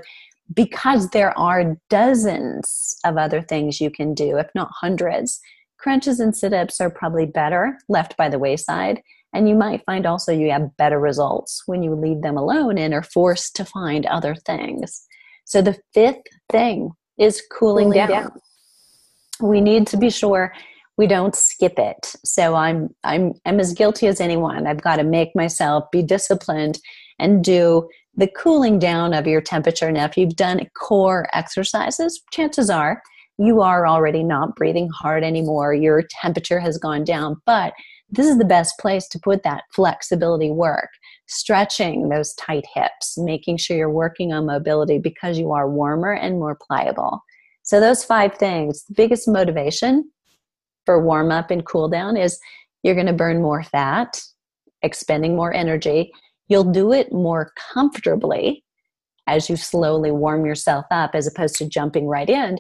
because 0.54 1.10
there 1.10 1.38
are 1.38 1.76
dozens 1.90 2.96
of 3.04 3.18
other 3.18 3.42
things 3.42 3.82
you 3.82 3.90
can 3.90 4.14
do, 4.14 4.38
if 4.38 4.48
not 4.54 4.70
hundreds, 4.72 5.40
crunches 5.78 6.20
and 6.20 6.36
sit 6.36 6.54
ups 6.54 6.80
are 6.80 6.90
probably 6.90 7.26
better 7.26 7.78
left 7.90 8.16
by 8.18 8.30
the 8.30 8.40
wayside. 8.40 9.02
And 9.34 9.50
you 9.50 9.56
might 9.56 9.84
find 9.86 10.06
also 10.06 10.32
you 10.32 10.52
have 10.52 10.78
better 10.78 11.00
results 11.00 11.64
when 11.66 11.84
you 11.84 11.94
leave 11.94 12.22
them 12.22 12.38
alone 12.38 12.78
and 12.78 12.94
are 12.94 13.04
forced 13.04 13.56
to 13.58 13.66
find 13.66 14.06
other 14.06 14.36
things. 14.36 15.06
So, 15.46 15.62
the 15.62 15.78
fifth 15.94 16.24
thing 16.52 16.92
is 17.20 17.42
cooling, 17.52 17.86
cooling 17.86 17.98
down. 17.98 18.10
down. 18.10 18.42
We 19.42 19.62
need 19.62 19.88
to 19.88 19.98
be 19.98 20.10
sure 20.10 20.54
we 20.98 21.08
don't 21.08 21.36
skip 21.36 21.78
it 21.78 22.16
so 22.24 22.56
i'm 22.56 22.90
i'm 23.04 23.34
i'm 23.46 23.60
as 23.60 23.74
guilty 23.74 24.08
as 24.08 24.22
anyone 24.22 24.68
i've 24.68 24.82
got 24.82 24.98
to 24.98 25.04
make 25.04 25.36
myself 25.36 25.84
be 25.92 26.02
disciplined 26.02 26.80
and 27.20 27.44
do 27.44 27.88
the 28.18 28.28
cooling 28.28 28.80
down 28.80 29.14
of 29.14 29.28
your 29.28 29.42
temperature 29.42 29.92
now 29.92 30.06
if 30.06 30.18
you've 30.18 30.36
done 30.36 30.66
core 30.76 31.28
exercises 31.34 32.22
chances 32.32 32.70
are 32.70 33.02
you 33.38 33.62
are 33.62 33.88
already 33.88 34.24
not 34.24 34.56
breathing 34.56 34.90
hard 34.90 35.24
anymore, 35.24 35.74
your 35.74 36.04
temperature 36.22 36.60
has 36.60 36.78
gone 36.78 37.04
down, 37.04 37.42
but 37.46 37.74
this 38.10 38.28
is 38.28 38.38
the 38.38 38.46
best 38.46 38.78
place 38.80 39.08
to 39.10 39.20
put 39.20 39.44
that 39.44 39.64
flexibility 39.74 40.52
work. 40.52 40.90
Stretching 41.28 42.10
those 42.10 42.34
tight 42.36 42.66
hips, 42.74 43.18
making 43.18 43.58
sure 43.58 43.76
you're 43.76 43.90
working 43.90 44.32
on 44.32 44.46
mobility 44.46 45.00
because 45.00 45.38
you 45.38 45.52
are 45.52 45.70
warmer 45.70 46.14
and 46.14 46.36
more 46.36 46.58
pliable. 46.68 47.22
So, 47.64 47.80
those 47.80 48.04
five 48.04 48.36
things, 48.36 48.86
the 48.86 48.94
biggest 48.94 49.28
motivation 49.28 50.10
for 50.86 51.02
warm 51.02 51.32
up 51.32 51.52
and 51.52 51.66
cool 51.66 51.90
down 51.90 52.18
is 52.18 52.40
you're 52.84 52.96
going 52.96 53.08
to 53.08 53.14
burn 53.14 53.42
more 53.42 53.64
fat, 53.64 54.22
expending 54.82 55.36
more 55.36 55.54
energy. 55.54 56.12
You'll 56.48 56.72
do 56.72 56.92
it 56.94 57.12
more 57.12 57.52
comfortably 57.74 58.64
as 59.28 59.50
you 59.50 59.56
slowly 59.56 60.12
warm 60.12 60.46
yourself 60.46 60.86
up 60.92 61.12
as 61.16 61.28
opposed 61.28 61.56
to 61.56 61.68
jumping 61.68 62.08
right 62.08 62.30
in. 62.30 62.60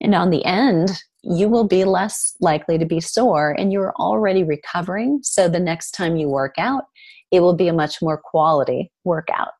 And 0.00 0.14
on 0.14 0.30
the 0.30 0.44
end, 0.44 0.90
you 1.22 1.48
will 1.48 1.66
be 1.66 1.84
less 1.84 2.36
likely 2.40 2.76
to 2.78 2.84
be 2.84 3.00
sore 3.00 3.52
and 3.52 3.72
you're 3.72 3.94
already 3.94 4.42
recovering. 4.42 5.20
So 5.22 5.48
the 5.48 5.60
next 5.60 5.92
time 5.92 6.16
you 6.16 6.28
work 6.28 6.54
out, 6.58 6.84
it 7.30 7.40
will 7.40 7.54
be 7.54 7.68
a 7.68 7.72
much 7.72 8.02
more 8.02 8.20
quality 8.22 8.90
workout. 9.04 9.52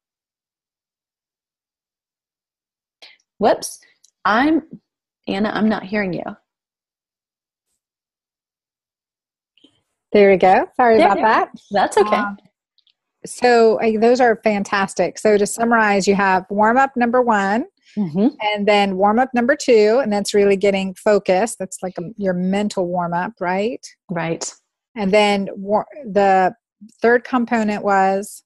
Whoops. 3.38 3.78
I'm, 4.24 4.62
Anna, 5.26 5.50
I'm 5.50 5.68
not 5.68 5.84
hearing 5.84 6.12
you. 6.12 6.22
There 10.12 10.30
we 10.30 10.36
go. 10.36 10.66
Sorry 10.76 10.98
yeah, 10.98 11.12
about 11.12 11.18
yeah. 11.18 11.24
that. 11.24 11.60
That's 11.70 11.96
okay. 11.96 12.16
Um, 12.16 12.36
so 13.24 13.80
uh, 13.80 13.98
those 13.98 14.20
are 14.20 14.40
fantastic. 14.42 15.18
So 15.18 15.38
to 15.38 15.46
summarize, 15.46 16.06
you 16.06 16.14
have 16.14 16.44
warm 16.50 16.76
up 16.76 16.96
number 16.96 17.22
one, 17.22 17.64
mm-hmm. 17.96 18.28
and 18.40 18.66
then 18.66 18.96
warm 18.96 19.18
up 19.18 19.30
number 19.32 19.56
two, 19.56 20.00
and 20.02 20.12
that's 20.12 20.34
really 20.34 20.56
getting 20.56 20.94
focused. 20.94 21.58
That's 21.58 21.78
like 21.82 21.94
a, 21.98 22.02
your 22.16 22.34
mental 22.34 22.86
warm 22.86 23.14
up, 23.14 23.32
right? 23.40 23.84
Right. 24.10 24.52
And 24.94 25.12
then 25.12 25.48
war- 25.54 25.86
the 26.04 26.54
third 27.00 27.24
component 27.24 27.84
was 27.84 28.42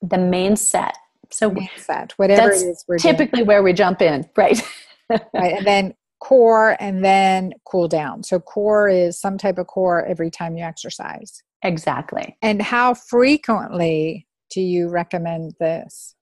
the 0.00 0.18
main 0.18 0.56
set. 0.56 0.96
So 1.30 1.50
main 1.50 1.68
set, 1.76 2.12
whatever 2.16 2.50
it 2.50 2.56
is, 2.56 2.84
we're 2.86 2.98
typically 2.98 3.38
doing. 3.38 3.46
where 3.46 3.62
we 3.62 3.72
jump 3.72 4.02
in, 4.02 4.28
right? 4.36 4.60
right, 5.10 5.56
and 5.56 5.66
then 5.66 5.94
core, 6.22 6.76
and 6.78 7.04
then 7.04 7.52
cool 7.64 7.88
down. 7.88 8.22
So 8.22 8.38
core 8.38 8.88
is 8.88 9.20
some 9.20 9.38
type 9.38 9.58
of 9.58 9.66
core 9.66 10.06
every 10.06 10.30
time 10.30 10.56
you 10.56 10.62
exercise. 10.62 11.42
Exactly. 11.64 12.36
And 12.40 12.62
how 12.62 12.94
frequently 12.94 14.28
do 14.50 14.60
you 14.60 14.88
recommend 14.88 15.54
this 15.58 16.14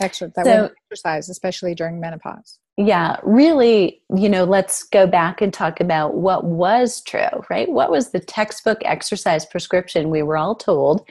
exercise, 0.00 0.44
so, 0.44 0.70
exercise, 0.90 1.28
especially 1.28 1.74
during 1.76 2.00
menopause? 2.00 2.58
Yeah, 2.76 3.18
really, 3.22 4.02
you 4.16 4.28
know, 4.28 4.42
let's 4.42 4.82
go 4.82 5.06
back 5.06 5.40
and 5.40 5.52
talk 5.52 5.78
about 5.78 6.14
what 6.14 6.44
was 6.44 7.00
true, 7.02 7.44
right? 7.48 7.70
What 7.70 7.92
was 7.92 8.10
the 8.10 8.18
textbook 8.18 8.78
exercise 8.84 9.46
prescription? 9.46 10.10
We 10.10 10.24
were 10.24 10.36
all 10.36 10.56
told 10.56 11.06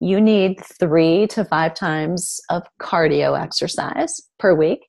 you 0.00 0.20
need 0.20 0.62
three 0.78 1.26
to 1.28 1.44
five 1.46 1.74
times 1.74 2.38
of 2.50 2.64
cardio 2.78 3.40
exercise 3.40 4.20
per 4.38 4.54
week, 4.54 4.80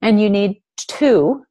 and 0.00 0.18
you 0.18 0.30
need 0.30 0.62
two 0.78 1.42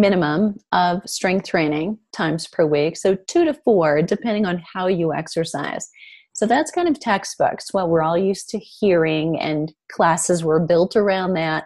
minimum 0.00 0.56
of 0.72 1.00
strength 1.06 1.48
training 1.48 1.98
times 2.12 2.46
per 2.46 2.66
week. 2.66 2.96
So 2.96 3.16
two 3.26 3.44
to 3.44 3.54
four, 3.54 4.02
depending 4.02 4.46
on 4.46 4.62
how 4.72 4.86
you 4.86 5.12
exercise. 5.12 5.88
So 6.36 6.44
that's 6.46 6.70
kind 6.70 6.86
of 6.88 7.00
textbooks, 7.00 7.72
what 7.72 7.88
we're 7.88 8.02
all 8.02 8.18
used 8.18 8.50
to 8.50 8.58
hearing, 8.58 9.40
and 9.40 9.72
classes 9.90 10.44
were 10.44 10.60
built 10.60 10.94
around 10.94 11.32
that. 11.32 11.64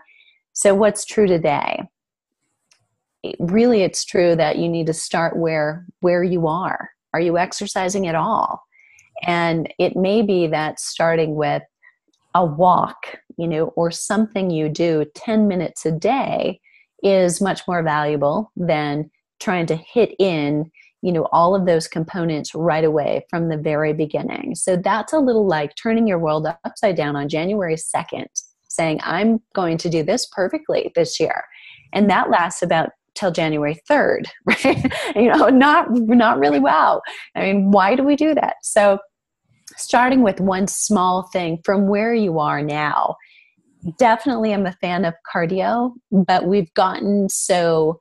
So, 0.53 0.77
what's 0.77 1.05
true 1.05 1.27
today? 1.27 1.83
Really, 3.41 3.83
it's 3.83 4.05
true 4.05 4.37
that 4.37 4.59
you 4.59 4.69
need 4.69 4.87
to 4.87 4.95
start 4.95 5.37
where 5.37 5.87
where 6.01 6.23
you 6.23 6.47
are. 6.47 6.91
Are 7.13 7.21
you 7.21 7.37
exercising 7.37 8.07
at 8.07 8.15
all? 8.15 8.63
And 9.25 9.73
it 9.81 9.97
may 9.97 10.23
be 10.23 10.47
that 10.47 10.79
starting 10.79 11.35
with 11.35 11.63
a 12.37 12.45
walk, 12.45 13.19
you 13.37 13.49
know, 13.49 13.67
or 13.75 13.91
something 13.91 14.51
you 14.51 14.69
do 14.69 15.05
10 15.17 15.49
minutes 15.49 15.85
a 15.85 15.91
day 15.91 16.61
is 17.03 17.41
much 17.41 17.67
more 17.67 17.83
valuable 17.83 18.51
than 18.57 19.11
trying 19.41 19.67
to 19.67 19.77
hit 19.77 20.15
in 20.19 20.71
you 21.03 21.13
know 21.13 21.27
all 21.33 21.55
of 21.55 21.67
those 21.67 21.89
components 21.89 22.55
right 22.55 22.85
away 22.85 23.25
from 23.31 23.49
the 23.49 23.57
very 23.57 23.93
beginning. 23.93 24.55
So 24.55 24.77
that's 24.77 25.13
a 25.13 25.19
little 25.19 25.47
like 25.47 25.75
turning 25.75 26.07
your 26.07 26.19
world 26.19 26.47
upside 26.65 26.97
down 26.97 27.17
on 27.17 27.29
january 27.29 27.77
2nd 27.77 28.27
saying 28.69 29.01
i'm 29.03 29.41
going 29.55 29.77
to 29.79 29.89
do 29.89 30.03
this 30.03 30.27
perfectly 30.27 30.93
this 30.95 31.19
year. 31.19 31.45
And 31.93 32.09
that 32.11 32.31
lasts 32.31 32.63
about 32.63 32.91
till 33.15 33.33
january 33.33 33.79
3rd 33.91 34.27
right? 34.45 34.93
You 35.17 35.29
know 35.29 35.49
not 35.49 35.87
not 35.91 36.39
really 36.39 36.61
well 36.61 37.03
i 37.35 37.41
mean 37.41 37.71
why 37.71 37.97
do 37.97 38.03
we 38.03 38.17
do 38.17 38.35
that? 38.35 38.57
So 38.63 38.99
starting 39.77 40.23
with 40.23 40.41
one 40.41 40.67
small 40.67 41.29
thing 41.33 41.59
from 41.65 41.89
where 41.89 42.15
you 42.15 42.39
are 42.39 42.63
now 42.63 43.17
definitely 43.99 44.53
am 44.53 44.67
a 44.67 44.73
fan 44.73 45.05
of 45.05 45.15
cardio, 45.33 45.93
but 46.11 46.47
we've 46.47 46.73
gotten 46.75 47.29
so 47.29 47.99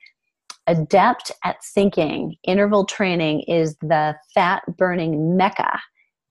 adept 0.67 1.31
at 1.43 1.57
thinking. 1.73 2.35
Interval 2.43 2.85
training 2.85 3.41
is 3.41 3.75
the 3.81 4.15
fat 4.33 4.63
burning 4.77 5.35
mecca 5.35 5.79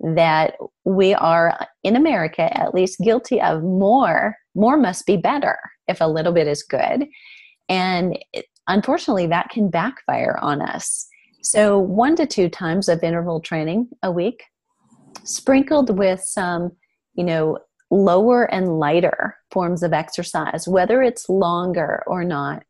that 0.00 0.54
we 0.84 1.12
are 1.14 1.66
in 1.82 1.96
America 1.96 2.56
at 2.56 2.72
least 2.72 3.00
guilty 3.00 3.40
of 3.40 3.62
more. 3.62 4.36
More 4.54 4.76
must 4.76 5.06
be 5.06 5.16
better 5.16 5.58
if 5.88 6.00
a 6.00 6.06
little 6.06 6.32
bit 6.32 6.46
is 6.46 6.62
good. 6.62 7.06
And 7.68 8.18
unfortunately 8.68 9.26
that 9.26 9.50
can 9.50 9.70
backfire 9.70 10.38
on 10.40 10.62
us. 10.62 11.08
So 11.42 11.78
one 11.78 12.14
to 12.16 12.26
two 12.26 12.48
times 12.48 12.88
of 12.88 13.02
interval 13.02 13.40
training 13.40 13.88
a 14.02 14.12
week 14.12 14.44
sprinkled 15.24 15.98
with 15.98 16.20
some 16.20 16.70
you 17.14 17.24
know 17.24 17.58
lower 17.90 18.44
and 18.52 18.78
lighter 18.78 19.36
forms 19.50 19.82
of 19.82 19.92
exercise, 19.92 20.68
whether 20.68 21.02
it's 21.02 21.28
longer 21.28 22.02
or 22.06 22.24
not, 22.24 22.64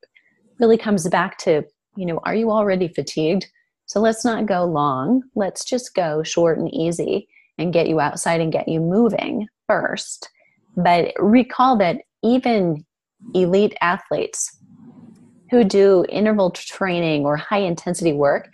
really 0.60 0.78
comes 0.78 1.08
back 1.08 1.38
to, 1.38 1.62
you 1.96 2.06
know, 2.06 2.20
are 2.24 2.34
you 2.34 2.50
already 2.50 2.88
fatigued? 2.88 3.46
So 3.86 4.00
let's 4.00 4.24
not 4.24 4.46
go 4.46 4.64
long. 4.64 5.22
Let's 5.34 5.64
just 5.64 5.94
go 5.94 6.22
short 6.22 6.58
and 6.58 6.72
easy 6.74 7.28
and 7.58 7.72
get 7.72 7.88
you 7.88 8.00
outside 8.00 8.40
and 8.40 8.52
get 8.52 8.68
you 8.68 8.80
moving 8.80 9.48
first. 9.66 10.28
But 10.76 11.12
recall 11.18 11.76
that 11.78 12.02
even 12.22 12.84
elite 13.34 13.76
athletes 13.80 14.56
who 15.50 15.64
do 15.64 16.04
interval 16.08 16.50
training 16.50 17.24
or 17.24 17.36
high 17.36 17.60
intensity 17.60 18.12
work, 18.12 18.48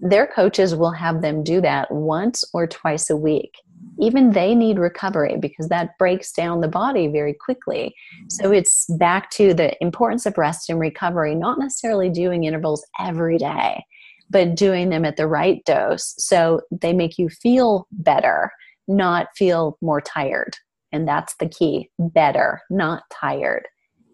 their 0.00 0.26
coaches 0.26 0.74
will 0.74 0.90
have 0.90 1.22
them 1.22 1.44
do 1.44 1.60
that 1.60 1.90
once 1.92 2.42
or 2.52 2.66
twice 2.66 3.10
a 3.10 3.16
week 3.16 3.52
even 3.98 4.30
they 4.30 4.54
need 4.54 4.78
recovery 4.78 5.36
because 5.38 5.68
that 5.68 5.98
breaks 5.98 6.32
down 6.32 6.60
the 6.60 6.68
body 6.68 7.08
very 7.08 7.34
quickly. 7.34 7.94
So 8.28 8.44
mm-hmm. 8.44 8.54
it's 8.54 8.86
back 8.98 9.30
to 9.32 9.54
the 9.54 9.80
importance 9.82 10.26
of 10.26 10.38
rest 10.38 10.70
and 10.70 10.78
recovery, 10.78 11.34
not 11.34 11.58
necessarily 11.58 12.10
doing 12.10 12.44
intervals 12.44 12.86
every 13.00 13.38
day, 13.38 13.84
but 14.30 14.54
doing 14.54 14.90
them 14.90 15.04
at 15.04 15.16
the 15.16 15.26
right 15.26 15.64
dose 15.64 16.14
so 16.18 16.60
they 16.70 16.92
make 16.92 17.18
you 17.18 17.28
feel 17.28 17.86
better, 17.90 18.52
not 18.86 19.28
feel 19.36 19.76
more 19.80 20.00
tired. 20.00 20.56
And 20.92 21.06
that's 21.06 21.34
the 21.36 21.48
key 21.48 21.90
better, 21.98 22.62
not 22.70 23.02
tired. 23.12 23.66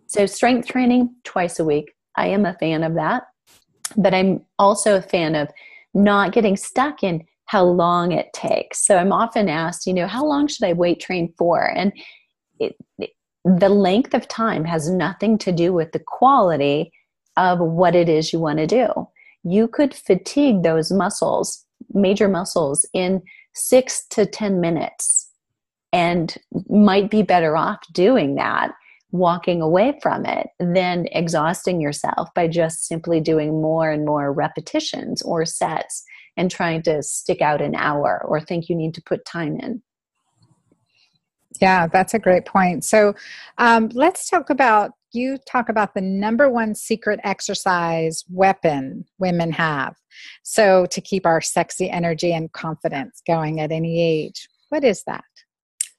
So, 0.07 0.27
strength 0.27 0.69
training 0.69 1.15
twice 1.25 1.59
a 1.59 1.65
week. 1.65 1.93
I 2.17 2.29
am 2.29 2.47
a 2.47 2.55
fan 2.55 2.83
of 2.83 2.95
that. 2.95 3.25
But 3.97 4.15
I'm 4.15 4.45
also 4.59 4.97
a 4.97 5.03
fan 5.03 5.35
of 5.35 5.49
not 5.93 6.33
getting 6.33 6.57
stuck 6.57 7.03
in 7.03 7.25
how 7.47 7.65
long 7.65 8.13
it 8.13 8.33
takes. 8.33 8.87
So 8.87 8.97
I'm 8.97 9.13
often 9.13 9.49
asked, 9.49 9.87
you 9.87 9.93
know, 9.93 10.07
how 10.07 10.25
long 10.25 10.47
should 10.47 10.65
I 10.65 10.73
weight 10.73 11.01
train 11.01 11.33
for? 11.37 11.71
And 11.77 11.93
it, 12.59 12.77
it, 12.99 13.11
the 13.45 13.69
length 13.69 14.15
of 14.15 14.27
time 14.29 14.65
has 14.65 14.89
nothing 14.89 15.37
to 15.39 15.53
do 15.53 15.73
with 15.73 15.93
the 15.93 16.03
quality 16.05 16.93
of 17.37 17.59
what 17.59 17.95
it 17.95 18.09
is 18.09 18.33
you 18.33 18.39
want 18.39 18.59
to 18.59 18.67
do. 18.67 19.09
You 19.43 19.69
could 19.69 19.95
fatigue 19.95 20.63
those 20.63 20.91
muscles, 20.91 21.65
major 21.93 22.29
muscles, 22.29 22.87
in 22.95 23.23
six 23.53 24.07
to 24.11 24.25
10 24.25 24.61
minutes 24.61 25.31
and 25.93 26.37
might 26.69 27.11
be 27.11 27.23
better 27.23 27.57
off 27.57 27.81
doing 27.93 28.35
that 28.35 28.73
walking 29.15 29.63
away 29.63 29.97
from 30.03 30.27
it 30.27 30.49
than 30.59 31.07
exhausting 31.13 31.81
yourself 31.81 32.29
by 32.35 32.49
just 32.49 32.85
simply 32.85 33.21
doing 33.21 33.63
more 33.63 33.89
and 33.89 34.05
more 34.05 34.33
repetitions 34.33 35.23
or 35.23 35.47
sets 35.47 36.03
and 36.37 36.51
trying 36.51 36.83
to 36.83 37.01
stick 37.01 37.41
out 37.41 37.63
an 37.63 37.77
hour 37.77 38.25
or 38.27 38.41
think 38.41 38.69
you 38.69 38.75
need 38.75 38.93
to 38.93 39.01
put 39.03 39.25
time 39.25 39.57
in. 39.61 39.81
Yeah, 41.61 41.87
that's 41.87 42.13
a 42.13 42.19
great 42.19 42.45
point. 42.45 42.83
So 42.83 43.15
um, 43.59 43.89
let's 43.95 44.29
talk 44.29 44.51
about 44.51 44.91
you 45.13 45.39
talk 45.49 45.69
about 45.69 45.95
the 45.95 46.01
number 46.01 46.51
one 46.51 46.75
secret 46.75 47.21
exercise 47.23 48.25
weapon 48.29 49.05
women 49.21 49.53
have. 49.53 49.95
So 50.43 50.87
to 50.87 51.01
keep 51.01 51.25
our 51.25 51.41
sexy 51.41 51.89
energy 51.89 52.33
and 52.33 52.51
confidence 52.51 53.23
going 53.25 53.61
at 53.61 53.71
any 53.71 54.01
age. 54.01 54.49
What 54.71 54.83
is 54.83 55.05
that? 55.05 55.23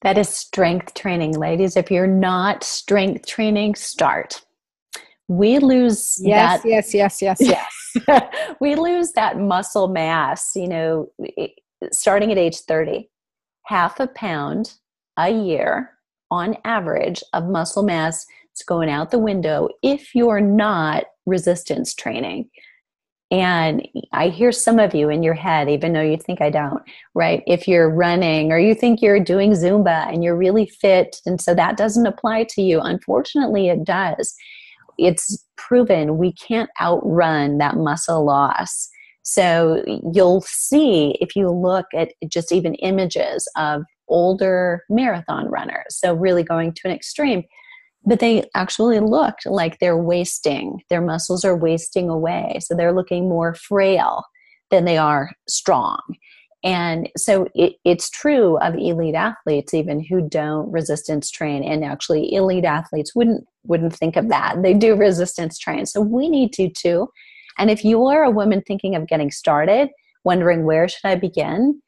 That 0.06 0.20
is 0.20 0.30
strength 0.30 0.94
training, 0.94 1.32
ladies. 1.32 1.76
If 1.76 1.89
you're 1.89 2.06
not 2.06 2.63
strength 2.63 3.26
training, 3.26 3.74
start. 3.74 4.46
we 5.28 5.58
lose 5.58 6.20
yes, 6.22 6.62
that, 6.62 6.70
yes, 6.70 6.94
yes, 6.94 7.24
yes, 7.24 7.38
yes. 7.39 8.28
we 8.62 8.76
lose 8.76 9.13
that 9.13 9.39
muscle 9.39 9.88
mass, 9.88 10.56
you 10.56 10.68
know, 10.68 11.10
starting 11.91 12.32
at 12.32 12.38
age 12.38 12.60
30, 12.60 13.10
half 13.63 14.00
a 14.00 14.06
pound 14.06 14.76
a 15.18 15.32
year 15.32 15.98
on 16.30 16.56
average 16.65 17.24
of 17.34 17.48
muscle 17.48 17.82
mass 17.82 18.28
is 18.56 18.62
going 18.62 18.91
out 18.91 19.10
the 19.10 19.18
window 19.18 19.70
if 19.82 20.13
you're 20.13 20.39
not 20.39 21.06
resistance 21.26 21.96
training. 21.96 22.48
And 23.31 23.88
I 24.13 24.29
hear 24.29 24.51
some 24.51 24.77
of 24.77 24.93
you 24.93 25.09
in 25.09 25.23
your 25.23 25.33
head, 25.33 25.67
even 25.67 25.93
though 25.93 26.01
you 26.01 26.17
think 26.17 26.41
I 26.41 26.51
don't, 26.51 26.81
right? 27.15 27.41
If 27.47 27.67
you're 27.67 27.89
running 27.89 28.51
or 28.51 28.59
you 28.59 28.75
think 28.75 29.01
you're 29.01 29.19
doing 29.19 29.53
Zumba 29.53 30.07
and 30.07 30.23
you're 30.23 30.38
really 30.38 30.67
fit, 30.67 31.17
and 31.25 31.41
so 31.41 31.55
that 31.55 31.75
doesn't 31.75 32.05
apply 32.05 32.45
to 32.51 32.61
you. 32.61 32.79
Unfortunately, 32.79 33.69
it 33.69 33.83
does. 33.83 34.35
It's 34.99 35.43
proven 35.57 36.17
we 36.17 36.33
can't 36.33 36.69
outrun 36.79 37.57
that 37.57 37.77
muscle 37.77 38.23
loss. 38.23 38.89
So 39.23 39.83
you'll 40.13 40.41
see 40.41 41.17
if 41.19 41.35
you 41.35 41.49
look 41.49 41.88
at 41.95 42.13
just 42.27 42.51
even 42.51 42.75
images 42.75 43.49
of 43.57 43.81
older 44.07 44.83
marathon 44.88 45.47
runners, 45.47 45.88
so 45.89 46.13
really 46.13 46.43
going 46.43 46.73
to 46.73 46.81
an 46.85 46.93
extreme, 46.93 47.43
but 48.06 48.20
they 48.20 48.44
actually 48.54 49.00
look 49.00 49.36
like 49.46 49.80
they're 49.80 49.98
wasting. 49.98 50.82
Their 50.89 51.02
muscles 51.02 51.44
are 51.44 51.58
wasting 51.58 52.10
away. 52.10 52.60
So 52.62 52.76
they're 52.76 52.94
looking 52.94 53.28
more 53.28 53.56
frail 53.56 54.24
than 54.70 54.86
they 54.86 54.98
are 54.98 55.32
strong. 55.48 56.00
And 56.63 57.10
so 57.18 57.48
it, 57.54 57.74
it's 57.84 58.10
true 58.10 58.58
of 58.58 58.76
elite 58.76 59.15
athletes, 59.15 59.74
even 59.74 60.04
who 60.04 60.28
don't 60.28 60.72
resistance 60.72 61.30
train. 61.30 61.63
And 61.63 61.84
actually, 61.84 62.34
elite 62.34 62.65
athletes 62.65 63.15
wouldn't 63.15 63.46
wouldn't 63.65 63.96
think 63.96 64.15
of 64.15 64.30
that. 64.30 64.62
They 64.62 64.74
do 64.74 64.96
resistance 64.96 65.58
train. 65.58 65.86
So 65.86 66.02
we 66.02 66.30
need 66.30 66.54
to 66.54 66.70
too. 66.70 67.08
And 67.58 67.70
if 67.70 67.84
you 67.84 68.06
are 68.06 68.24
a 68.24 68.32
woman 68.32 68.62
thinking 68.62 68.96
of 68.96 69.08
getting 69.08 69.32
started, 69.32 69.89
wondering 70.24 70.65
where 70.65 70.88
should 70.88 71.06
I 71.06 71.15
begin, 71.15 71.82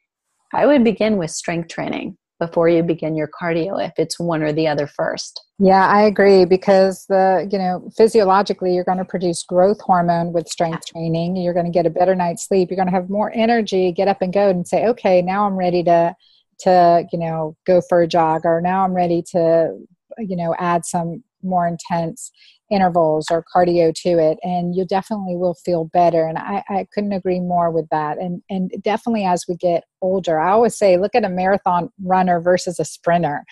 I 0.52 0.66
would 0.66 0.82
begin 0.82 1.18
with 1.18 1.30
strength 1.30 1.68
training 1.68 2.16
before 2.38 2.68
you 2.68 2.82
begin 2.82 3.16
your 3.16 3.28
cardio 3.28 3.84
if 3.84 3.92
it's 3.98 4.18
one 4.18 4.42
or 4.42 4.52
the 4.52 4.68
other 4.68 4.86
first. 4.86 5.40
Yeah, 5.58 5.86
I 5.86 6.02
agree 6.02 6.44
because 6.44 7.04
the, 7.08 7.48
you 7.50 7.58
know, 7.58 7.90
physiologically 7.96 8.74
you're 8.74 8.84
going 8.84 8.98
to 8.98 9.04
produce 9.04 9.42
growth 9.42 9.80
hormone 9.80 10.32
with 10.32 10.48
strength 10.48 10.86
training. 10.86 11.36
You're 11.36 11.54
going 11.54 11.66
to 11.66 11.72
get 11.72 11.86
a 11.86 11.90
better 11.90 12.14
night's 12.14 12.46
sleep. 12.46 12.70
You're 12.70 12.76
going 12.76 12.88
to 12.88 12.94
have 12.94 13.10
more 13.10 13.32
energy, 13.34 13.92
get 13.92 14.08
up 14.08 14.22
and 14.22 14.32
go 14.32 14.48
and 14.48 14.66
say, 14.66 14.86
"Okay, 14.86 15.20
now 15.20 15.46
I'm 15.46 15.56
ready 15.56 15.82
to 15.84 16.14
to, 16.60 17.04
you 17.12 17.18
know, 17.18 17.56
go 17.66 17.80
for 17.88 18.02
a 18.02 18.08
jog 18.08 18.42
or 18.44 18.60
now 18.60 18.84
I'm 18.84 18.94
ready 18.94 19.22
to, 19.30 19.78
you 20.18 20.36
know, 20.36 20.54
add 20.58 20.84
some 20.84 21.22
more 21.42 21.68
intense 21.68 22.32
intervals 22.70 23.26
or 23.30 23.44
cardio 23.54 23.94
to 23.94 24.18
it 24.18 24.38
and 24.42 24.74
you 24.74 24.84
definitely 24.84 25.36
will 25.36 25.54
feel 25.54 25.86
better 25.86 26.26
and 26.26 26.38
I, 26.38 26.62
I 26.68 26.86
couldn't 26.92 27.12
agree 27.12 27.40
more 27.40 27.70
with 27.70 27.88
that 27.90 28.18
and 28.18 28.42
and 28.50 28.70
definitely 28.82 29.24
as 29.24 29.44
we 29.48 29.56
get 29.56 29.84
older 30.02 30.38
i 30.38 30.50
always 30.50 30.76
say 30.76 30.96
look 30.96 31.14
at 31.14 31.24
a 31.24 31.28
marathon 31.28 31.90
runner 32.02 32.40
versus 32.40 32.78
a 32.78 32.84
sprinter 32.84 33.44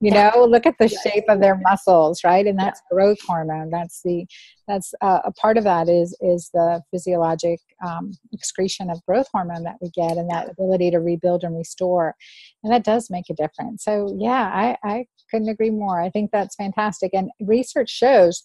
you 0.00 0.10
know? 0.10 0.46
Look 0.48 0.66
at 0.66 0.76
the 0.78 0.88
shape 0.88 1.24
of 1.28 1.40
their 1.40 1.56
muscles 1.56 2.22
right? 2.24 2.46
And 2.46 2.58
that's 2.58 2.82
growth 2.90 3.18
hormone 3.26 3.70
that's 3.70 4.02
the 4.04 4.26
that's 4.68 4.92
uh, 5.00 5.20
a 5.24 5.32
part 5.32 5.56
of 5.56 5.64
that 5.64 5.88
is 5.88 6.16
is 6.20 6.50
the 6.52 6.82
physiologic 6.90 7.60
um, 7.84 8.12
excretion 8.32 8.90
of 8.90 9.04
growth 9.06 9.26
hormone 9.32 9.62
that 9.64 9.76
we 9.80 9.90
get 9.90 10.16
and 10.16 10.30
that 10.30 10.50
ability 10.50 10.90
to 10.90 10.98
rebuild 10.98 11.44
and 11.44 11.56
restore 11.56 12.14
and 12.62 12.72
that 12.72 12.84
does 12.84 13.08
make 13.10 13.24
a 13.30 13.34
difference. 13.34 13.84
So 13.84 14.14
yeah 14.18 14.50
i 14.52 14.76
i 14.84 15.06
couldn't 15.30 15.48
agree 15.48 15.70
more. 15.70 16.00
I 16.00 16.10
think 16.10 16.30
that's 16.30 16.54
fantastic 16.54 17.12
and 17.14 17.30
research 17.40 17.90
shows 17.90 18.42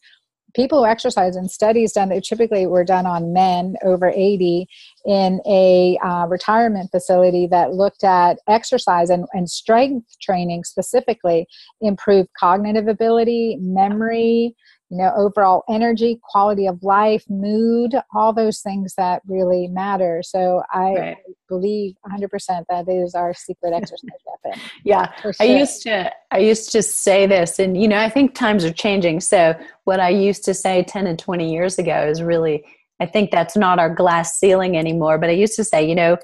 people 0.55 0.79
who 0.79 0.89
exercise 0.89 1.35
and 1.35 1.49
studies 1.49 1.93
done 1.93 2.09
that 2.09 2.23
typically 2.23 2.65
were 2.65 2.83
done 2.83 3.05
on 3.05 3.33
men 3.33 3.75
over 3.83 4.09
80 4.09 4.67
in 5.05 5.39
a 5.45 5.97
uh, 6.03 6.25
retirement 6.27 6.89
facility 6.91 7.47
that 7.47 7.73
looked 7.73 8.03
at 8.03 8.39
exercise 8.47 9.09
and, 9.09 9.25
and 9.33 9.49
strength 9.49 10.17
training 10.21 10.63
specifically 10.63 11.47
improved 11.81 12.29
cognitive 12.37 12.87
ability 12.87 13.57
memory 13.59 14.55
you 14.89 14.97
know 14.97 15.11
overall 15.15 15.63
energy 15.69 16.19
quality 16.23 16.67
of 16.67 16.81
life 16.83 17.23
mood 17.29 17.93
all 18.15 18.33
those 18.33 18.59
things 18.61 18.93
that 18.95 19.21
really 19.27 19.67
matter 19.67 20.21
so 20.23 20.63
i 20.73 20.93
right. 20.93 21.17
believe 21.47 21.95
100% 22.07 22.63
that 22.69 22.89
is 22.89 23.13
our 23.15 23.33
secret 23.33 23.73
exercise 23.75 24.09
weapon 24.25 24.59
yeah 24.83 25.13
sure. 25.21 25.33
i 25.39 25.43
used 25.43 25.81
to 25.83 26.11
i 26.31 26.39
used 26.39 26.71
to 26.71 26.81
say 26.81 27.25
this 27.25 27.59
and 27.59 27.79
you 27.79 27.87
know 27.87 27.99
i 27.99 28.09
think 28.09 28.33
times 28.33 28.65
are 28.65 28.73
changing 28.73 29.19
so 29.19 29.53
what 29.83 29.99
i 29.99 30.09
used 30.09 30.43
to 30.43 30.53
say 30.53 30.83
10 30.83 31.07
and 31.07 31.19
20 31.19 31.51
years 31.51 31.77
ago 31.77 32.07
is 32.07 32.21
really 32.21 32.63
i 32.99 33.05
think 33.05 33.31
that's 33.31 33.55
not 33.55 33.79
our 33.79 33.93
glass 33.93 34.39
ceiling 34.39 34.75
anymore 34.75 35.17
but 35.17 35.29
i 35.29 35.33
used 35.33 35.55
to 35.55 35.63
say 35.63 35.87
you 35.87 35.95
know 35.95 36.17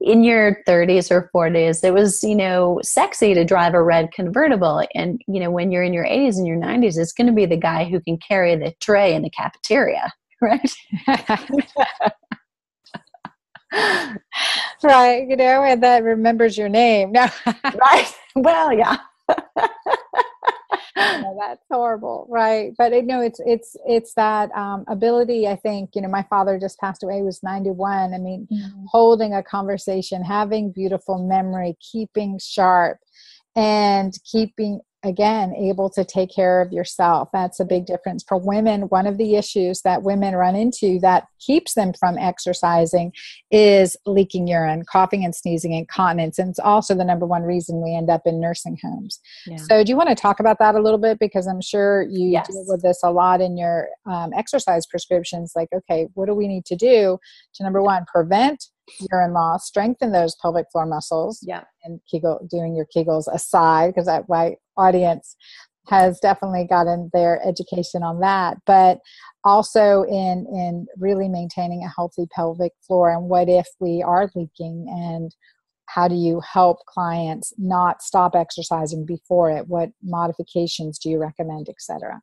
in 0.00 0.22
your 0.22 0.62
30s 0.66 1.10
or 1.10 1.30
40s 1.34 1.82
it 1.82 1.92
was 1.92 2.22
you 2.22 2.36
know 2.36 2.78
sexy 2.82 3.34
to 3.34 3.44
drive 3.44 3.74
a 3.74 3.82
red 3.82 4.12
convertible. 4.12 4.82
And 4.94 5.20
you 5.26 5.40
know 5.40 5.50
when 5.50 5.70
you're 5.72 5.82
in 5.82 5.92
your 5.92 6.06
80s 6.06 6.36
and 6.36 6.46
your 6.46 6.56
90s 6.56 6.98
it's 6.98 7.12
going 7.12 7.26
to 7.26 7.32
be 7.32 7.46
the 7.46 7.56
guy 7.56 7.84
who 7.84 8.00
can 8.00 8.18
carry 8.18 8.54
the 8.56 8.72
tray 8.80 9.14
in 9.14 9.22
the 9.22 9.30
cafeteria 9.30 10.12
right? 10.42 10.72
Right 14.82 15.26
you 15.28 15.36
know 15.36 15.62
and 15.64 15.82
that 15.82 16.02
remembers 16.04 16.56
your 16.56 16.68
name. 16.68 17.12
No. 17.18 17.28
Right. 17.46 18.12
Well 18.36 18.72
yeah 18.72 18.96
that's 20.94 21.64
horrible 21.70 22.26
right 22.28 22.72
but 22.76 22.92
you 22.92 23.02
know 23.02 23.20
it's 23.20 23.40
it's 23.46 23.76
it's 23.86 24.14
that 24.14 24.50
um, 24.52 24.84
ability 24.88 25.46
i 25.46 25.56
think 25.56 25.90
you 25.94 26.02
know 26.02 26.08
my 26.08 26.24
father 26.28 26.58
just 26.58 26.78
passed 26.78 27.02
away 27.02 27.16
he 27.16 27.22
was 27.22 27.42
91 27.42 28.12
i 28.14 28.18
mean 28.18 28.46
mm-hmm. 28.52 28.84
holding 28.88 29.34
a 29.34 29.42
conversation 29.42 30.22
having 30.22 30.72
beautiful 30.72 31.26
memory 31.26 31.76
keeping 31.80 32.38
sharp 32.38 32.98
and 33.56 34.14
keeping 34.30 34.80
again 35.04 35.54
able 35.54 35.88
to 35.88 36.04
take 36.04 36.28
care 36.34 36.60
of 36.60 36.72
yourself 36.72 37.28
that's 37.32 37.60
a 37.60 37.64
big 37.64 37.86
difference 37.86 38.24
for 38.26 38.36
women 38.36 38.82
one 38.82 39.06
of 39.06 39.16
the 39.16 39.36
issues 39.36 39.82
that 39.82 40.02
women 40.02 40.34
run 40.34 40.56
into 40.56 40.98
that 40.98 41.24
keeps 41.38 41.74
them 41.74 41.92
from 41.92 42.18
exercising 42.18 43.12
is 43.52 43.96
leaking 44.06 44.48
urine 44.48 44.84
coughing 44.90 45.24
and 45.24 45.36
sneezing 45.36 45.72
incontinence 45.72 46.38
and 46.38 46.50
it's 46.50 46.58
also 46.58 46.96
the 46.96 47.04
number 47.04 47.26
one 47.26 47.42
reason 47.42 47.80
we 47.82 47.94
end 47.94 48.10
up 48.10 48.22
in 48.26 48.40
nursing 48.40 48.76
homes 48.82 49.20
yeah. 49.46 49.56
so 49.56 49.84
do 49.84 49.90
you 49.90 49.96
want 49.96 50.08
to 50.08 50.16
talk 50.16 50.40
about 50.40 50.58
that 50.58 50.74
a 50.74 50.80
little 50.80 50.98
bit 50.98 51.16
because 51.20 51.46
i'm 51.46 51.62
sure 51.62 52.02
you 52.02 52.28
yes. 52.28 52.48
deal 52.48 52.64
with 52.66 52.82
this 52.82 53.00
a 53.04 53.10
lot 53.10 53.40
in 53.40 53.56
your 53.56 53.88
um, 54.06 54.32
exercise 54.36 54.84
prescriptions 54.84 55.52
like 55.54 55.68
okay 55.72 56.08
what 56.14 56.26
do 56.26 56.34
we 56.34 56.48
need 56.48 56.64
to 56.64 56.74
do 56.74 57.18
to 57.54 57.62
number 57.62 57.82
one 57.82 58.04
prevent 58.12 58.66
urine 59.10 59.32
loss, 59.32 59.66
strengthen 59.66 60.12
those 60.12 60.36
pelvic 60.36 60.66
floor 60.72 60.86
muscles. 60.86 61.40
Yeah. 61.42 61.64
And 61.84 62.00
Kegel, 62.10 62.46
doing 62.50 62.74
your 62.74 62.86
Kegels 62.94 63.32
aside, 63.32 63.88
because 63.88 64.06
that 64.06 64.28
my 64.28 64.56
audience 64.76 65.36
has 65.88 66.20
definitely 66.20 66.66
gotten 66.68 67.10
their 67.12 67.40
education 67.46 68.02
on 68.02 68.20
that. 68.20 68.58
But 68.66 69.00
also 69.44 70.02
in 70.02 70.46
in 70.52 70.86
really 70.98 71.28
maintaining 71.28 71.82
a 71.84 71.92
healthy 71.94 72.26
pelvic 72.34 72.72
floor 72.86 73.10
and 73.10 73.28
what 73.28 73.48
if 73.48 73.66
we 73.80 74.02
are 74.02 74.30
leaking 74.34 74.86
and 74.88 75.34
how 75.86 76.06
do 76.06 76.14
you 76.14 76.40
help 76.40 76.84
clients 76.86 77.52
not 77.56 78.02
stop 78.02 78.34
exercising 78.34 79.06
before 79.06 79.50
it 79.50 79.66
what 79.68 79.90
modifications 80.02 80.98
do 80.98 81.08
you 81.08 81.18
recommend 81.18 81.68
etc 81.68 82.20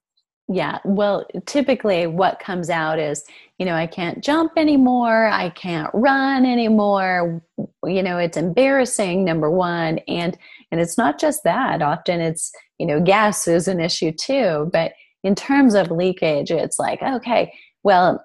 yeah. 0.47 0.79
Well, 0.85 1.25
typically 1.45 2.05
what 2.07 2.39
comes 2.39 2.69
out 2.69 2.99
is, 2.99 3.23
you 3.57 3.65
know, 3.65 3.73
I 3.73 3.87
can't 3.87 4.23
jump 4.23 4.53
anymore. 4.57 5.27
I 5.27 5.49
can't 5.49 5.89
run 5.93 6.45
anymore. 6.45 7.41
You 7.83 8.03
know, 8.03 8.17
it's 8.17 8.37
embarrassing, 8.37 9.25
number 9.25 9.49
one. 9.49 9.99
And, 10.07 10.37
and 10.71 10.79
it's 10.79 10.97
not 10.97 11.19
just 11.19 11.43
that. 11.45 11.81
Often 11.81 12.21
it's, 12.21 12.51
you 12.77 12.85
know, 12.85 13.01
gas 13.01 13.47
is 13.47 13.67
an 13.67 13.79
issue 13.79 14.11
too. 14.11 14.69
But 14.71 14.93
in 15.23 15.33
terms 15.33 15.73
of 15.73 15.89
leakage, 15.89 16.51
it's 16.51 16.77
like, 16.77 17.01
okay, 17.01 17.51
well, 17.83 18.23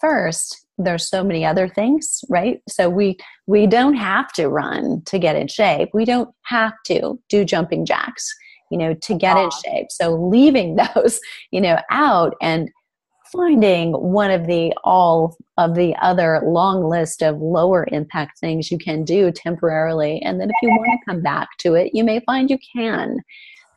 first, 0.00 0.64
there's 0.78 1.08
so 1.08 1.24
many 1.24 1.44
other 1.44 1.68
things 1.68 2.24
right 2.28 2.62
so 2.68 2.88
we 2.88 3.16
we 3.46 3.66
don't 3.66 3.96
have 3.96 4.32
to 4.32 4.48
run 4.48 5.02
to 5.04 5.18
get 5.18 5.34
in 5.34 5.48
shape 5.48 5.88
we 5.92 6.04
don't 6.04 6.30
have 6.44 6.72
to 6.86 7.18
do 7.28 7.44
jumping 7.44 7.84
jacks 7.84 8.32
you 8.70 8.78
know, 8.78 8.94
to 8.94 9.14
get 9.14 9.36
in 9.36 9.50
shape. 9.64 9.86
So 9.90 10.14
leaving 10.14 10.76
those, 10.94 11.20
you 11.50 11.60
know, 11.60 11.78
out 11.90 12.34
and 12.40 12.70
finding 13.32 13.92
one 13.92 14.30
of 14.30 14.46
the 14.46 14.72
all 14.84 15.36
of 15.58 15.74
the 15.74 15.94
other 15.96 16.40
long 16.46 16.88
list 16.88 17.22
of 17.22 17.38
lower 17.40 17.86
impact 17.92 18.38
things 18.38 18.70
you 18.70 18.78
can 18.78 19.04
do 19.04 19.30
temporarily. 19.30 20.20
And 20.22 20.40
then 20.40 20.48
if 20.48 20.56
you 20.62 20.70
want 20.70 20.98
to 21.00 21.04
come 21.12 21.22
back 21.22 21.48
to 21.58 21.74
it 21.74 21.90
you 21.94 22.04
may 22.04 22.20
find 22.20 22.48
you 22.48 22.58
can. 22.74 23.18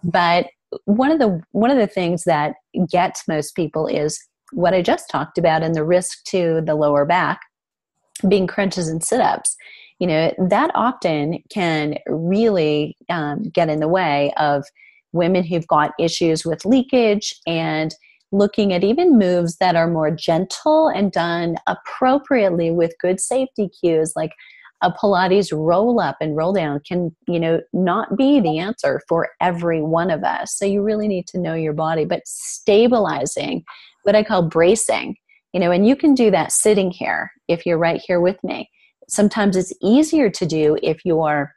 But 0.04 0.48
one 0.86 1.12
of 1.12 1.20
the 1.20 1.42
one 1.52 1.72
of 1.72 1.78
the 1.78 1.88
things 1.88 2.24
that 2.24 2.56
gets 2.90 3.28
most 3.28 3.56
people 3.56 3.88
is 3.88 4.20
what 4.54 4.74
i 4.74 4.82
just 4.82 5.10
talked 5.10 5.38
about 5.38 5.64
and 5.64 5.76
the 5.76 5.84
risk 5.84 6.24
to 6.26 6.62
the 6.66 6.76
lower 6.76 7.06
back 7.06 7.42
being 8.28 8.48
crunches 8.48 8.88
and 8.88 9.04
sit-ups 9.04 9.56
you 10.02 10.08
know 10.08 10.34
that 10.50 10.72
often 10.74 11.42
can 11.50 11.96
really 12.08 12.98
um, 13.10 13.44
get 13.44 13.70
in 13.70 13.80
the 13.80 13.88
way 13.88 14.34
of 14.36 14.66
women 15.14 15.44
who've 15.44 15.68
got 15.68 15.92
issues 16.00 16.44
with 16.44 16.66
leakage 16.66 17.36
and 17.46 17.94
looking 18.32 18.74
at 18.74 18.84
even 18.84 19.20
moves 19.20 19.58
that 19.58 19.76
are 19.76 19.88
more 19.88 20.10
gentle 20.10 20.88
and 20.88 21.12
done 21.12 21.56
appropriately 21.68 22.72
with 22.72 22.96
good 23.00 23.20
safety 23.20 23.70
cues 23.80 24.14
like 24.16 24.32
a 24.82 24.92
pilates 24.92 25.56
roll 25.56 26.00
up 26.00 26.18
and 26.20 26.36
roll 26.36 26.52
down 26.52 26.80
can 26.80 27.16
you 27.28 27.40
know 27.40 27.62
not 27.72 28.18
be 28.18 28.40
the 28.40 28.58
answer 28.58 29.02
for 29.08 29.30
every 29.40 29.84
one 29.84 30.10
of 30.10 30.24
us. 30.24 30.58
So 30.58 30.66
you 30.66 30.82
really 30.82 31.08
need 31.08 31.28
to 31.28 31.40
know 31.40 31.54
your 31.54 31.74
body 31.74 32.06
but 32.06 32.26
stabilizing 32.26 33.64
what 34.02 34.16
i 34.16 34.24
call 34.24 34.42
bracing 34.42 35.16
you 35.54 35.60
know 35.60 35.70
and 35.70 35.88
you 35.88 35.96
can 35.96 36.16
do 36.16 36.32
that 36.32 36.52
sitting 36.52 36.90
here 36.90 37.32
if 37.48 37.68
you're 37.68 37.78
right 37.78 38.02
here 38.08 38.20
with 38.20 38.44
me 38.44 38.68
sometimes 39.12 39.56
it's 39.56 39.74
easier 39.82 40.30
to 40.30 40.46
do 40.46 40.78
if 40.82 41.06
you're 41.06 41.54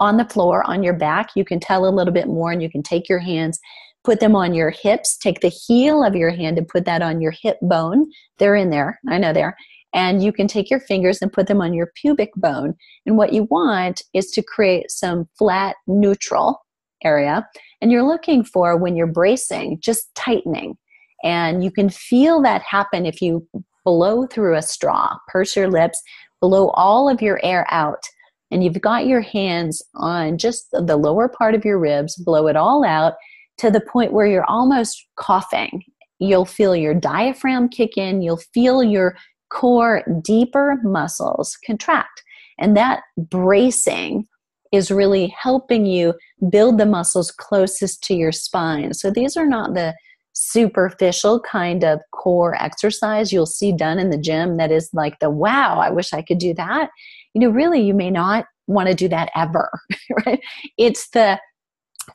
on 0.00 0.16
the 0.16 0.24
floor 0.24 0.68
on 0.68 0.82
your 0.82 0.94
back. 0.94 1.30
You 1.36 1.44
can 1.44 1.60
tell 1.60 1.86
a 1.86 1.94
little 1.94 2.12
bit 2.12 2.26
more 2.26 2.50
and 2.50 2.62
you 2.62 2.70
can 2.70 2.82
take 2.82 3.08
your 3.08 3.20
hands 3.20 3.60
put 4.04 4.20
them 4.20 4.34
on 4.34 4.54
your 4.54 4.70
hips 4.70 5.16
take 5.18 5.40
the 5.40 5.48
heel 5.48 6.02
of 6.02 6.14
your 6.14 6.30
hand 6.30 6.56
and 6.56 6.66
put 6.66 6.84
that 6.86 7.02
on 7.02 7.20
your 7.20 7.32
hip 7.42 7.58
bone. 7.60 8.06
They're 8.38 8.56
in 8.56 8.70
there. 8.70 8.98
I 9.08 9.18
know 9.18 9.32
they're. 9.32 9.56
And 9.92 10.22
you 10.22 10.32
can 10.32 10.46
take 10.48 10.70
your 10.70 10.80
fingers 10.80 11.20
and 11.20 11.32
put 11.32 11.46
them 11.46 11.60
on 11.60 11.74
your 11.74 11.90
pubic 11.94 12.30
bone. 12.36 12.74
And 13.06 13.16
what 13.16 13.32
you 13.32 13.44
want 13.50 14.02
is 14.14 14.30
to 14.32 14.42
create 14.42 14.90
some 14.90 15.28
flat 15.38 15.76
neutral 15.86 16.60
area. 17.04 17.46
And 17.80 17.90
you're 17.90 18.06
looking 18.06 18.44
for 18.44 18.76
when 18.76 18.96
you're 18.96 19.06
bracing 19.06 19.78
just 19.80 20.14
tightening. 20.14 20.76
And 21.22 21.64
you 21.64 21.70
can 21.70 21.88
feel 21.88 22.42
that 22.42 22.62
happen 22.62 23.06
if 23.06 23.20
you 23.20 23.46
blow 23.84 24.26
through 24.26 24.54
a 24.54 24.60
straw 24.60 25.16
purse 25.28 25.56
your 25.56 25.70
lips 25.70 26.02
blow 26.40 26.68
all 26.70 27.08
of 27.08 27.22
your 27.22 27.40
air 27.42 27.66
out 27.70 28.02
and 28.50 28.64
you've 28.64 28.80
got 28.80 29.06
your 29.06 29.20
hands 29.20 29.82
on 29.94 30.38
just 30.38 30.68
the 30.72 30.96
lower 30.96 31.28
part 31.28 31.54
of 31.54 31.64
your 31.64 31.78
ribs, 31.78 32.16
blow 32.16 32.46
it 32.46 32.56
all 32.56 32.84
out 32.84 33.14
to 33.58 33.70
the 33.70 33.80
point 33.80 34.12
where 34.12 34.26
you're 34.26 34.48
almost 34.48 35.06
coughing. 35.16 35.82
You'll 36.18 36.46
feel 36.46 36.74
your 36.74 36.94
diaphragm 36.94 37.68
kick 37.68 37.96
in, 37.96 38.22
you'll 38.22 38.40
feel 38.54 38.82
your 38.82 39.16
core 39.50 40.02
deeper 40.22 40.78
muscles 40.82 41.56
contract. 41.64 42.22
And 42.58 42.76
that 42.76 43.02
bracing 43.16 44.26
is 44.72 44.90
really 44.90 45.28
helping 45.40 45.86
you 45.86 46.14
build 46.50 46.78
the 46.78 46.86
muscles 46.86 47.30
closest 47.30 48.02
to 48.04 48.14
your 48.14 48.32
spine. 48.32 48.92
So 48.94 49.10
these 49.10 49.36
are 49.36 49.46
not 49.46 49.74
the 49.74 49.94
superficial 50.40 51.40
kind 51.40 51.82
of 51.82 52.00
core 52.12 52.54
exercise 52.62 53.32
you'll 53.32 53.44
see 53.44 53.72
done 53.72 53.98
in 53.98 54.10
the 54.10 54.18
gym 54.18 54.56
that 54.56 54.70
is 54.70 54.88
like 54.92 55.18
the 55.18 55.30
wow, 55.30 55.78
I 55.78 55.90
wish 55.90 56.12
I 56.12 56.22
could 56.22 56.38
do 56.38 56.54
that. 56.54 56.90
You 57.34 57.40
know, 57.40 57.50
really, 57.50 57.80
you 57.80 57.92
may 57.92 58.10
not 58.10 58.46
want 58.68 58.88
to 58.88 58.94
do 58.94 59.08
that 59.08 59.30
ever, 59.34 59.68
right? 60.26 60.40
It's 60.76 61.10
the 61.10 61.40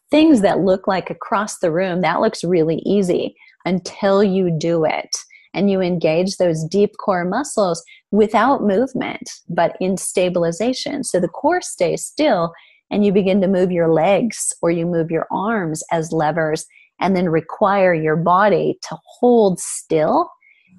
things 0.10 0.42
that 0.42 0.60
look 0.60 0.88
like 0.88 1.10
across 1.10 1.60
the 1.60 1.72
room 1.72 2.02
that 2.02 2.22
looks 2.22 2.44
really 2.44 2.82
easy 2.86 3.36
until 3.66 4.24
you 4.24 4.50
do 4.58 4.86
it 4.86 5.16
and 5.54 5.70
you 5.70 5.82
engage 5.82 6.38
those 6.38 6.64
deep 6.64 6.92
core 6.98 7.26
muscles 7.26 7.84
without 8.10 8.64
movement 8.64 9.30
but 9.50 9.76
in 9.80 9.96
stabilization 9.96 11.04
so 11.04 11.20
the 11.20 11.28
core 11.28 11.62
stays 11.62 12.04
still 12.04 12.52
and 12.90 13.06
you 13.06 13.12
begin 13.12 13.40
to 13.40 13.48
move 13.48 13.72
your 13.72 13.92
legs 13.92 14.52
or 14.64 14.72
you 14.72 14.86
move 14.88 15.12
your 15.12 15.28
arms 15.32 15.84
as 15.92 16.12
levers 16.12 16.66
and 17.00 17.16
then 17.16 17.30
require 17.30 17.94
your 17.94 18.16
body 18.16 18.78
to 18.90 18.98
hold 19.06 19.60
still, 19.60 20.30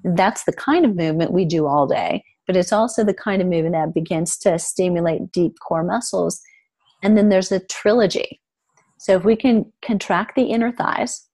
that's 0.03 0.43
the 0.43 0.53
kind 0.53 0.85
of 0.85 0.95
movement 0.95 1.31
we 1.31 1.45
do 1.45 1.67
all 1.67 1.87
day. 1.87 2.23
But 2.47 2.55
it's 2.55 2.73
also 2.73 3.03
the 3.03 3.13
kind 3.13 3.41
of 3.41 3.47
movement 3.47 3.73
that 3.73 3.93
begins 3.93 4.37
to 4.39 4.59
stimulate 4.59 5.31
deep 5.31 5.55
core 5.67 5.83
muscles. 5.83 6.41
And 7.03 7.17
then 7.17 7.29
there's 7.29 7.51
a 7.51 7.59
trilogy. 7.59 8.39
So 8.97 9.15
if 9.15 9.23
we 9.23 9.35
can 9.35 9.71
contract 9.81 10.35
the 10.35 10.45
inner 10.45 10.71
thighs, 10.71 11.27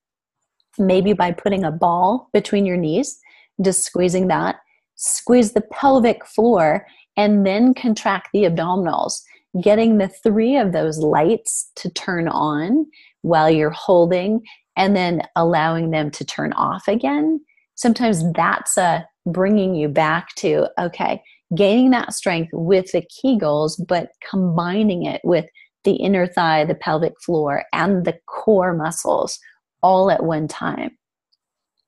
maybe 0.77 1.13
by 1.13 1.31
putting 1.31 1.63
a 1.63 1.71
ball 1.71 2.29
between 2.33 2.65
your 2.65 2.77
knees, 2.77 3.19
just 3.61 3.83
squeezing 3.83 4.27
that, 4.27 4.57
squeeze 4.95 5.53
the 5.53 5.61
pelvic 5.61 6.25
floor, 6.25 6.85
and 7.17 7.45
then 7.45 7.73
contract 7.73 8.29
the 8.33 8.43
abdominals, 8.43 9.21
getting 9.61 9.97
the 9.97 10.07
three 10.07 10.55
of 10.55 10.71
those 10.71 10.99
lights 10.99 11.71
to 11.75 11.89
turn 11.89 12.27
on 12.27 12.85
while 13.21 13.49
you're 13.49 13.69
holding 13.69 14.41
and 14.77 14.95
then 14.95 15.21
allowing 15.35 15.91
them 15.91 16.11
to 16.11 16.25
turn 16.25 16.53
off 16.53 16.87
again. 16.87 17.39
Sometimes 17.75 18.23
that's 18.33 18.77
a 18.77 19.05
bringing 19.25 19.75
you 19.75 19.87
back 19.87 20.33
to 20.35 20.67
okay 20.79 21.21
gaining 21.55 21.91
that 21.91 22.13
strength 22.13 22.49
with 22.53 22.91
the 22.91 23.03
kegels 23.03 23.73
but 23.87 24.09
combining 24.27 25.05
it 25.05 25.21
with 25.23 25.45
the 25.83 25.93
inner 25.93 26.25
thigh 26.25 26.65
the 26.65 26.75
pelvic 26.75 27.13
floor 27.21 27.63
and 27.73 28.05
the 28.05 28.17
core 28.27 28.73
muscles 28.73 29.39
all 29.83 30.09
at 30.11 30.23
one 30.23 30.47
time. 30.47 30.97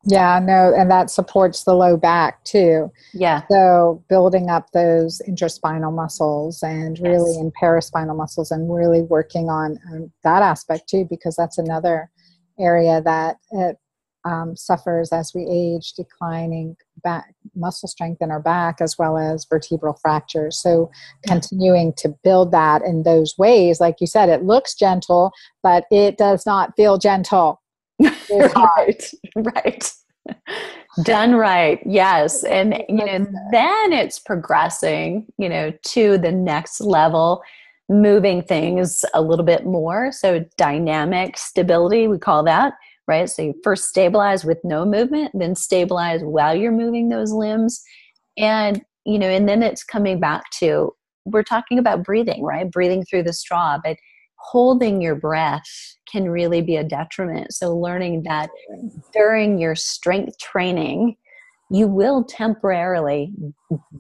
Yeah 0.06 0.40
no 0.44 0.74
and 0.76 0.92
that 0.92 1.10
supports 1.10 1.64
the 1.64 1.74
low 1.74 1.98
back 1.98 2.44
too. 2.44 2.92
Yeah. 3.14 3.44
So 3.50 4.04
building 4.10 4.50
up 4.50 4.70
those 4.74 5.22
interspinal 5.28 5.94
muscles 5.94 6.62
and 6.62 7.00
really 7.00 7.32
yes. 7.32 7.40
in 7.40 7.52
paraspinal 7.52 8.16
muscles 8.16 8.52
and 8.52 8.72
really 8.72 9.02
working 9.02 9.50
on 9.50 9.80
um, 9.92 10.12
that 10.24 10.44
aspect 10.44 10.88
too 10.88 11.08
because 11.10 11.36
that's 11.36 11.58
another 11.58 12.12
area 12.60 13.02
that 13.02 13.38
it 13.52 13.78
um, 14.26 14.56
suffers 14.56 15.12
as 15.12 15.34
we 15.34 15.46
age, 15.50 15.94
declining 15.94 16.76
back 17.04 17.34
muscle 17.56 17.90
strength 17.90 18.22
in 18.22 18.32
our 18.32 18.40
back 18.40 18.80
as 18.80 18.98
well 18.98 19.18
as 19.18 19.46
vertebral 19.50 19.98
fractures. 20.02 20.58
So 20.58 20.90
continuing 21.28 21.94
to 21.98 22.16
build 22.24 22.52
that 22.52 22.82
in 22.84 23.04
those 23.04 23.38
ways, 23.38 23.80
like 23.80 23.96
you 24.00 24.08
said, 24.08 24.30
it 24.30 24.44
looks 24.44 24.76
gentle, 24.76 25.32
but 25.62 25.86
it 25.92 26.18
does 26.18 26.46
not 26.46 26.76
feel 26.76 26.98
gentle. 26.98 27.62
right, 28.02 29.12
right. 29.36 29.92
Done 31.04 31.36
right, 31.36 31.80
yes, 31.86 32.44
and 32.44 32.82
you 32.88 32.96
know 32.96 33.26
then 33.52 33.94
it's 33.94 34.20
progressing, 34.20 35.26
you 35.38 35.50
know, 35.50 35.74
to 35.88 36.18
the 36.18 36.32
next 36.32 36.80
level 36.80 37.42
moving 37.90 38.42
things 38.42 39.04
a 39.14 39.22
little 39.22 39.46
bit 39.46 39.66
more. 39.66 40.12
So, 40.12 40.46
dynamic 40.58 41.38
stability, 41.38 42.08
we 42.08 42.18
call 42.18 42.44
that, 42.44 42.74
right? 43.08 43.30
So, 43.30 43.42
you 43.42 43.54
first 43.64 43.86
stabilize 43.86 44.46
with 44.46 44.60
no 44.64 44.86
movement, 44.86 45.32
then 45.34 45.56
stabilize 45.56 46.22
while 46.22 46.56
you're 46.56 46.72
moving 46.72 47.10
those 47.10 47.32
limbs. 47.32 47.82
And, 48.38 48.84
you 49.06 49.20
know, 49.20 49.30
and 49.30 49.48
then 49.48 49.64
it's 49.64 49.84
coming 49.84 50.20
back 50.20 50.50
to 50.60 50.94
we're 51.26 51.44
talking 51.44 51.80
about 51.80 52.04
breathing, 52.04 52.44
right? 52.44 52.70
Breathing 52.70 53.04
through 53.06 53.24
the 53.24 53.34
straw, 53.34 53.78
but 53.84 53.98
holding 54.36 55.02
your 55.02 55.16
breath 55.16 55.64
can 56.12 56.30
really 56.30 56.62
be 56.62 56.76
a 56.76 56.84
detriment. 56.84 57.54
So, 57.54 57.76
learning 57.76 58.24
that 58.24 58.50
during 59.14 59.58
your 59.58 59.76
strength 59.76 60.38
training, 60.40 61.16
you 61.70 61.88
will 61.88 62.24
temporarily 62.24 63.34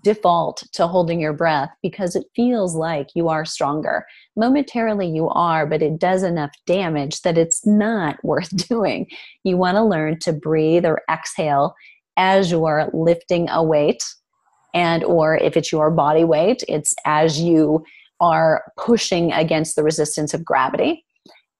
default 0.03 0.63
to 0.73 0.85
holding 0.85 1.19
your 1.19 1.33
breath 1.33 1.69
because 1.81 2.15
it 2.15 2.25
feels 2.35 2.75
like 2.75 3.07
you 3.15 3.29
are 3.29 3.45
stronger. 3.45 4.05
Momentarily, 4.35 5.07
you 5.07 5.29
are, 5.29 5.65
but 5.65 5.81
it 5.81 5.97
does 5.97 6.23
enough 6.23 6.51
damage 6.67 7.21
that 7.21 7.37
it's 7.37 7.65
not 7.65 8.17
worth 8.23 8.55
doing. 8.67 9.07
You 9.43 9.57
want 9.57 9.77
to 9.77 9.83
learn 9.83 10.19
to 10.19 10.33
breathe 10.33 10.85
or 10.85 11.01
exhale 11.09 11.73
as 12.17 12.51
you're 12.51 12.89
lifting 12.93 13.49
a 13.49 13.63
weight 13.63 14.03
and 14.73 15.03
or 15.03 15.37
if 15.37 15.55
it's 15.55 15.71
your 15.71 15.91
body 15.91 16.23
weight 16.23 16.63
it's 16.67 16.93
as 17.05 17.39
you 17.39 17.83
are 18.19 18.63
pushing 18.77 19.31
against 19.31 19.75
the 19.75 19.83
resistance 19.83 20.33
of 20.33 20.45
gravity 20.45 21.03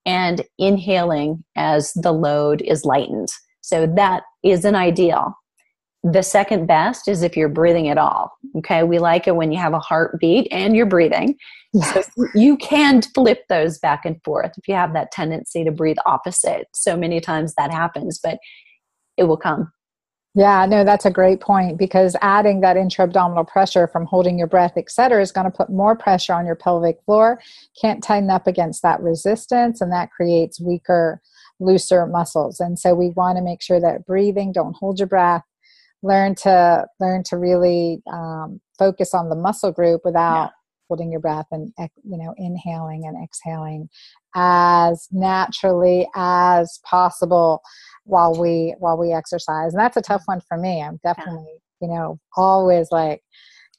and 0.05 0.43
inhaling 0.57 1.43
as 1.55 1.93
the 1.93 2.11
load 2.11 2.61
is 2.61 2.85
lightened 2.85 3.29
so 3.61 3.87
that 3.87 4.23
is 4.43 4.65
an 4.65 4.75
ideal 4.75 5.33
the 6.03 6.21
second 6.21 6.67
best 6.67 7.07
is 7.07 7.23
if 7.23 7.37
you're 7.37 7.47
breathing 7.47 7.87
at 7.87 7.97
all. 7.97 8.31
Okay. 8.57 8.83
We 8.83 8.99
like 8.99 9.27
it 9.27 9.35
when 9.37 9.51
you 9.51 9.59
have 9.59 9.73
a 9.73 9.79
heartbeat 9.79 10.47
and 10.51 10.75
you're 10.75 10.85
breathing. 10.85 11.37
Yes. 11.71 12.09
So 12.15 12.27
you 12.35 12.57
can 12.57 13.01
flip 13.01 13.45
those 13.47 13.79
back 13.79 14.03
and 14.05 14.21
forth 14.23 14.51
if 14.57 14.67
you 14.67 14.75
have 14.75 14.93
that 14.93 15.11
tendency 15.11 15.63
to 15.63 15.71
breathe 15.71 15.97
opposite. 16.05 16.67
So 16.73 16.97
many 16.97 17.21
times 17.21 17.55
that 17.55 17.71
happens, 17.71 18.19
but 18.21 18.37
it 19.15 19.23
will 19.23 19.37
come. 19.37 19.71
Yeah, 20.35 20.65
no, 20.65 20.83
that's 20.83 21.05
a 21.05 21.11
great 21.11 21.41
point 21.41 21.77
because 21.77 22.15
adding 22.21 22.61
that 22.61 22.75
intra-abdominal 22.75 23.45
pressure 23.45 23.87
from 23.87 24.05
holding 24.05 24.37
your 24.37 24.47
breath, 24.47 24.73
et 24.75 24.89
cetera, 24.89 25.21
is 25.21 25.31
going 25.31 25.45
to 25.45 25.55
put 25.55 25.69
more 25.69 25.95
pressure 25.95 26.33
on 26.33 26.47
your 26.47 26.55
pelvic 26.55 26.97
floor. 27.05 27.39
Can't 27.79 28.03
tighten 28.03 28.31
up 28.31 28.47
against 28.47 28.81
that 28.81 28.99
resistance, 28.99 29.79
and 29.79 29.91
that 29.91 30.09
creates 30.09 30.59
weaker, 30.59 31.21
looser 31.59 32.07
muscles. 32.07 32.59
And 32.59 32.79
so 32.79 32.95
we 32.95 33.11
want 33.11 33.37
to 33.37 33.43
make 33.43 33.61
sure 33.61 33.79
that 33.79 34.07
breathing, 34.07 34.51
don't 34.51 34.75
hold 34.75 34.97
your 34.97 35.07
breath, 35.07 35.43
learn 36.03 36.35
to 36.35 36.85
learn 36.99 37.23
to 37.23 37.37
really 37.37 38.03
um, 38.11 38.59
focus 38.77 39.13
on 39.13 39.29
the 39.29 39.35
muscle 39.35 39.71
group 39.71 40.01
without 40.03 40.43
yeah. 40.43 40.49
holding 40.89 41.11
your 41.11 41.21
breath 41.21 41.47
and 41.51 41.73
you 41.79 42.17
know 42.17 42.33
inhaling 42.37 43.05
and 43.05 43.17
exhaling 43.23 43.89
as 44.35 45.07
naturally 45.11 46.07
as 46.15 46.79
possible 46.83 47.61
while 48.03 48.37
we 48.39 48.75
while 48.79 48.97
we 48.97 49.13
exercise 49.13 49.73
and 49.73 49.79
that's 49.79 49.97
a 49.97 50.01
tough 50.01 50.23
one 50.25 50.41
for 50.41 50.57
me 50.57 50.81
i'm 50.81 50.99
definitely 51.03 51.45
yeah. 51.79 51.87
you 51.87 51.93
know 51.93 52.19
always 52.35 52.89
like 52.91 53.21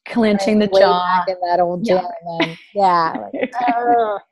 clenching 0.07 0.59
the 0.59 0.67
jaw 0.67 1.25
in 1.29 1.37
that 1.47 1.61
old 1.61 1.85
gym 1.85 1.97
yeah. 2.03 2.47
and 2.47 2.59
yeah 2.75 3.13
like, 3.33 3.53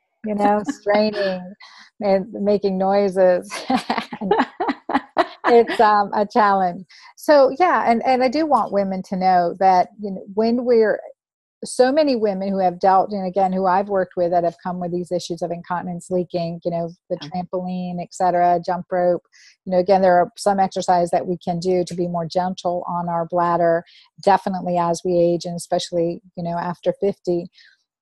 you 0.25 0.35
know 0.35 0.61
straining 0.67 1.53
and 2.01 2.31
making 2.33 2.77
noises 2.77 3.51
it's 5.53 5.79
um, 5.79 6.11
a 6.13 6.25
challenge. 6.25 6.85
So 7.17 7.55
yeah, 7.59 7.89
and 7.89 8.03
and 8.05 8.23
I 8.23 8.29
do 8.29 8.45
want 8.45 8.73
women 8.73 9.01
to 9.03 9.15
know 9.15 9.55
that 9.59 9.89
you 9.99 10.11
know 10.11 10.23
when 10.33 10.65
we're 10.65 10.99
so 11.65 11.91
many 11.91 12.15
women 12.15 12.49
who 12.49 12.59
have 12.59 12.79
dealt 12.79 13.11
and 13.11 13.25
again 13.25 13.53
who 13.53 13.65
i've 13.65 13.87
worked 13.87 14.15
with 14.15 14.31
that 14.31 14.43
have 14.43 14.57
come 14.61 14.79
with 14.79 14.91
these 14.91 15.11
issues 15.11 15.41
of 15.41 15.51
incontinence 15.51 16.09
leaking 16.09 16.59
you 16.63 16.71
know 16.71 16.89
the 17.09 17.17
trampoline 17.17 18.01
etc 18.01 18.59
jump 18.65 18.85
rope. 18.91 19.23
You 19.65 19.71
know 19.71 19.79
again 19.79 20.01
there 20.01 20.17
are 20.17 20.31
some 20.37 20.59
exercises 20.59 21.11
that 21.11 21.27
we 21.27 21.37
can 21.37 21.59
do 21.59 21.83
to 21.85 21.95
be 21.95 22.07
more 22.07 22.25
gentle 22.25 22.83
on 22.87 23.09
our 23.09 23.25
bladder 23.25 23.83
definitely 24.21 24.77
as 24.77 25.01
we 25.05 25.17
age 25.17 25.45
and 25.45 25.55
especially 25.55 26.21
you 26.35 26.43
know 26.43 26.57
after 26.57 26.93
50 26.99 27.47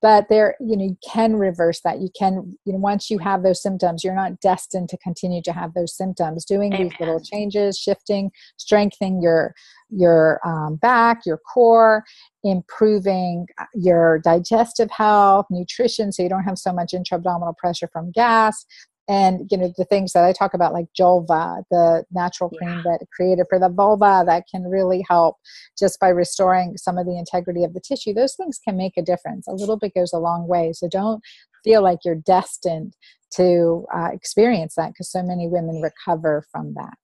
but 0.02 0.28
there 0.30 0.56
you 0.60 0.76
know 0.76 0.84
you 0.84 0.98
can 1.08 1.36
reverse 1.36 1.82
that 1.82 2.00
you 2.00 2.10
can 2.18 2.58
you 2.66 2.74
know 2.74 2.80
once 2.80 3.10
you 3.10 3.18
have 3.18 3.44
those 3.44 3.62
symptoms 3.62 4.04
you're 4.04 4.16
not 4.16 4.40
destined 4.40 4.90
to 4.90 4.98
continue 4.98 5.42
to 5.42 5.52
have 5.52 5.74
those 5.74 5.96
symptoms 5.96 6.46
doing 6.46 6.74
Amen. 6.74 6.90
these 6.90 7.00
little 7.00 7.20
changes 7.20 7.78
shifting 7.78 8.32
strengthening 8.58 9.22
your 9.22 9.54
your 9.90 10.40
um, 10.46 10.76
back 10.78 11.26
your 11.26 11.38
core 11.38 12.04
improving 12.44 13.46
uh, 13.60 13.66
your 13.76 14.20
digestive 14.20 14.90
health 14.90 15.46
nutrition 15.50 16.12
so 16.12 16.24
you 16.24 16.30
don't 16.30 16.44
have 16.44 16.58
so 16.58 16.74
much 16.74 16.94
intra-abdominal 16.94 17.54
pressure 17.54 17.90
from 17.92 18.12
gas 18.12 18.66
and 19.12 19.48
you 19.52 19.58
know 19.58 19.72
the 19.78 19.86
things 19.86 20.14
that 20.14 20.24
i 20.24 20.32
talk 20.32 20.54
about 20.54 20.74
like 20.74 20.88
Julva 20.98 21.64
the 21.70 22.06
natural 22.12 22.50
cream 22.50 22.78
yeah. 22.78 22.82
that 22.86 23.06
created 23.16 23.46
for 23.50 23.60
the 23.60 23.70
vulva 23.70 24.24
that 24.26 24.46
can 24.50 24.64
really 24.64 25.04
help 25.10 25.36
just 25.78 26.00
by 26.00 26.08
restoring 26.08 26.78
some 26.78 26.98
of 26.98 27.06
the 27.06 27.18
integrity 27.18 27.64
of 27.64 27.74
the 27.74 27.82
tissue 27.82 28.14
those 28.14 28.36
things 28.36 28.60
can 28.64 28.78
make 28.78 28.98
a 28.98 29.02
difference. 29.02 29.48
A 29.48 29.54
little 29.54 29.78
bit 29.78 29.94
goes 29.94 30.14
a 30.14 30.20
long 30.20 30.48
way. 30.48 30.74
So 30.74 30.88
don't 30.88 31.22
feel 31.64 31.82
like 31.82 32.00
you're 32.04 32.16
destined 32.16 32.96
to 33.36 33.86
uh, 33.94 34.10
experience 34.12 34.76
that 34.76 34.90
because 34.90 35.10
so 35.10 35.24
many 35.24 35.48
women 35.48 35.82
recover 35.82 36.44
from 36.52 36.74
that. 36.76 36.98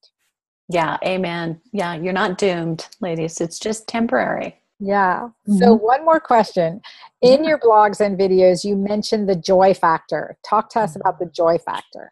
Yeah 0.69 0.97
amen. 1.05 1.61
Yeah 1.71 1.95
you're 1.95 2.13
not 2.13 2.37
doomed 2.37 2.87
ladies. 3.01 3.39
It's 3.41 3.59
just 3.59 3.87
temporary 3.87 4.59
yeah. 4.79 5.29
Mm-hmm. 5.47 5.57
So, 5.57 5.73
one 5.73 6.05
more 6.05 6.19
question. 6.19 6.81
In 7.21 7.43
your 7.43 7.57
blogs 7.57 7.99
and 7.99 8.17
videos, 8.17 8.63
you 8.63 8.75
mentioned 8.75 9.27
the 9.27 9.35
joy 9.35 9.73
factor. 9.73 10.37
Talk 10.47 10.69
to 10.71 10.81
us 10.81 10.95
about 10.95 11.19
the 11.19 11.25
joy 11.25 11.57
factor. 11.57 12.11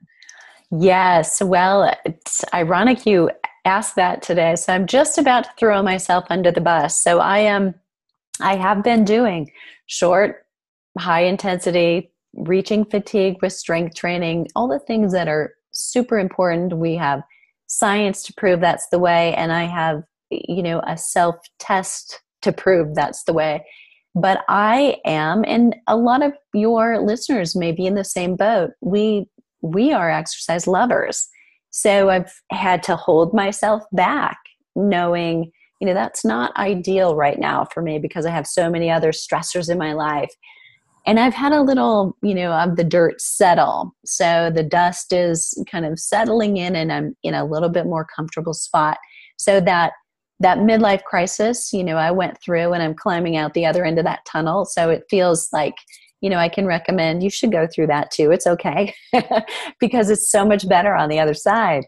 Yes. 0.72 1.42
Well, 1.42 1.94
it's 2.06 2.44
ironic 2.54 3.06
you 3.06 3.30
asked 3.66 3.96
that 3.96 4.24
today. 4.24 4.56
So, 4.56 4.74
I'm 4.74 4.88
just 4.88 5.18
about 5.18 5.44
to 5.44 5.52
throw 5.60 5.84
myself 5.84 6.26
under 6.30 6.52
the 6.52 6.62
bus. 6.62 7.00
So, 7.00 7.20
I 7.20 7.40
am, 7.40 7.76
I 8.42 8.56
have 8.56 8.84
been 8.84 9.06
doing 9.06 9.52
short, 9.86 10.46
high 10.98 11.24
intensity, 11.24 12.12
reaching 12.34 12.84
fatigue 12.84 13.38
with 13.44 13.54
strength 13.54 13.96
training, 13.96 14.48
all 14.56 14.68
the 14.68 14.80
things 14.80 15.12
that 15.14 15.28
are 15.28 15.54
super 15.72 16.18
important. 16.18 16.74
We 16.76 16.96
have 16.96 17.22
science 17.68 18.24
to 18.24 18.34
prove 18.34 18.60
that's 18.60 18.88
the 18.88 19.00
way. 19.00 19.36
And 19.36 19.52
I 19.52 19.66
have, 19.66 20.04
you 20.32 20.64
know, 20.64 20.82
a 20.88 20.98
self 20.98 21.36
test 21.60 22.22
to 22.46 22.54
prove 22.54 22.96
that's 22.96 23.24
the 23.26 23.34
way. 23.34 23.66
But 24.16 24.46
I 24.48 24.98
am, 25.06 25.44
and 25.46 25.76
a 25.88 25.98
lot 25.98 26.24
of 26.24 26.32
your 26.54 27.00
listeners 27.00 27.56
may 27.56 27.74
be 27.74 27.86
in 27.86 27.96
the 27.96 28.06
same 28.06 28.38
boat. 28.38 28.72
We 28.82 29.28
we 29.62 29.92
are 29.92 30.10
exercise 30.10 30.68
lovers. 30.68 31.28
So 31.72 32.10
I've 32.10 32.32
had 32.52 32.84
to 32.84 32.96
hold 32.96 33.34
myself 33.34 33.84
back, 33.92 34.38
knowing, 34.76 35.52
you 35.82 35.88
know, 35.88 35.94
that's 35.94 36.24
not 36.24 36.56
ideal 36.56 37.16
right 37.16 37.40
now 37.40 37.68
for 37.74 37.82
me 37.82 38.00
because 38.00 38.26
I 38.26 38.30
have 38.30 38.48
so 38.48 38.70
many 38.70 38.90
other 38.90 39.12
stressors 39.12 39.70
in 39.70 39.78
my 39.78 39.94
life. 39.94 40.32
And 41.08 41.20
I've 41.20 41.34
had 41.34 41.52
a 41.52 41.62
little, 41.62 42.16
you 42.24 42.34
know, 42.34 42.52
of 42.52 42.78
the 42.78 42.84
dirt 42.84 43.20
settle. 43.20 43.94
So 44.06 44.52
the 44.54 44.64
dust 44.64 45.12
is 45.12 45.62
kind 45.70 45.86
of 45.86 46.00
settling 46.00 46.58
in 46.58 46.76
and 46.76 46.92
I'm 46.92 47.18
in 47.24 47.34
a 47.34 47.46
little 47.46 47.70
bit 47.70 47.86
more 47.86 48.08
comfortable 48.16 48.54
spot. 48.54 48.98
So 49.38 49.60
that 49.62 49.94
that 50.40 50.60
midlife 50.60 51.04
crisis, 51.04 51.72
you 51.72 51.84
know, 51.84 51.96
I 51.96 52.12
went 52.12 52.42
through 52.42 52.74
and 52.74 52.84
I'm 52.84 52.94
climbing 52.94 53.38
out 53.38 53.54
the 53.54 53.66
other 53.66 53.86
end 53.86 53.98
of 53.98 54.06
that 54.06 54.26
tunnel. 54.26 54.66
So 54.66 54.90
it 54.90 55.06
feels 55.10 55.50
like, 55.54 55.76
you 56.22 56.30
know, 56.30 56.38
I 56.38 56.50
can 56.50 56.66
recommend 56.66 57.24
you 57.24 57.30
should 57.30 57.52
go 57.52 57.68
through 57.68 57.88
that 57.88 58.12
too. 58.12 58.32
It's 58.32 58.48
okay 58.48 58.94
because 59.80 60.10
it's 60.10 60.30
so 60.30 60.46
much 60.46 60.68
better 60.68 60.94
on 60.96 61.10
the 61.10 61.20
other 61.20 61.34
side. 61.34 61.86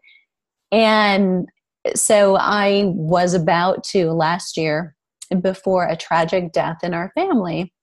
And 0.72 1.48
so 1.96 2.38
I 2.38 2.86
was 2.96 3.34
about 3.34 3.84
to 3.86 4.12
last 4.12 4.58
year, 4.58 4.96
before 5.42 5.86
a 5.86 5.98
tragic 5.98 6.54
death 6.54 6.78
in 6.84 6.94
our 6.94 7.12
family, 7.14 7.74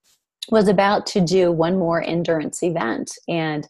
was 0.49 0.69
about 0.69 1.07
to 1.07 1.21
do 1.21 1.53
one 1.53 1.79
more 1.79 2.03
endurance 2.03 2.63
event. 2.63 3.13
And 3.29 3.69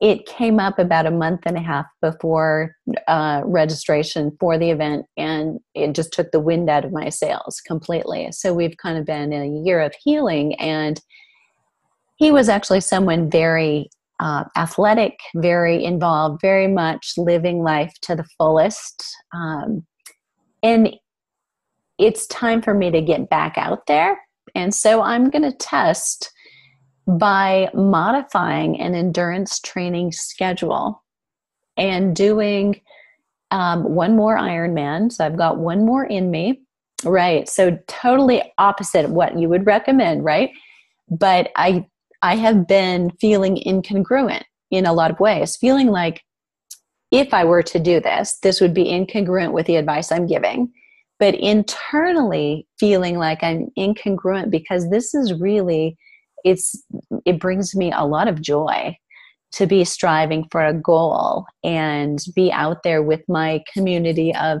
it 0.00 0.24
came 0.24 0.58
up 0.58 0.78
about 0.78 1.06
a 1.06 1.10
month 1.10 1.42
and 1.44 1.58
a 1.58 1.60
half 1.60 1.86
before 2.00 2.74
uh, 3.06 3.42
registration 3.44 4.34
for 4.40 4.56
the 4.56 4.70
event 4.70 5.04
and 5.16 5.60
it 5.74 5.94
just 5.94 6.12
took 6.12 6.30
the 6.30 6.40
wind 6.40 6.70
out 6.70 6.86
of 6.86 6.92
my 6.92 7.10
sails 7.10 7.60
completely. 7.66 8.32
So 8.32 8.54
we've 8.54 8.76
kind 8.78 8.96
of 8.96 9.04
been 9.04 9.32
a 9.32 9.62
year 9.62 9.80
of 9.80 9.94
healing 10.02 10.54
and 10.54 11.00
he 12.16 12.30
was 12.30 12.48
actually 12.48 12.80
someone 12.80 13.30
very 13.30 13.90
uh, 14.20 14.44
athletic 14.56 15.18
very 15.36 15.82
involved 15.82 16.40
very 16.42 16.68
much 16.68 17.14
living 17.16 17.62
life 17.62 17.92
to 18.02 18.14
the 18.14 18.26
fullest. 18.36 19.02
Um, 19.34 19.86
and 20.62 20.94
it's 21.98 22.26
time 22.26 22.62
for 22.62 22.74
me 22.74 22.90
to 22.90 23.00
get 23.02 23.28
back 23.28 23.56
out 23.56 23.86
there 23.86 24.18
and 24.54 24.74
so 24.74 25.02
i'm 25.02 25.30
going 25.30 25.42
to 25.42 25.56
test 25.56 26.32
by 27.18 27.70
modifying 27.74 28.80
an 28.80 28.94
endurance 28.94 29.60
training 29.60 30.12
schedule 30.12 31.02
and 31.76 32.14
doing 32.14 32.80
um, 33.50 33.94
one 33.94 34.16
more 34.16 34.36
Ironman. 34.36 35.10
So 35.10 35.24
I've 35.24 35.36
got 35.36 35.58
one 35.58 35.84
more 35.84 36.04
in 36.04 36.30
me. 36.30 36.62
Right. 37.04 37.48
So 37.48 37.78
totally 37.86 38.42
opposite 38.58 39.08
what 39.08 39.38
you 39.38 39.48
would 39.48 39.66
recommend, 39.66 40.24
right? 40.24 40.50
But 41.08 41.50
I 41.56 41.86
I 42.22 42.36
have 42.36 42.66
been 42.66 43.10
feeling 43.18 43.56
incongruent 43.66 44.42
in 44.70 44.84
a 44.84 44.92
lot 44.92 45.10
of 45.10 45.18
ways, 45.18 45.56
feeling 45.56 45.88
like 45.88 46.22
if 47.10 47.32
I 47.32 47.44
were 47.44 47.62
to 47.62 47.78
do 47.78 47.98
this, 47.98 48.38
this 48.42 48.60
would 48.60 48.74
be 48.74 48.84
incongruent 48.84 49.52
with 49.52 49.66
the 49.66 49.76
advice 49.76 50.12
I'm 50.12 50.26
giving. 50.26 50.70
But 51.18 51.34
internally 51.34 52.66
feeling 52.78 53.18
like 53.18 53.42
I'm 53.42 53.68
incongruent 53.78 54.50
because 54.50 54.90
this 54.90 55.14
is 55.14 55.32
really 55.40 55.96
it's 56.44 56.84
it 57.24 57.40
brings 57.40 57.74
me 57.74 57.92
a 57.94 58.06
lot 58.06 58.28
of 58.28 58.40
joy 58.40 58.96
to 59.52 59.66
be 59.66 59.84
striving 59.84 60.46
for 60.50 60.64
a 60.64 60.74
goal 60.74 61.44
and 61.64 62.24
be 62.34 62.52
out 62.52 62.82
there 62.84 63.02
with 63.02 63.22
my 63.28 63.62
community 63.72 64.34
of 64.34 64.60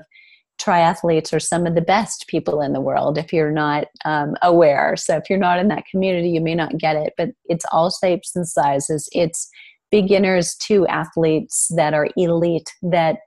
triathletes 0.60 1.32
or 1.32 1.40
some 1.40 1.66
of 1.66 1.74
the 1.74 1.80
best 1.80 2.26
people 2.28 2.60
in 2.60 2.72
the 2.72 2.80
world 2.80 3.16
if 3.16 3.32
you're 3.32 3.52
not 3.52 3.86
um, 4.04 4.34
aware. 4.42 4.94
So 4.96 5.16
if 5.16 5.30
you're 5.30 5.38
not 5.38 5.58
in 5.58 5.68
that 5.68 5.86
community 5.90 6.30
you 6.30 6.40
may 6.40 6.54
not 6.54 6.76
get 6.76 6.96
it 6.96 7.14
but 7.16 7.30
it's 7.46 7.64
all 7.72 7.90
shapes 7.90 8.34
and 8.36 8.46
sizes. 8.46 9.08
It's 9.12 9.48
beginners 9.90 10.54
to 10.56 10.86
athletes 10.86 11.68
that 11.76 11.94
are 11.94 12.08
elite 12.16 12.70
that 12.82 13.18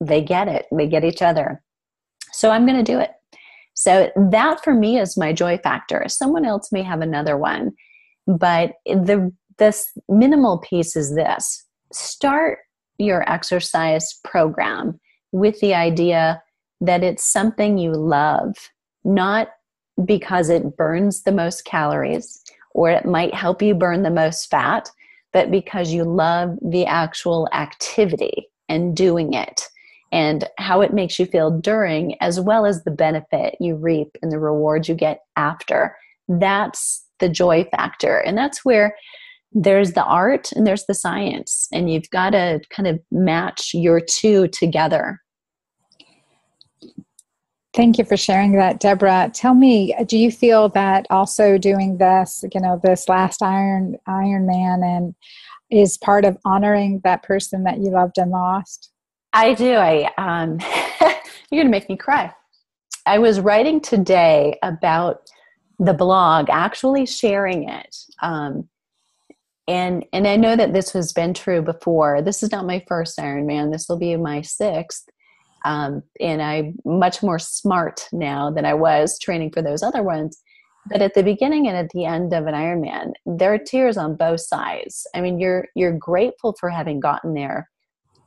they 0.00 0.22
get 0.22 0.46
it. 0.46 0.66
They 0.70 0.86
get 0.86 1.04
each 1.04 1.22
other. 1.22 1.62
So 2.32 2.50
i'm 2.50 2.66
going 2.66 2.82
to 2.82 2.92
do 2.92 2.98
it. 2.98 3.10
So 3.74 4.10
that 4.30 4.62
for 4.62 4.74
me 4.74 4.98
is 4.98 5.16
my 5.16 5.32
joy 5.32 5.58
factor. 5.58 6.04
Someone 6.08 6.44
else 6.44 6.70
may 6.70 6.82
have 6.82 7.00
another 7.00 7.36
one 7.36 7.72
but 8.28 8.74
the 8.84 9.32
this 9.58 9.90
minimal 10.08 10.58
piece 10.58 10.94
is 10.94 11.16
this 11.16 11.64
start 11.92 12.58
your 12.98 13.28
exercise 13.30 14.20
program 14.22 15.00
with 15.32 15.58
the 15.60 15.74
idea 15.74 16.40
that 16.80 17.02
it's 17.02 17.24
something 17.24 17.78
you 17.78 17.92
love, 17.92 18.54
not 19.04 19.48
because 20.04 20.48
it 20.48 20.76
burns 20.76 21.22
the 21.22 21.32
most 21.32 21.64
calories 21.64 22.42
or 22.72 22.90
it 22.90 23.04
might 23.04 23.34
help 23.34 23.62
you 23.62 23.74
burn 23.74 24.02
the 24.02 24.10
most 24.10 24.48
fat, 24.50 24.90
but 25.32 25.50
because 25.50 25.92
you 25.92 26.04
love 26.04 26.56
the 26.62 26.86
actual 26.86 27.48
activity 27.52 28.48
and 28.68 28.96
doing 28.96 29.32
it 29.32 29.62
and 30.12 30.48
how 30.58 30.80
it 30.80 30.94
makes 30.94 31.18
you 31.18 31.26
feel 31.26 31.50
during, 31.50 32.14
as 32.20 32.40
well 32.40 32.64
as 32.64 32.84
the 32.84 32.90
benefit 32.90 33.56
you 33.60 33.74
reap 33.74 34.16
and 34.22 34.30
the 34.30 34.38
rewards 34.38 34.88
you 34.88 34.94
get 34.94 35.22
after. 35.36 35.96
That's 36.28 37.04
the 37.18 37.28
joy 37.28 37.64
factor. 37.70 38.18
And 38.18 38.36
that's 38.36 38.64
where 38.64 38.96
there's 39.52 39.92
the 39.92 40.04
art 40.04 40.52
and 40.52 40.66
there's 40.66 40.84
the 40.86 40.94
science. 40.94 41.68
And 41.72 41.90
you've 41.90 42.10
got 42.10 42.30
to 42.30 42.60
kind 42.70 42.86
of 42.86 43.00
match 43.10 43.72
your 43.74 44.00
two 44.00 44.48
together. 44.48 45.20
Thank 47.74 47.98
you 47.98 48.04
for 48.04 48.16
sharing 48.16 48.52
that, 48.52 48.80
Debra. 48.80 49.30
Tell 49.34 49.54
me, 49.54 49.94
do 50.06 50.18
you 50.18 50.32
feel 50.32 50.68
that 50.70 51.06
also 51.10 51.58
doing 51.58 51.98
this, 51.98 52.44
you 52.52 52.60
know, 52.60 52.80
this 52.82 53.08
last 53.08 53.42
Iron 53.42 53.96
Iron 54.06 54.46
Man 54.46 54.82
and 54.82 55.14
is 55.70 55.98
part 55.98 56.24
of 56.24 56.36
honoring 56.44 57.00
that 57.04 57.22
person 57.22 57.64
that 57.64 57.78
you 57.78 57.90
loved 57.90 58.18
and 58.18 58.30
lost? 58.30 58.90
I 59.32 59.54
do. 59.54 59.74
I 59.74 60.10
um 60.16 60.58
you're 61.50 61.62
gonna 61.62 61.70
make 61.70 61.88
me 61.88 61.96
cry. 61.96 62.32
I 63.06 63.18
was 63.18 63.38
writing 63.38 63.80
today 63.80 64.58
about 64.62 65.30
the 65.78 65.94
blog, 65.94 66.48
actually 66.50 67.06
sharing 67.06 67.68
it. 67.68 67.96
Um, 68.22 68.68
and 69.68 70.04
and 70.12 70.26
I 70.26 70.36
know 70.36 70.56
that 70.56 70.72
this 70.72 70.92
has 70.92 71.12
been 71.12 71.34
true 71.34 71.62
before. 71.62 72.22
This 72.22 72.42
is 72.42 72.50
not 72.50 72.66
my 72.66 72.82
first 72.88 73.18
Ironman. 73.18 73.70
This 73.70 73.88
will 73.88 73.98
be 73.98 74.16
my 74.16 74.40
sixth. 74.40 75.08
Um, 75.64 76.02
and 76.20 76.40
I'm 76.40 76.78
much 76.84 77.22
more 77.22 77.38
smart 77.38 78.08
now 78.12 78.50
than 78.50 78.64
I 78.64 78.74
was 78.74 79.18
training 79.18 79.50
for 79.52 79.60
those 79.60 79.82
other 79.82 80.02
ones. 80.02 80.40
But 80.88 81.02
at 81.02 81.14
the 81.14 81.22
beginning 81.22 81.66
and 81.66 81.76
at 81.76 81.90
the 81.90 82.06
end 82.06 82.32
of 82.32 82.46
an 82.46 82.54
Ironman, 82.54 83.12
there 83.26 83.52
are 83.52 83.58
tears 83.58 83.98
on 83.98 84.16
both 84.16 84.40
sides. 84.40 85.06
I 85.14 85.20
mean, 85.20 85.38
you're 85.38 85.66
you're 85.74 85.92
grateful 85.92 86.56
for 86.58 86.70
having 86.70 86.98
gotten 86.98 87.34
there, 87.34 87.68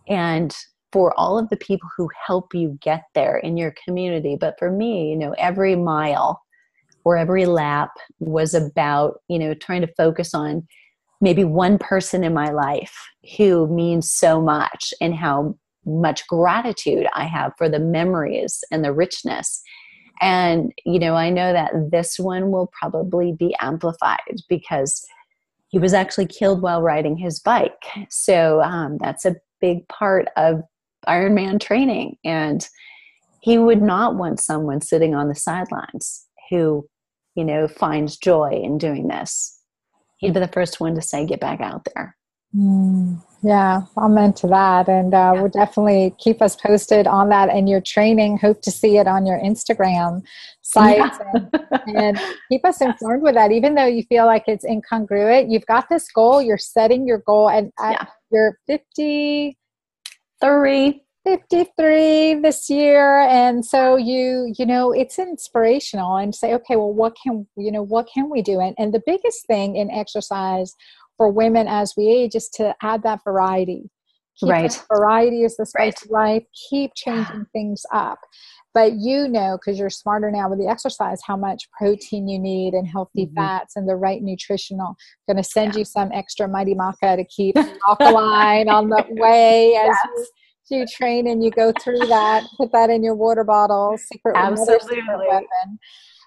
and 0.08 0.56
for 0.92 1.18
all 1.20 1.40
of 1.40 1.50
the 1.50 1.58
people 1.58 1.90
who 1.98 2.10
help 2.28 2.54
you 2.54 2.78
get 2.82 3.04
there 3.16 3.38
in 3.38 3.58
your 3.58 3.74
community. 3.84 4.38
But 4.40 4.60
for 4.60 4.70
me, 4.70 5.10
you 5.10 5.18
know, 5.18 5.34
every 5.38 5.76
mile 5.76 6.42
or 7.04 7.18
every 7.18 7.46
lap 7.46 7.92
was 8.20 8.54
about 8.54 9.22
you 9.28 9.40
know 9.40 9.54
trying 9.54 9.82
to 9.82 9.94
focus 9.96 10.34
on 10.34 10.68
maybe 11.22 11.44
one 11.44 11.78
person 11.78 12.24
in 12.24 12.34
my 12.34 12.50
life 12.50 12.98
who 13.38 13.68
means 13.68 14.12
so 14.12 14.42
much 14.42 14.94
and 15.00 15.16
how 15.16 15.56
much 15.86 16.28
gratitude 16.28 17.08
I 17.14 17.26
have 17.26 17.54
for 17.58 17.70
the 17.70 17.80
memories 17.80 18.64
and 18.72 18.84
the 18.84 18.92
richness. 18.92 19.62
And, 20.20 20.72
you 20.86 21.00
know, 21.00 21.16
I 21.16 21.30
know 21.30 21.54
that 21.54 21.72
this 21.92 22.20
one 22.20 22.52
will 22.52 22.72
probably 22.80 23.34
be 23.34 23.56
amplified 23.60 24.20
because 24.50 25.06
he 25.70 25.80
was 25.80 25.94
actually 25.94 26.28
killed 26.28 26.62
while 26.62 26.82
riding 26.82 27.18
his 27.18 27.40
bike. 27.40 27.84
So 28.10 28.62
um, 28.62 28.98
that's 29.00 29.26
a 29.26 29.36
big 29.60 29.88
part 29.88 30.28
of 30.36 30.62
Ironman 31.08 31.60
training. 31.60 32.18
And 32.24 32.68
he 33.42 33.58
would 33.58 33.82
not 33.82 34.16
want 34.16 34.40
someone 34.40 34.82
sitting 34.82 35.16
on 35.16 35.28
the 35.28 35.36
sidelines 35.36 36.28
who, 36.52 36.88
you 37.34 37.44
know, 37.44 37.68
finds 37.68 38.18
joy 38.18 38.62
in 38.64 38.78
doing 38.78 39.08
this. 39.08 39.60
He'd 40.18 40.36
be 40.36 40.40
the 40.40 40.48
first 40.48 40.80
one 40.80 40.94
to 40.94 41.02
say, 41.02 41.26
get 41.26 41.40
back 41.40 41.62
out 41.62 41.88
there. 41.96 42.16
Mm, 42.56 43.24
yeah, 43.42 43.82
I'm 43.98 44.34
to 44.34 44.48
that. 44.48 44.88
And 44.90 45.14
uh, 45.14 45.18
yeah. 45.18 45.42
we'll 45.42 45.50
definitely 45.50 46.14
keep 46.20 46.42
us 46.42 46.56
posted 46.56 47.08
on 47.08 47.30
that 47.30 47.50
and 47.50 47.70
your 47.70 47.82
training. 47.82 48.38
Hope 48.38 48.62
to 48.64 48.72
see 48.72 48.98
it 48.98 49.08
on 49.08 49.26
your 49.26 49.40
Instagram 49.40 50.22
site 50.62 50.98
yeah. 50.98 51.18
and, 51.24 51.50
and, 51.98 52.20
keep 52.50 52.66
us 52.66 52.82
informed 52.82 53.24
with 53.24 53.36
that. 53.36 53.52
Even 53.52 53.76
though 53.76 53.86
you 53.88 54.04
feel 54.04 54.26
like 54.26 54.44
it's 54.48 54.66
incongruent, 54.66 55.50
you've 55.50 55.66
got 55.66 55.88
this 55.90 56.12
goal, 56.12 56.42
you're 56.42 56.58
setting 56.58 57.08
your 57.08 57.20
goal, 57.26 57.50
and 57.50 57.72
yeah. 57.80 58.06
you're 58.32 58.60
53. 58.68 59.56
53 61.24 62.36
this 62.42 62.68
year 62.68 63.20
and 63.22 63.64
so 63.64 63.96
you 63.96 64.52
you 64.58 64.66
know 64.66 64.92
it's 64.92 65.20
inspirational 65.20 66.16
and 66.16 66.34
say 66.34 66.54
okay 66.56 66.76
well 66.76 66.92
what 66.92 67.16
can 67.22 67.46
you 67.56 67.72
know 67.72 67.84
what 67.84 68.08
can 68.12 68.28
we 68.28 68.42
do 68.42 68.60
and, 68.60 68.74
and 68.80 68.92
the 68.92 69.04
biggest 69.06 69.46
thing 69.46 69.76
in 69.76 69.92
exercise 69.92 70.74
for 71.22 71.30
women 71.30 71.68
as 71.68 71.94
we 71.96 72.10
age 72.10 72.34
is 72.34 72.50
to 72.50 72.74
add 72.82 73.04
that 73.04 73.20
variety. 73.24 73.92
Keep 74.40 74.50
right. 74.50 74.84
Variety 74.92 75.44
is 75.44 75.56
the 75.56 75.68
spice 75.68 75.94
right. 75.94 76.04
of 76.04 76.10
life. 76.10 76.44
Keep 76.72 76.94
changing 76.96 77.46
things 77.54 77.84
up. 77.94 78.18
But 78.74 78.94
you 78.94 79.28
know, 79.28 79.60
because 79.60 79.78
you're 79.78 79.92
smarter 79.92 80.32
now 80.32 80.50
with 80.50 80.58
the 80.58 80.66
exercise, 80.66 81.20
how 81.24 81.38
much 81.38 81.70
protein 81.78 82.28
you 82.28 82.40
need 82.40 82.74
and 82.74 82.88
healthy 82.88 83.28
mm-hmm. 83.28 83.36
fats 83.36 83.76
and 83.76 83.88
the 83.88 83.96
right 83.96 84.24
nutritional. 84.24 84.96
Going 85.28 85.38
to 85.38 85.44
send 85.44 85.74
yeah. 85.74 85.80
you 85.80 85.86
some 85.86 86.12
extra 86.12 86.48
mighty 86.48 86.74
maca 86.74 87.18
to 87.18 87.26
keep 87.26 87.56
alkaline 87.88 88.68
on 88.68 88.90
the 88.90 89.06
way 89.12 89.76
as 89.76 89.96
yes. 90.18 90.28
You, 90.72 90.86
train 90.88 91.28
and 91.28 91.44
you 91.44 91.52
go 91.52 91.72
through 91.84 92.00
that. 92.00 92.46
Put 92.58 92.72
that 92.72 92.90
in 92.90 93.04
your 93.04 93.16
water 93.16 93.44
bottle. 93.44 93.98
Secret, 93.98 94.36
Absolutely. 94.36 94.96
Secret 94.98 95.20
weapon. 95.30 95.80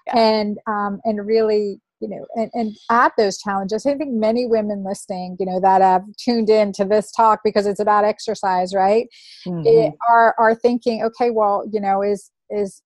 Yeah. 0.07 0.17
And 0.17 0.57
um, 0.67 0.99
and 1.03 1.25
really 1.25 1.81
you 2.01 2.09
know, 2.09 2.25
and, 2.35 2.51
and 2.53 2.75
at 2.91 3.13
those 3.17 3.37
challenges, 3.37 3.85
I 3.85 3.95
think 3.95 4.13
many 4.13 4.45
women 4.45 4.83
listening, 4.85 5.37
you 5.39 5.45
know, 5.45 5.59
that 5.61 5.81
have 5.81 6.03
tuned 6.17 6.49
in 6.49 6.71
to 6.73 6.85
this 6.85 7.11
talk 7.11 7.39
because 7.43 7.65
it's 7.65 7.79
about 7.79 8.03
exercise, 8.03 8.73
right? 8.73 9.07
Mm-hmm. 9.47 9.65
It, 9.65 9.93
are 10.07 10.35
are 10.37 10.53
thinking, 10.55 11.03
okay, 11.03 11.31
well, 11.31 11.67
you 11.71 11.79
know, 11.79 12.01
is 12.01 12.31
is 12.49 12.81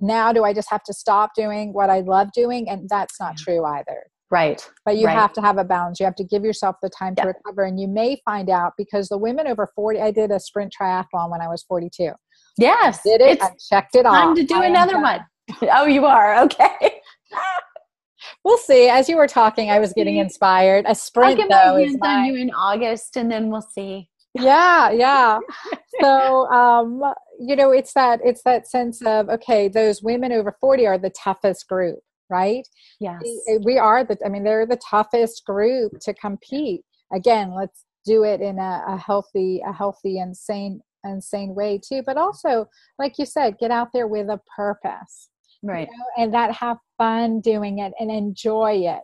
now 0.00 0.32
do 0.32 0.44
I 0.44 0.52
just 0.52 0.70
have 0.70 0.82
to 0.84 0.92
stop 0.92 1.32
doing 1.36 1.72
what 1.72 1.90
I 1.90 2.00
love 2.00 2.32
doing? 2.32 2.68
And 2.68 2.88
that's 2.88 3.20
not 3.20 3.34
yeah. 3.38 3.44
true 3.44 3.64
either. 3.64 4.04
Right. 4.34 4.68
But 4.84 4.96
you 4.96 5.06
right. 5.06 5.16
have 5.16 5.32
to 5.34 5.40
have 5.40 5.58
a 5.58 5.64
balance. 5.64 6.00
You 6.00 6.06
have 6.06 6.16
to 6.16 6.24
give 6.24 6.42
yourself 6.42 6.74
the 6.82 6.90
time 6.90 7.14
to 7.14 7.22
recover. 7.22 7.62
And 7.62 7.78
you 7.78 7.86
may 7.86 8.20
find 8.24 8.50
out 8.50 8.72
because 8.76 9.08
the 9.08 9.16
women 9.16 9.46
over 9.46 9.70
40, 9.76 10.00
I 10.00 10.10
did 10.10 10.32
a 10.32 10.40
sprint 10.40 10.74
triathlon 10.76 11.30
when 11.30 11.40
I 11.40 11.46
was 11.46 11.62
42. 11.62 12.10
Yes. 12.58 12.98
I 13.06 13.08
did 13.08 13.20
it. 13.20 13.40
I 13.40 13.50
checked 13.70 13.94
it 13.94 14.06
off. 14.06 14.12
Time 14.12 14.34
to 14.34 14.42
do 14.42 14.56
I 14.56 14.66
another 14.66 15.00
one. 15.00 15.20
Oh, 15.70 15.86
you 15.86 16.04
are? 16.04 16.42
Okay. 16.44 17.00
we'll 18.44 18.58
see. 18.58 18.88
As 18.88 19.08
you 19.08 19.16
were 19.16 19.28
talking, 19.28 19.70
I 19.70 19.78
was 19.78 19.92
getting 19.92 20.16
inspired. 20.16 20.84
A 20.88 20.96
sprint, 20.96 21.32
I'll 21.32 21.36
get 21.36 21.48
though, 21.50 21.74
my 21.74 21.80
hands 21.80 21.96
my... 22.00 22.14
on 22.14 22.24
you 22.24 22.34
in 22.34 22.50
August, 22.50 23.16
and 23.16 23.30
then 23.30 23.50
we'll 23.50 23.60
see. 23.60 24.08
Yeah, 24.34 24.90
yeah. 24.90 25.38
so, 26.00 26.46
um, 26.46 27.02
you 27.38 27.56
know, 27.56 27.72
it's 27.72 27.92
that 27.92 28.20
it's 28.24 28.42
that 28.44 28.66
sense 28.66 29.02
of 29.02 29.28
okay, 29.28 29.68
those 29.68 30.02
women 30.02 30.32
over 30.32 30.56
forty 30.60 30.86
are 30.86 30.96
the 30.96 31.10
toughest 31.10 31.68
group, 31.68 31.98
right? 32.30 32.66
Yes, 33.00 33.20
we, 33.22 33.58
we 33.64 33.78
are 33.78 34.04
the. 34.04 34.16
I 34.24 34.28
mean, 34.28 34.44
they're 34.44 34.66
the 34.66 34.80
toughest 34.88 35.44
group 35.44 35.92
to 36.02 36.14
compete. 36.14 36.82
Again, 37.12 37.54
let's 37.54 37.84
do 38.04 38.24
it 38.24 38.40
in 38.40 38.58
a, 38.58 38.82
a 38.88 38.96
healthy, 38.96 39.62
a 39.66 39.72
healthy 39.72 40.18
and 40.18 40.36
sane 40.36 40.80
and 41.04 41.22
sane 41.22 41.54
way 41.54 41.78
too. 41.78 42.02
But 42.04 42.16
also, 42.16 42.68
like 42.98 43.18
you 43.18 43.26
said, 43.26 43.58
get 43.58 43.70
out 43.70 43.88
there 43.92 44.06
with 44.06 44.28
a 44.28 44.40
purpose 44.56 45.28
right 45.64 45.88
you 45.90 45.98
know, 45.98 46.24
and 46.24 46.34
that 46.34 46.52
have 46.52 46.76
fun 46.98 47.40
doing 47.40 47.78
it 47.78 47.92
and 47.98 48.10
enjoy 48.10 48.72
it 48.72 49.02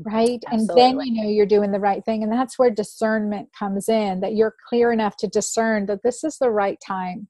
right 0.00 0.42
Absolutely. 0.46 0.84
and 0.84 0.98
then 1.00 1.06
you 1.06 1.22
know 1.22 1.28
you're 1.28 1.46
doing 1.46 1.72
the 1.72 1.80
right 1.80 2.04
thing 2.04 2.22
and 2.22 2.30
that's 2.30 2.58
where 2.58 2.70
discernment 2.70 3.48
comes 3.58 3.88
in 3.88 4.20
that 4.20 4.34
you're 4.34 4.54
clear 4.68 4.92
enough 4.92 5.16
to 5.16 5.26
discern 5.26 5.86
that 5.86 6.02
this 6.02 6.22
is 6.24 6.36
the 6.38 6.50
right 6.50 6.78
time 6.86 7.28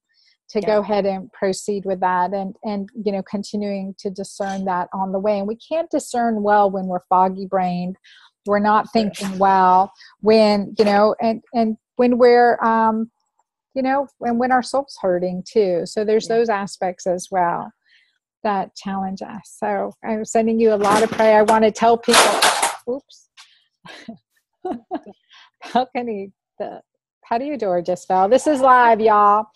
to 0.48 0.60
yeah. 0.60 0.66
go 0.66 0.80
ahead 0.80 1.06
and 1.06 1.32
proceed 1.32 1.84
with 1.84 2.00
that 2.00 2.32
and 2.32 2.54
and 2.64 2.88
you 3.04 3.12
know 3.12 3.22
continuing 3.22 3.94
to 3.98 4.10
discern 4.10 4.64
that 4.64 4.88
on 4.92 5.12
the 5.12 5.18
way 5.18 5.38
and 5.38 5.48
we 5.48 5.56
can't 5.56 5.90
discern 5.90 6.42
well 6.42 6.70
when 6.70 6.86
we're 6.86 7.04
foggy 7.08 7.46
brained 7.46 7.96
we're 8.46 8.58
not 8.58 8.90
thinking 8.92 9.38
well 9.38 9.92
when 10.20 10.74
you 10.78 10.84
know 10.84 11.14
and 11.20 11.42
and 11.54 11.76
when 11.96 12.16
we're 12.18 12.62
um 12.62 13.10
you 13.74 13.82
know 13.82 14.06
and 14.20 14.38
when 14.38 14.52
our 14.52 14.62
soul's 14.62 14.96
hurting 15.00 15.42
too 15.46 15.82
so 15.84 16.04
there's 16.04 16.28
yeah. 16.28 16.36
those 16.36 16.48
aspects 16.48 17.06
as 17.06 17.28
well 17.30 17.72
that 18.46 18.74
challenge 18.76 19.22
us. 19.22 19.56
So 19.58 19.92
I'm 20.04 20.24
sending 20.24 20.60
you 20.60 20.72
a 20.72 20.76
lot 20.76 21.02
of 21.02 21.10
prayer. 21.10 21.40
I 21.40 21.42
want 21.42 21.64
to 21.64 21.72
tell 21.72 21.98
people, 21.98 22.22
oops, 22.88 23.28
balcony, 25.74 26.30
the 26.58 26.80
patio 27.28 27.56
door 27.56 27.82
just 27.82 28.06
fell. 28.06 28.28
This 28.28 28.46
is 28.46 28.60
live, 28.60 29.00
y'all. 29.00 29.46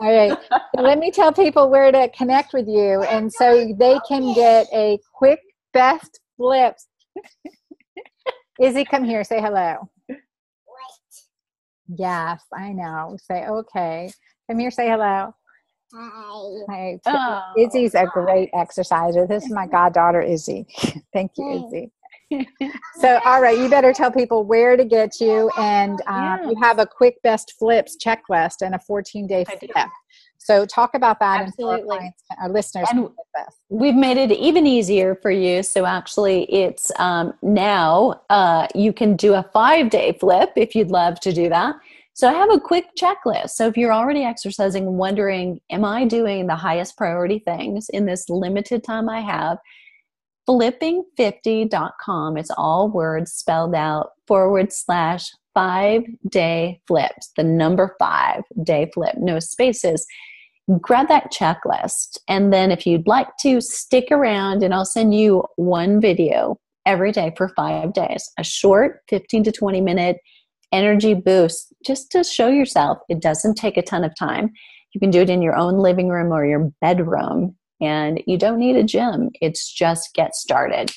All 0.00 0.12
right. 0.12 0.36
So 0.76 0.82
let 0.82 0.98
me 0.98 1.10
tell 1.10 1.32
people 1.32 1.70
where 1.70 1.90
to 1.90 2.08
connect 2.10 2.52
with 2.52 2.68
you. 2.68 3.02
And 3.04 3.32
so 3.32 3.72
they 3.78 3.98
can 4.08 4.34
get 4.34 4.66
a 4.72 4.98
quick 5.14 5.40
best 5.72 6.20
flips. 6.36 6.86
Izzy, 8.60 8.84
come 8.84 9.04
here. 9.04 9.24
Say 9.24 9.40
hello. 9.40 9.88
What? 10.06 10.18
Yes, 11.88 12.42
I 12.52 12.72
know. 12.72 13.16
Say 13.20 13.46
okay. 13.46 14.10
Come 14.48 14.58
here. 14.58 14.70
Say 14.70 14.88
hello. 14.88 15.34
Hi. 15.96 16.98
Oh. 17.06 17.52
Izzy's 17.56 17.94
a 17.94 18.06
great 18.06 18.50
exerciser. 18.52 19.26
This 19.26 19.44
is 19.44 19.52
my 19.52 19.66
goddaughter, 19.70 20.20
Izzy. 20.20 20.66
Thank 21.12 21.32
you, 21.36 21.66
Izzy. 21.66 21.92
So, 23.00 23.20
all 23.24 23.40
right, 23.40 23.58
you 23.58 23.68
better 23.68 23.92
tell 23.92 24.10
people 24.10 24.44
where 24.44 24.76
to 24.76 24.84
get 24.84 25.20
you. 25.20 25.50
And 25.58 26.00
um, 26.06 26.16
yeah. 26.16 26.50
you 26.50 26.54
have 26.62 26.78
a 26.78 26.86
quick 26.86 27.20
best 27.22 27.54
flips 27.58 27.96
checklist 27.96 28.62
and 28.62 28.74
a 28.74 28.78
14 28.78 29.26
day 29.26 29.44
flip. 29.44 29.88
So, 30.38 30.66
talk 30.66 30.94
about 30.94 31.20
that 31.20 31.42
Absolutely. 31.42 31.74
and 31.74 31.90
our, 31.90 31.96
clients, 31.96 32.22
our 32.42 32.48
listeners. 32.50 32.88
And 32.90 33.08
we've 33.68 33.94
made 33.94 34.18
it 34.18 34.30
even 34.32 34.66
easier 34.66 35.14
for 35.14 35.30
you. 35.30 35.62
So, 35.62 35.86
actually, 35.86 36.44
it's 36.52 36.92
um, 36.98 37.34
now 37.42 38.22
uh, 38.30 38.66
you 38.74 38.92
can 38.92 39.16
do 39.16 39.34
a 39.34 39.42
five 39.52 39.90
day 39.90 40.16
flip 40.20 40.52
if 40.56 40.74
you'd 40.74 40.90
love 40.90 41.20
to 41.20 41.32
do 41.32 41.48
that. 41.48 41.76
So 42.16 42.28
I 42.28 42.32
have 42.34 42.52
a 42.52 42.60
quick 42.60 42.86
checklist. 42.96 43.50
So 43.50 43.66
if 43.66 43.76
you're 43.76 43.92
already 43.92 44.22
exercising, 44.22 44.96
wondering, 44.96 45.60
am 45.68 45.84
I 45.84 46.04
doing 46.04 46.46
the 46.46 46.54
highest 46.54 46.96
priority 46.96 47.40
things 47.40 47.88
in 47.88 48.06
this 48.06 48.28
limited 48.28 48.84
time 48.84 49.08
I 49.08 49.20
have? 49.20 49.58
Flipping50.com, 50.48 52.36
it's 52.36 52.50
all 52.56 52.90
words 52.90 53.32
spelled 53.32 53.74
out 53.74 54.10
forward 54.26 54.72
slash 54.72 55.30
five 55.54 56.02
day 56.28 56.80
flips, 56.86 57.30
the 57.36 57.44
number 57.44 57.94
five 57.98 58.42
day 58.62 58.90
flip, 58.92 59.14
no 59.16 59.38
spaces. 59.38 60.06
Grab 60.80 61.08
that 61.08 61.32
checklist. 61.32 62.18
And 62.28 62.52
then 62.52 62.70
if 62.70 62.86
you'd 62.86 63.06
like 63.06 63.28
to 63.40 63.60
stick 63.60 64.08
around, 64.10 64.62
and 64.62 64.74
I'll 64.74 64.84
send 64.84 65.14
you 65.14 65.44
one 65.56 66.00
video 66.00 66.58
every 66.86 67.12
day 67.12 67.32
for 67.36 67.48
five 67.50 67.92
days, 67.92 68.30
a 68.38 68.44
short 68.44 69.00
15 69.08 69.44
to 69.44 69.52
20 69.52 69.80
minute 69.80 70.18
energy 70.72 71.14
boost 71.14 71.72
just 71.86 72.10
to 72.10 72.24
show 72.24 72.48
yourself 72.48 72.98
it 73.08 73.22
doesn't 73.22 73.54
take 73.54 73.76
a 73.76 73.82
ton 73.82 74.04
of 74.04 74.12
time. 74.18 74.50
You 74.92 75.00
can 75.00 75.10
do 75.10 75.20
it 75.20 75.30
in 75.30 75.42
your 75.42 75.56
own 75.56 75.78
living 75.78 76.08
room 76.08 76.32
or 76.32 76.44
your 76.44 76.70
bedroom, 76.80 77.56
and 77.80 78.22
you 78.26 78.38
don't 78.38 78.58
need 78.58 78.76
a 78.76 78.84
gym. 78.84 79.30
It's 79.40 79.72
just 79.72 80.14
get 80.14 80.34
started. 80.34 80.92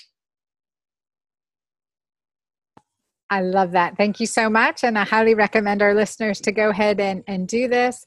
I 3.30 3.42
love 3.42 3.72
that. 3.72 3.98
Thank 3.98 4.20
you 4.20 4.26
so 4.26 4.50
much. 4.50 4.84
And 4.84 4.98
I 4.98 5.04
highly 5.04 5.34
recommend 5.34 5.82
our 5.82 5.94
listeners 5.94 6.40
to 6.42 6.52
go 6.52 6.70
ahead 6.70 7.00
and, 7.00 7.24
and 7.28 7.48
do 7.48 7.68
this. 7.68 8.06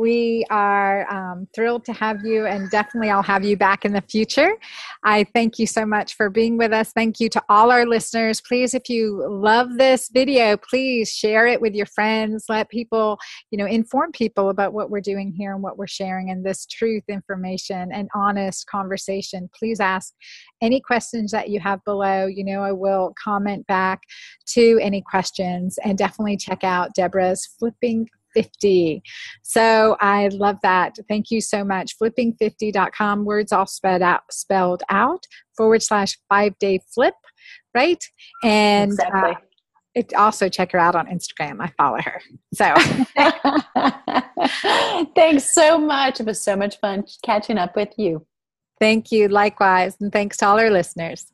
We 0.00 0.46
are 0.48 1.06
um, 1.12 1.46
thrilled 1.54 1.84
to 1.84 1.92
have 1.92 2.24
you, 2.24 2.46
and 2.46 2.70
definitely 2.70 3.10
I'll 3.10 3.22
have 3.22 3.44
you 3.44 3.54
back 3.54 3.84
in 3.84 3.92
the 3.92 4.00
future. 4.00 4.54
I 5.04 5.24
thank 5.34 5.58
you 5.58 5.66
so 5.66 5.84
much 5.84 6.14
for 6.14 6.30
being 6.30 6.56
with 6.56 6.72
us. 6.72 6.90
Thank 6.92 7.20
you 7.20 7.28
to 7.28 7.42
all 7.50 7.70
our 7.70 7.84
listeners. 7.84 8.40
Please, 8.40 8.72
if 8.72 8.88
you 8.88 9.22
love 9.28 9.76
this 9.76 10.08
video, 10.08 10.56
please 10.56 11.12
share 11.12 11.46
it 11.46 11.60
with 11.60 11.74
your 11.74 11.84
friends. 11.84 12.46
Let 12.48 12.70
people, 12.70 13.18
you 13.50 13.58
know, 13.58 13.66
inform 13.66 14.12
people 14.12 14.48
about 14.48 14.72
what 14.72 14.88
we're 14.88 15.02
doing 15.02 15.34
here 15.36 15.52
and 15.52 15.62
what 15.62 15.76
we're 15.76 15.86
sharing 15.86 16.30
and 16.30 16.46
this 16.46 16.64
truth 16.64 17.04
information 17.08 17.92
and 17.92 18.08
honest 18.14 18.66
conversation. 18.68 19.50
Please 19.54 19.80
ask 19.80 20.14
any 20.62 20.80
questions 20.80 21.30
that 21.32 21.50
you 21.50 21.60
have 21.60 21.84
below. 21.84 22.24
You 22.24 22.44
know, 22.44 22.62
I 22.62 22.72
will 22.72 23.12
comment 23.22 23.66
back 23.66 24.00
to 24.54 24.78
any 24.80 25.02
questions 25.02 25.78
and 25.84 25.98
definitely 25.98 26.38
check 26.38 26.64
out 26.64 26.94
Debra's 26.96 27.46
Flipping 27.58 28.08
50. 28.34 29.02
So 29.42 29.96
I 30.00 30.28
love 30.28 30.56
that. 30.62 30.96
Thank 31.08 31.30
you 31.30 31.40
so 31.40 31.64
much. 31.64 31.98
Flipping50.com, 31.98 33.24
words 33.24 33.52
all 33.52 33.66
spelled 33.66 34.02
out, 34.02 34.22
spelled 34.30 34.82
out 34.90 35.26
forward 35.56 35.82
slash 35.82 36.18
five 36.28 36.58
day 36.58 36.80
flip, 36.94 37.14
right? 37.74 38.02
And 38.42 38.92
uh, 38.92 38.94
exactly. 38.94 39.30
uh, 39.30 39.34
it, 39.94 40.14
also 40.14 40.48
check 40.48 40.72
her 40.72 40.78
out 40.78 40.94
on 40.94 41.06
Instagram. 41.06 41.58
I 41.60 41.72
follow 41.76 41.98
her. 42.00 42.20
So 42.54 42.74
thanks 45.14 45.50
so 45.50 45.78
much. 45.78 46.20
It 46.20 46.26
was 46.26 46.40
so 46.40 46.56
much 46.56 46.78
fun 46.80 47.04
catching 47.24 47.58
up 47.58 47.76
with 47.76 47.90
you. 47.96 48.26
Thank 48.78 49.12
you. 49.12 49.28
Likewise. 49.28 49.96
And 50.00 50.12
thanks 50.12 50.38
to 50.38 50.46
all 50.46 50.58
our 50.58 50.70
listeners. 50.70 51.32